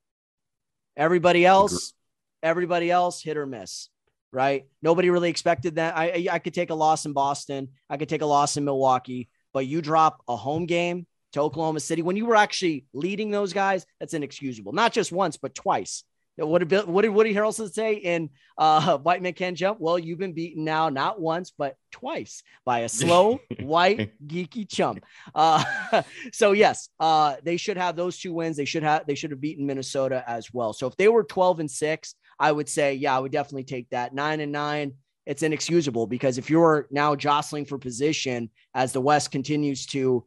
Everybody 0.95 1.45
else, 1.45 1.93
everybody 2.41 2.89
else, 2.89 3.21
hit 3.21 3.35
or 3.35 3.45
miss, 3.45 3.89
right? 4.31 4.65
Nobody 4.81 5.09
really 5.09 5.29
expected 5.29 5.75
that. 5.75 5.97
I, 5.97 6.27
I 6.31 6.39
could 6.39 6.53
take 6.53 6.69
a 6.69 6.75
loss 6.75 7.05
in 7.05 7.11
Boston, 7.11 7.69
I 7.89 7.97
could 7.97 8.09
take 8.09 8.21
a 8.21 8.25
loss 8.25 8.55
in 8.55 8.63
Milwaukee, 8.63 9.29
but 9.53 9.67
you 9.67 9.81
drop 9.81 10.21
a 10.27 10.37
home 10.37 10.65
game 10.67 11.05
to 11.33 11.41
Oklahoma 11.41 11.81
City 11.81 12.01
when 12.01 12.15
you 12.15 12.25
were 12.25 12.37
actually 12.37 12.85
leading 12.93 13.29
those 13.29 13.51
guys, 13.51 13.85
that's 13.99 14.13
inexcusable. 14.13 14.71
Not 14.71 14.93
just 14.93 15.11
once, 15.11 15.35
but 15.35 15.53
twice. 15.53 16.05
What 16.37 16.67
did, 16.67 16.87
what 16.87 17.03
did 17.03 17.09
Woody 17.09 17.33
Harrelson 17.33 17.71
say 17.71 17.95
in 17.95 18.29
uh, 18.57 18.97
White 18.99 19.21
Man 19.21 19.33
Can't 19.33 19.57
Jump? 19.57 19.79
Well, 19.79 19.97
you've 19.97 20.19
been 20.19 20.33
beaten 20.33 20.65
now, 20.65 20.89
not 20.89 21.19
once, 21.19 21.53
but 21.57 21.77
twice 21.91 22.43
by 22.65 22.79
a 22.79 22.89
slow, 22.89 23.39
white, 23.61 24.11
geeky 24.27 24.69
chump. 24.69 25.03
Uh, 25.33 25.63
so, 26.33 26.51
yes, 26.51 26.89
uh, 26.99 27.35
they 27.43 27.57
should 27.57 27.77
have 27.77 27.95
those 27.95 28.17
two 28.17 28.33
wins. 28.33 28.57
They 28.57 28.65
should 28.65 28.83
have 28.83 29.05
they 29.07 29.15
should 29.15 29.31
have 29.31 29.39
beaten 29.41 29.65
Minnesota 29.65 30.23
as 30.27 30.53
well. 30.53 30.73
So, 30.73 30.87
if 30.87 30.97
they 30.97 31.07
were 31.07 31.23
12 31.23 31.61
and 31.61 31.71
six, 31.71 32.15
I 32.37 32.51
would 32.51 32.67
say, 32.67 32.95
yeah, 32.95 33.15
I 33.15 33.19
would 33.19 33.31
definitely 33.31 33.63
take 33.63 33.89
that. 33.91 34.13
Nine 34.13 34.41
and 34.41 34.51
nine, 34.51 34.93
it's 35.25 35.41
inexcusable 35.41 36.07
because 36.07 36.37
if 36.37 36.49
you're 36.49 36.87
now 36.91 37.15
jostling 37.15 37.65
for 37.65 37.77
position 37.77 38.49
as 38.73 38.91
the 38.91 39.01
West 39.01 39.31
continues 39.31 39.85
to 39.87 40.25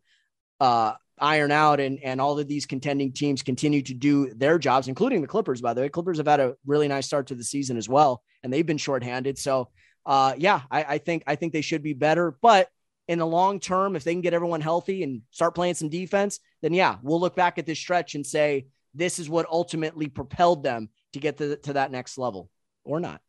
uh, 0.60 0.94
iron 1.20 1.50
out 1.50 1.80
and, 1.80 1.98
and 2.02 2.20
all 2.20 2.38
of 2.38 2.48
these 2.48 2.66
contending 2.66 3.12
teams 3.12 3.42
continue 3.42 3.82
to 3.82 3.94
do 3.94 4.32
their 4.34 4.58
jobs, 4.58 4.88
including 4.88 5.20
the 5.20 5.28
Clippers, 5.28 5.60
by 5.60 5.74
the 5.74 5.80
way. 5.80 5.88
Clippers 5.88 6.18
have 6.18 6.26
had 6.26 6.40
a 6.40 6.56
really 6.66 6.88
nice 6.88 7.06
start 7.06 7.26
to 7.28 7.34
the 7.34 7.44
season 7.44 7.76
as 7.76 7.88
well, 7.88 8.22
and 8.42 8.52
they've 8.52 8.66
been 8.66 8.78
shorthanded. 8.78 9.38
So 9.38 9.68
uh, 10.06 10.34
yeah, 10.38 10.62
I, 10.70 10.84
I 10.84 10.98
think 10.98 11.22
I 11.26 11.36
think 11.36 11.52
they 11.52 11.60
should 11.60 11.82
be 11.82 11.92
better. 11.92 12.36
But 12.40 12.68
in 13.08 13.18
the 13.18 13.26
long 13.26 13.60
term, 13.60 13.94
if 13.94 14.04
they 14.04 14.12
can 14.12 14.22
get 14.22 14.34
everyone 14.34 14.60
healthy 14.60 15.02
and 15.02 15.22
start 15.30 15.54
playing 15.54 15.74
some 15.74 15.88
defense, 15.88 16.40
then 16.62 16.72
yeah, 16.72 16.96
we'll 17.02 17.20
look 17.20 17.36
back 17.36 17.58
at 17.58 17.66
this 17.66 17.78
stretch 17.78 18.14
and 18.14 18.26
say 18.26 18.66
this 18.94 19.18
is 19.18 19.28
what 19.28 19.46
ultimately 19.50 20.08
propelled 20.08 20.62
them 20.62 20.88
to 21.12 21.18
get 21.18 21.38
to, 21.38 21.56
to 21.56 21.74
that 21.74 21.90
next 21.90 22.18
level, 22.18 22.50
or 22.84 23.00
not. 23.00 23.20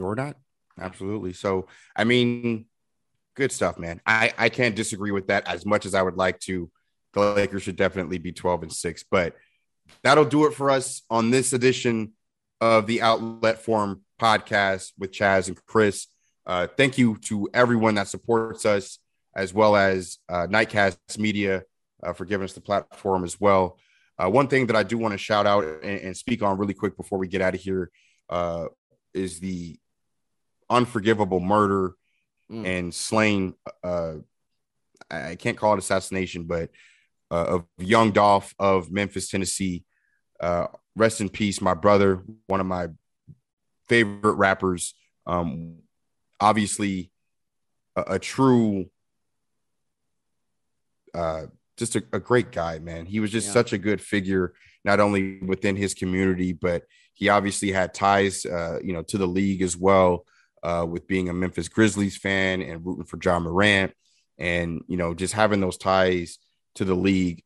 Or 0.00 0.14
not. 0.14 0.36
Absolutely. 0.78 1.32
So 1.32 1.66
I 1.94 2.04
mean, 2.04 2.66
good 3.34 3.52
stuff, 3.52 3.78
man. 3.78 4.00
I, 4.04 4.32
I 4.36 4.48
can't 4.48 4.74
disagree 4.74 5.12
with 5.12 5.28
that 5.28 5.46
as 5.46 5.64
much 5.64 5.86
as 5.86 5.94
I 5.94 6.02
would 6.02 6.16
like 6.16 6.40
to 6.40 6.70
the 7.16 7.34
Lakers 7.34 7.62
should 7.62 7.76
definitely 7.76 8.18
be 8.18 8.32
12 8.32 8.64
and 8.64 8.72
6. 8.72 9.04
But 9.10 9.34
that'll 10.02 10.24
do 10.26 10.46
it 10.46 10.54
for 10.54 10.70
us 10.70 11.02
on 11.10 11.30
this 11.30 11.52
edition 11.52 12.12
of 12.60 12.86
the 12.86 13.02
Outlet 13.02 13.62
Forum 13.62 14.02
podcast 14.20 14.92
with 14.98 15.12
Chaez 15.12 15.48
and 15.48 15.56
Chris. 15.66 16.06
Uh, 16.44 16.66
thank 16.66 16.98
you 16.98 17.16
to 17.22 17.48
everyone 17.52 17.94
that 17.94 18.08
supports 18.08 18.66
us, 18.66 18.98
as 19.34 19.52
well 19.52 19.76
as 19.76 20.18
uh, 20.28 20.46
Nightcast 20.46 21.18
Media 21.18 21.64
uh, 22.02 22.12
for 22.12 22.24
giving 22.24 22.44
us 22.44 22.52
the 22.52 22.60
platform 22.60 23.24
as 23.24 23.40
well. 23.40 23.78
Uh, 24.18 24.30
one 24.30 24.48
thing 24.48 24.66
that 24.66 24.76
I 24.76 24.82
do 24.82 24.96
want 24.96 25.12
to 25.12 25.18
shout 25.18 25.46
out 25.46 25.64
and, 25.64 26.00
and, 26.00 26.16
speak 26.16 26.42
on 26.42 26.56
really 26.56 26.72
quick 26.72 26.96
before 26.96 27.18
we 27.18 27.28
get 27.28 27.42
out 27.42 27.54
of 27.54 27.60
here 27.60 27.90
uh, 28.30 28.66
is 29.12 29.40
the 29.40 29.78
unforgivable 30.70 31.40
murder 31.40 31.94
mm. 32.50 32.64
and 32.64 32.94
slain. 32.94 33.54
Uh, 33.84 34.14
I 35.10 35.34
can't 35.34 35.58
call 35.58 35.74
it 35.74 35.78
assassination, 35.78 36.44
but 36.44 36.70
uh, 37.30 37.44
of 37.44 37.64
Young 37.78 38.12
Dolph 38.12 38.54
of 38.58 38.90
Memphis, 38.90 39.28
Tennessee. 39.28 39.84
Uh, 40.40 40.66
rest 40.94 41.20
in 41.20 41.28
peace, 41.28 41.60
my 41.60 41.74
brother, 41.74 42.22
one 42.46 42.60
of 42.60 42.66
my 42.66 42.88
favorite 43.88 44.34
rappers. 44.34 44.94
Um, 45.26 45.76
obviously, 46.40 47.10
a, 47.96 48.14
a 48.14 48.18
true, 48.18 48.86
uh, 51.14 51.46
just 51.76 51.96
a, 51.96 52.04
a, 52.12 52.20
great 52.20 52.52
guy, 52.52 52.78
man. 52.78 53.06
He 53.06 53.20
was 53.20 53.30
just 53.30 53.48
yeah. 53.48 53.52
such 53.52 53.72
a 53.72 53.78
good 53.78 54.00
figure, 54.00 54.54
not 54.84 55.00
only 55.00 55.38
within 55.40 55.76
his 55.76 55.94
community, 55.94 56.52
but 56.52 56.82
he 57.14 57.28
obviously 57.28 57.72
had 57.72 57.94
ties, 57.94 58.44
uh, 58.44 58.78
you 58.82 58.92
know, 58.92 59.02
to 59.02 59.18
the 59.18 59.26
league 59.26 59.62
as 59.62 59.76
well, 59.76 60.26
uh, 60.62 60.86
with 60.88 61.06
being 61.06 61.28
a 61.28 61.34
Memphis 61.34 61.68
Grizzlies 61.68 62.16
fan 62.16 62.62
and 62.62 62.84
rooting 62.84 63.04
for 63.04 63.18
Ja 63.22 63.38
Morant, 63.38 63.92
and 64.38 64.82
you 64.86 64.96
know, 64.96 65.14
just 65.14 65.32
having 65.32 65.60
those 65.60 65.78
ties 65.78 66.38
to 66.76 66.84
the 66.84 66.94
league. 66.94 67.42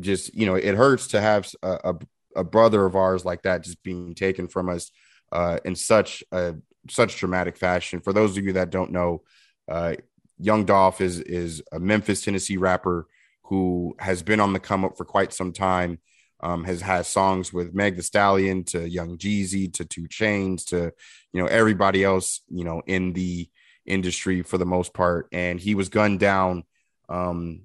Just 0.00 0.34
you 0.34 0.46
know, 0.46 0.54
it 0.54 0.74
hurts 0.74 1.08
to 1.08 1.20
have 1.20 1.50
a, 1.62 1.78
a, 1.84 1.94
a 2.36 2.44
brother 2.44 2.84
of 2.84 2.96
ours 2.96 3.24
like 3.24 3.42
that 3.42 3.64
just 3.64 3.82
being 3.82 4.14
taken 4.14 4.48
from 4.48 4.68
us 4.68 4.90
uh, 5.32 5.58
in 5.64 5.74
such 5.74 6.22
a 6.32 6.54
such 6.88 7.18
dramatic 7.18 7.56
fashion. 7.56 8.00
For 8.00 8.12
those 8.12 8.36
of 8.36 8.44
you 8.44 8.54
that 8.54 8.70
don't 8.70 8.92
know, 8.92 9.22
uh, 9.68 9.94
Young 10.38 10.64
Dolph 10.64 11.00
is 11.00 11.20
is 11.20 11.62
a 11.72 11.78
Memphis, 11.78 12.24
Tennessee 12.24 12.56
rapper 12.56 13.06
who 13.44 13.94
has 13.98 14.22
been 14.22 14.40
on 14.40 14.52
the 14.52 14.60
come 14.60 14.84
up 14.84 14.96
for 14.96 15.04
quite 15.04 15.32
some 15.32 15.52
time. 15.52 15.98
Um, 16.44 16.64
has 16.64 16.80
had 16.80 17.06
songs 17.06 17.52
with 17.52 17.72
Meg 17.72 17.94
Thee 17.94 18.02
Stallion 18.02 18.64
to 18.64 18.88
Young 18.88 19.16
Jeezy 19.16 19.72
to 19.74 19.84
2 19.84 20.08
Chainz 20.08 20.66
to 20.70 20.92
you 21.32 21.40
know 21.40 21.46
everybody 21.46 22.02
else 22.02 22.40
you 22.48 22.64
know 22.64 22.82
in 22.84 23.12
the 23.12 23.48
industry 23.86 24.42
for 24.42 24.58
the 24.58 24.66
most 24.66 24.92
part, 24.92 25.28
and 25.30 25.60
he 25.60 25.76
was 25.76 25.88
gunned 25.88 26.18
down 26.18 26.64
um, 27.08 27.62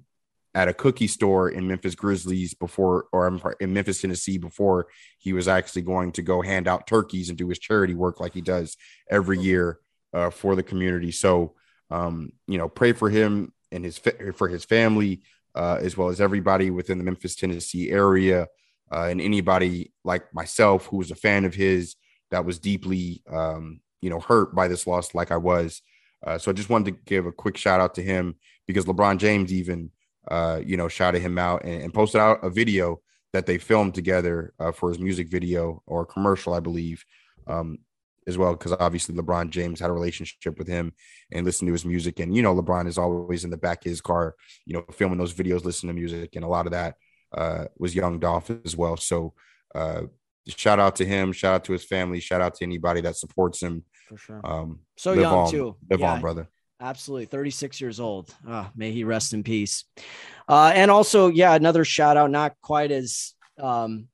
at 0.54 0.68
a 0.68 0.74
cookie 0.74 1.06
store 1.06 1.48
in 1.48 1.68
Memphis 1.68 1.94
Grizzlies 1.94 2.54
before, 2.54 3.06
or 3.12 3.28
in 3.60 3.72
Memphis, 3.72 4.00
Tennessee, 4.00 4.38
before 4.38 4.88
he 5.18 5.32
was 5.32 5.46
actually 5.46 5.82
going 5.82 6.12
to 6.12 6.22
go 6.22 6.42
hand 6.42 6.66
out 6.66 6.86
turkeys 6.86 7.28
and 7.28 7.38
do 7.38 7.48
his 7.48 7.58
charity 7.58 7.94
work 7.94 8.20
like 8.20 8.34
he 8.34 8.40
does 8.40 8.76
every 9.10 9.38
year 9.38 9.78
uh, 10.14 10.30
for 10.30 10.56
the 10.56 10.62
community. 10.62 11.10
So, 11.10 11.54
um, 11.90 12.32
you 12.46 12.58
know, 12.58 12.68
pray 12.68 12.92
for 12.92 13.10
him 13.10 13.52
and 13.70 13.84
his 13.84 14.00
for 14.34 14.48
his 14.48 14.64
family, 14.64 15.22
uh, 15.54 15.78
as 15.80 15.96
well 15.96 16.08
as 16.08 16.20
everybody 16.20 16.70
within 16.70 16.98
the 16.98 17.04
Memphis, 17.04 17.36
Tennessee 17.36 17.90
area, 17.90 18.46
uh, 18.90 19.04
and 19.04 19.20
anybody 19.20 19.92
like 20.04 20.32
myself 20.32 20.86
who 20.86 20.96
was 20.96 21.10
a 21.10 21.16
fan 21.16 21.44
of 21.44 21.54
his 21.54 21.94
that 22.30 22.44
was 22.44 22.58
deeply, 22.58 23.22
um, 23.30 23.80
you 24.00 24.10
know, 24.10 24.20
hurt 24.20 24.54
by 24.54 24.68
this 24.68 24.86
loss, 24.86 25.14
like 25.14 25.30
I 25.30 25.36
was. 25.36 25.82
Uh, 26.26 26.38
so 26.38 26.50
I 26.50 26.54
just 26.54 26.68
wanted 26.68 26.92
to 26.92 27.00
give 27.04 27.26
a 27.26 27.32
quick 27.32 27.56
shout 27.56 27.80
out 27.80 27.94
to 27.94 28.02
him 28.02 28.36
because 28.66 28.86
LeBron 28.86 29.18
James 29.18 29.52
even 29.52 29.90
uh, 30.30 30.60
you 30.64 30.76
know, 30.76 30.88
shouted 30.88 31.20
him 31.20 31.38
out 31.38 31.64
and, 31.64 31.82
and, 31.82 31.94
posted 31.94 32.20
out 32.20 32.44
a 32.44 32.50
video 32.50 33.00
that 33.32 33.46
they 33.46 33.58
filmed 33.58 33.94
together 33.94 34.52
uh, 34.58 34.72
for 34.72 34.90
his 34.90 34.98
music 34.98 35.28
video 35.28 35.82
or 35.86 36.04
commercial, 36.04 36.54
I 36.54 36.60
believe, 36.60 37.04
um, 37.46 37.78
as 38.26 38.36
well. 38.36 38.52
Because 38.52 38.72
obviously 38.72 39.14
LeBron 39.14 39.50
James 39.50 39.80
had 39.80 39.90
a 39.90 39.92
relationship 39.92 40.58
with 40.58 40.68
him 40.68 40.92
and 41.32 41.46
listened 41.46 41.68
to 41.68 41.72
his 41.72 41.84
music, 41.84 42.20
and 42.20 42.34
you 42.34 42.42
know, 42.42 42.54
LeBron 42.54 42.86
is 42.86 42.98
always 42.98 43.44
in 43.44 43.50
the 43.50 43.56
back 43.56 43.84
of 43.84 43.90
his 43.90 44.00
car, 44.00 44.34
you 44.66 44.74
know, 44.74 44.84
filming 44.92 45.18
those 45.18 45.34
videos, 45.34 45.64
listening 45.64 45.94
to 45.94 46.00
music, 46.00 46.36
and 46.36 46.44
a 46.44 46.48
lot 46.48 46.66
of 46.66 46.72
that 46.72 46.96
uh, 47.36 47.64
was 47.78 47.94
Young 47.94 48.18
Dolph 48.18 48.50
as 48.64 48.76
well. 48.76 48.96
So. 48.96 49.34
Uh, 49.74 50.02
shout 50.56 50.78
out 50.78 50.96
to 50.96 51.04
him, 51.04 51.30
shout 51.30 51.54
out 51.54 51.64
to 51.64 51.72
his 51.72 51.84
family, 51.84 52.20
shout 52.20 52.40
out 52.40 52.54
to 52.54 52.64
anybody 52.64 53.02
that 53.02 53.16
supports 53.16 53.62
him. 53.62 53.84
For 54.08 54.16
sure. 54.16 54.40
Um, 54.42 54.78
so 54.96 55.12
young 55.12 55.34
on, 55.34 55.50
too. 55.50 55.76
Live 55.90 56.00
yeah. 56.00 56.14
on, 56.14 56.20
brother. 56.22 56.48
Absolutely. 56.80 57.26
36 57.26 57.80
years 57.80 57.98
old. 57.98 58.32
Oh, 58.46 58.70
may 58.76 58.92
he 58.92 59.04
rest 59.04 59.32
in 59.32 59.42
peace. 59.42 59.84
Uh, 60.48 60.72
and 60.74 60.90
also, 60.90 61.28
yeah, 61.28 61.54
another 61.54 61.84
shout 61.84 62.16
out, 62.16 62.30
not 62.30 62.54
quite 62.62 62.92
as 62.92 63.34
um, 63.58 64.06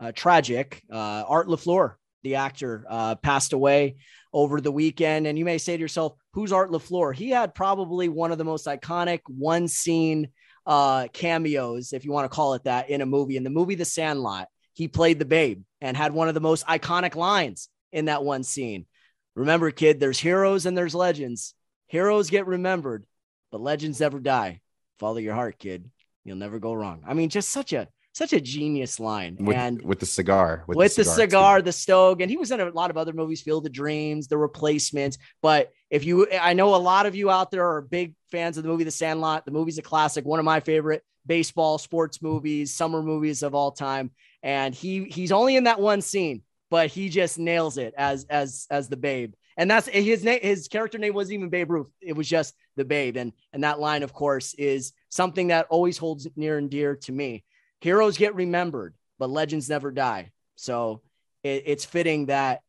uh, 0.00 0.12
tragic. 0.12 0.82
Uh, 0.92 1.24
Art 1.28 1.46
LaFleur, 1.46 1.94
the 2.22 2.36
actor, 2.36 2.84
uh, 2.88 3.14
passed 3.16 3.52
away 3.52 3.96
over 4.32 4.60
the 4.60 4.72
weekend. 4.72 5.26
And 5.26 5.38
you 5.38 5.44
may 5.44 5.58
say 5.58 5.76
to 5.76 5.80
yourself, 5.80 6.14
who's 6.32 6.52
Art 6.52 6.70
LaFleur? 6.70 7.14
He 7.14 7.30
had 7.30 7.54
probably 7.54 8.08
one 8.08 8.32
of 8.32 8.38
the 8.38 8.44
most 8.44 8.66
iconic 8.66 9.20
one 9.26 9.68
scene 9.68 10.28
uh, 10.66 11.08
cameos, 11.12 11.92
if 11.92 12.04
you 12.04 12.12
want 12.12 12.30
to 12.30 12.34
call 12.34 12.54
it 12.54 12.64
that, 12.64 12.90
in 12.90 13.00
a 13.00 13.06
movie. 13.06 13.36
In 13.36 13.44
the 13.44 13.50
movie 13.50 13.76
The 13.76 13.84
Sandlot, 13.84 14.48
he 14.74 14.88
played 14.88 15.18
the 15.18 15.24
babe 15.24 15.62
and 15.80 15.96
had 15.96 16.12
one 16.12 16.28
of 16.28 16.34
the 16.34 16.40
most 16.40 16.66
iconic 16.66 17.14
lines 17.14 17.68
in 17.92 18.04
that 18.06 18.24
one 18.24 18.42
scene. 18.42 18.86
Remember, 19.34 19.70
kid, 19.70 20.00
there's 20.00 20.18
heroes 20.18 20.66
and 20.66 20.76
there's 20.76 20.94
legends. 20.94 21.54
Heroes 21.88 22.30
get 22.30 22.46
remembered, 22.46 23.04
but 23.50 23.60
legends 23.60 24.00
never 24.00 24.20
die. 24.20 24.60
Follow 24.98 25.18
your 25.18 25.34
heart, 25.34 25.58
kid. 25.58 25.90
You'll 26.24 26.36
never 26.36 26.58
go 26.58 26.72
wrong. 26.72 27.02
I 27.06 27.14
mean, 27.14 27.30
just 27.30 27.50
such 27.50 27.72
a 27.72 27.88
such 28.12 28.32
a 28.32 28.40
genius 28.40 28.98
line. 28.98 29.36
with, 29.38 29.56
and 29.56 29.80
with 29.82 30.00
the 30.00 30.06
cigar, 30.06 30.64
with, 30.66 30.76
the 30.76 31.02
the 31.02 31.08
cigar, 31.08 31.62
the 31.62 31.72
Stoke, 31.72 32.20
and 32.20 32.30
he 32.30 32.36
was 32.36 32.50
in 32.50 32.60
a 32.60 32.68
lot 32.70 32.90
of 32.90 32.96
other 32.96 33.12
movies, 33.12 33.40
Field 33.40 33.64
of 33.64 33.72
Dreams, 33.72 34.26
The 34.26 34.36
Replacements. 34.36 35.18
But 35.40 35.70
if 35.88 36.04
you, 36.04 36.28
I 36.32 36.52
know 36.52 36.74
a 36.74 36.76
lot 36.76 37.06
of 37.06 37.14
you 37.14 37.30
out 37.30 37.50
there 37.50 37.64
are 37.64 37.80
big 37.80 38.14
fans 38.30 38.56
of 38.56 38.64
the 38.64 38.68
movie 38.68 38.84
The 38.84 38.90
Sandlot. 38.90 39.44
The 39.44 39.52
movie's 39.52 39.78
a 39.78 39.82
classic, 39.82 40.24
one 40.24 40.40
of 40.40 40.44
my 40.44 40.60
favorite 40.60 41.04
baseball, 41.26 41.78
sports 41.78 42.20
movies, 42.20 42.74
summer 42.74 43.02
movies 43.02 43.42
of 43.42 43.54
all 43.54 43.70
time. 43.70 44.10
And 44.42 44.74
he 44.74 45.04
he's 45.04 45.32
only 45.32 45.56
in 45.56 45.64
that 45.64 45.80
one 45.80 46.00
scene, 46.00 46.42
but 46.70 46.88
he 46.88 47.08
just 47.08 47.38
nails 47.38 47.78
it 47.78 47.94
as 47.96 48.24
as 48.28 48.66
as 48.70 48.88
the 48.88 48.96
Babe. 48.96 49.34
And 49.58 49.68
that's 49.70 49.88
his 49.88 50.22
name. 50.24 50.38
His 50.40 50.68
character 50.68 50.96
name 50.98 51.12
wasn't 51.12 51.34
even 51.34 51.48
Babe 51.50 51.70
Ruth. 51.70 51.90
It 52.00 52.14
was 52.14 52.28
just 52.28 52.54
the 52.76 52.84
Babe. 52.84 53.16
And 53.16 53.32
and 53.52 53.64
that 53.64 53.80
line, 53.80 54.02
of 54.04 54.12
course, 54.14 54.54
is 54.54 54.92
something 55.10 55.48
that 55.48 55.66
always 55.68 55.98
holds 55.98 56.26
near 56.36 56.56
and 56.56 56.70
dear 56.70 56.96
to 56.96 57.12
me 57.12 57.44
heroes 57.80 58.16
get 58.18 58.34
remembered, 58.34 58.94
but 59.18 59.30
legends 59.30 59.68
never 59.68 59.90
die. 59.92 60.30
So 60.56 61.02
it, 61.44 61.64
it's 61.66 61.84
fitting 61.84 62.26
that, 62.26 62.62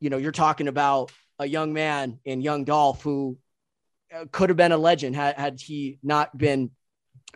you 0.00 0.10
know, 0.10 0.18
you're 0.18 0.32
talking 0.32 0.68
about 0.68 1.12
a 1.38 1.46
young 1.46 1.72
man 1.72 2.18
in 2.26 2.42
young 2.42 2.64
Dolph 2.64 3.00
who 3.02 3.38
uh, 4.14 4.24
could 4.32 4.50
have 4.50 4.58
been 4.58 4.72
a 4.72 4.76
legend 4.76 5.16
had, 5.16 5.36
had 5.38 5.60
he 5.60 5.98
not 6.02 6.36
been 6.36 6.70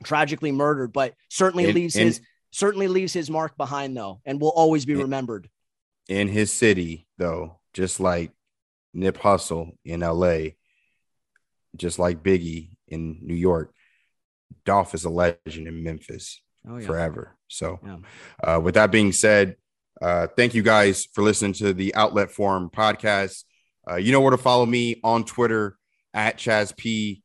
tragically 0.03 0.53
murdered, 0.53 0.93
but 0.93 1.15
certainly 1.31 1.65
In- 1.67 1.75
leaves 1.75 1.97
in- 1.97 2.07
his 2.09 2.21
certainly 2.51 2.89
leaves 2.89 3.13
his 3.15 3.31
mark 3.31 3.57
behind 3.57 3.97
though, 3.97 4.21
and 4.27 4.39
will 4.41 4.51
always 4.51 4.85
be 4.85 4.93
In- 4.93 4.99
remembered. 5.01 5.49
in 6.09 6.29
his 6.29 6.53
city, 6.53 7.07
though, 7.17 7.59
just 7.73 8.01
like 8.01 8.33
Nip 8.95 9.19
Hussle 9.19 9.73
in 9.85 10.01
LA, 10.01 10.51
just 11.77 11.99
like 11.99 12.23
Biggie 12.23 12.71
in 12.89 13.19
New 13.23 13.35
York, 13.35 13.73
Dolph 14.65 14.95
is 14.95 15.05
a 15.05 15.11
legend 15.11 15.67
in 15.69 15.83
Memphis 15.83 16.41
Oh 16.69 16.81
forever. 16.81 17.37
So, 17.49 17.79
Yeah. 17.85 17.99
uh, 18.43 18.61
with 18.61 18.75
that 18.75 18.91
being 18.91 19.13
said, 19.13 19.57
uh, 20.01 20.29
thank 20.37 20.55
you 20.55 20.63
guys 20.63 21.07
for 21.13 21.23
listening 21.23 21.53
to 21.55 21.73
the 21.75 21.95
Outlet 21.95 22.31
Forum 22.31 22.71
podcast. 22.71 23.45
Uh, 23.89 23.97
you 23.97 24.13
know 24.13 24.21
where 24.21 24.31
to 24.31 24.39
follow 24.39 24.65
me 24.65 25.01
on 25.05 25.25
Twitter 25.25 25.77
at 26.15 26.39
Chaez 26.39 26.75
P. 26.77 27.23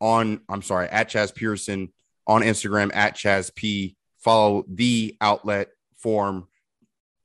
On 0.00 0.40
I'm 0.48 0.60
sorry 0.62 0.88
at 0.88 1.08
Chaez 1.08 1.34
Pearson 1.34 1.92
on 2.26 2.42
Instagram 2.42 2.94
at 2.94 3.16
Chaez 3.16 3.50
P. 3.54 3.96
Follow 4.18 4.64
the 4.68 5.16
Outlet 5.20 5.68
Forum 5.96 6.48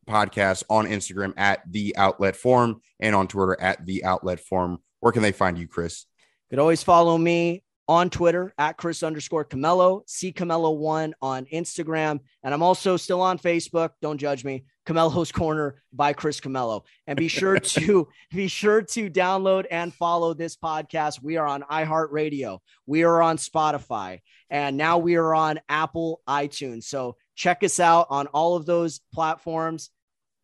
podcast 0.08 0.64
on 0.70 0.86
Instagram 0.88 1.34
at 1.38 1.62
the 1.70 1.96
Outlet 1.98 2.36
Forum 2.36 2.82
and 3.00 3.16
on 3.16 3.28
Twitter 3.28 3.60
at 3.60 3.86
the 3.86 4.04
Outlet 4.04 4.40
Forum. 4.40 4.80
Where 5.00 5.12
can 5.12 5.22
they 5.22 5.32
find 5.32 5.58
you, 5.58 5.68
Chris? 5.68 6.06
You 6.50 6.58
could 6.58 6.62
always 6.62 6.84
follow 6.84 7.18
me 7.18 7.64
on 7.88 8.10
Twitter 8.10 8.54
at 8.58 8.78
Chris 8.78 9.04
underscore 9.04 9.44
Camello, 9.44 10.04
C 10.08 10.32
Camello 10.32 10.78
one 10.78 11.14
on 11.22 11.46
Instagram. 11.46 12.20
And 12.44 12.54
I'm 12.54 12.64
also 12.64 12.96
still 12.96 13.22
on 13.22 13.38
Facebook. 13.38 13.90
Don't 14.02 14.18
judge 14.18 14.46
me. 14.46 14.64
Camello's 14.86 15.32
Corner 15.32 15.82
by 15.92 16.14
Chris 16.14 16.40
Camello. 16.40 16.84
And 17.06 17.18
be 17.18 17.28
sure 17.28 17.60
to 17.60 18.08
be 18.32 18.48
sure 18.48 18.82
to 18.82 19.10
download 19.10 19.66
and 19.70 19.94
follow 19.94 20.34
this 20.34 20.56
podcast. 20.56 21.22
We 21.22 21.38
are 21.38 21.46
on 21.46 21.64
iHeartRadio. 21.64 22.60
We 22.86 23.04
are 23.04 23.22
on 23.22 23.38
Spotify. 23.38 24.22
And 24.50 24.78
now 24.78 24.98
we 24.98 25.16
are 25.16 25.36
on 25.36 25.60
Apple 25.68 26.22
iTunes. 26.28 26.86
So 26.86 27.18
check 27.36 27.64
us 27.64 27.80
out 27.80 28.08
on 28.10 28.28
all 28.28 28.56
of 28.56 28.66
those 28.66 29.00
platforms. 29.14 29.90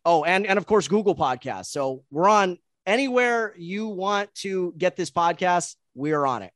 Oh, 0.05 0.23
and, 0.23 0.45
and 0.45 0.57
of 0.57 0.65
course, 0.65 0.88
Google 0.88 1.15
Podcasts. 1.15 1.67
So 1.67 2.03
we're 2.11 2.29
on 2.29 2.57
anywhere 2.85 3.53
you 3.57 3.88
want 3.88 4.33
to 4.35 4.73
get 4.77 4.95
this 4.95 5.11
podcast, 5.11 5.75
we 5.93 6.13
are 6.13 6.25
on 6.25 6.41
it. 6.41 6.51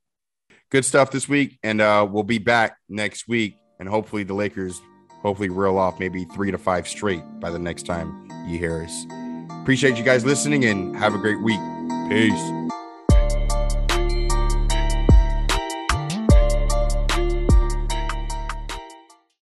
Good 0.69 0.85
stuff 0.85 1.11
this 1.11 1.27
week, 1.27 1.59
and 1.61 1.81
uh, 1.81 2.07
we'll 2.09 2.23
be 2.23 2.37
back 2.37 2.77
next 2.87 3.27
week, 3.27 3.57
and 3.79 3.89
hopefully 3.89 4.23
the 4.23 4.33
Lakers 4.33 4.81
hopefully 5.21 5.49
reel 5.49 5.77
off 5.77 5.99
maybe 5.99 6.23
three 6.33 6.49
to 6.49 6.57
five 6.57 6.87
straight 6.87 7.21
by 7.39 7.51
the 7.51 7.59
next 7.59 7.85
time 7.85 8.27
you 8.47 8.57
hear 8.57 8.81
us. 8.81 9.05
Appreciate 9.61 9.97
you 9.97 10.03
guys 10.03 10.25
listening, 10.25 10.63
and 10.65 10.95
have 10.95 11.13
a 11.13 11.17
great 11.17 11.41
week. 11.41 11.59
Peace. 12.09 12.60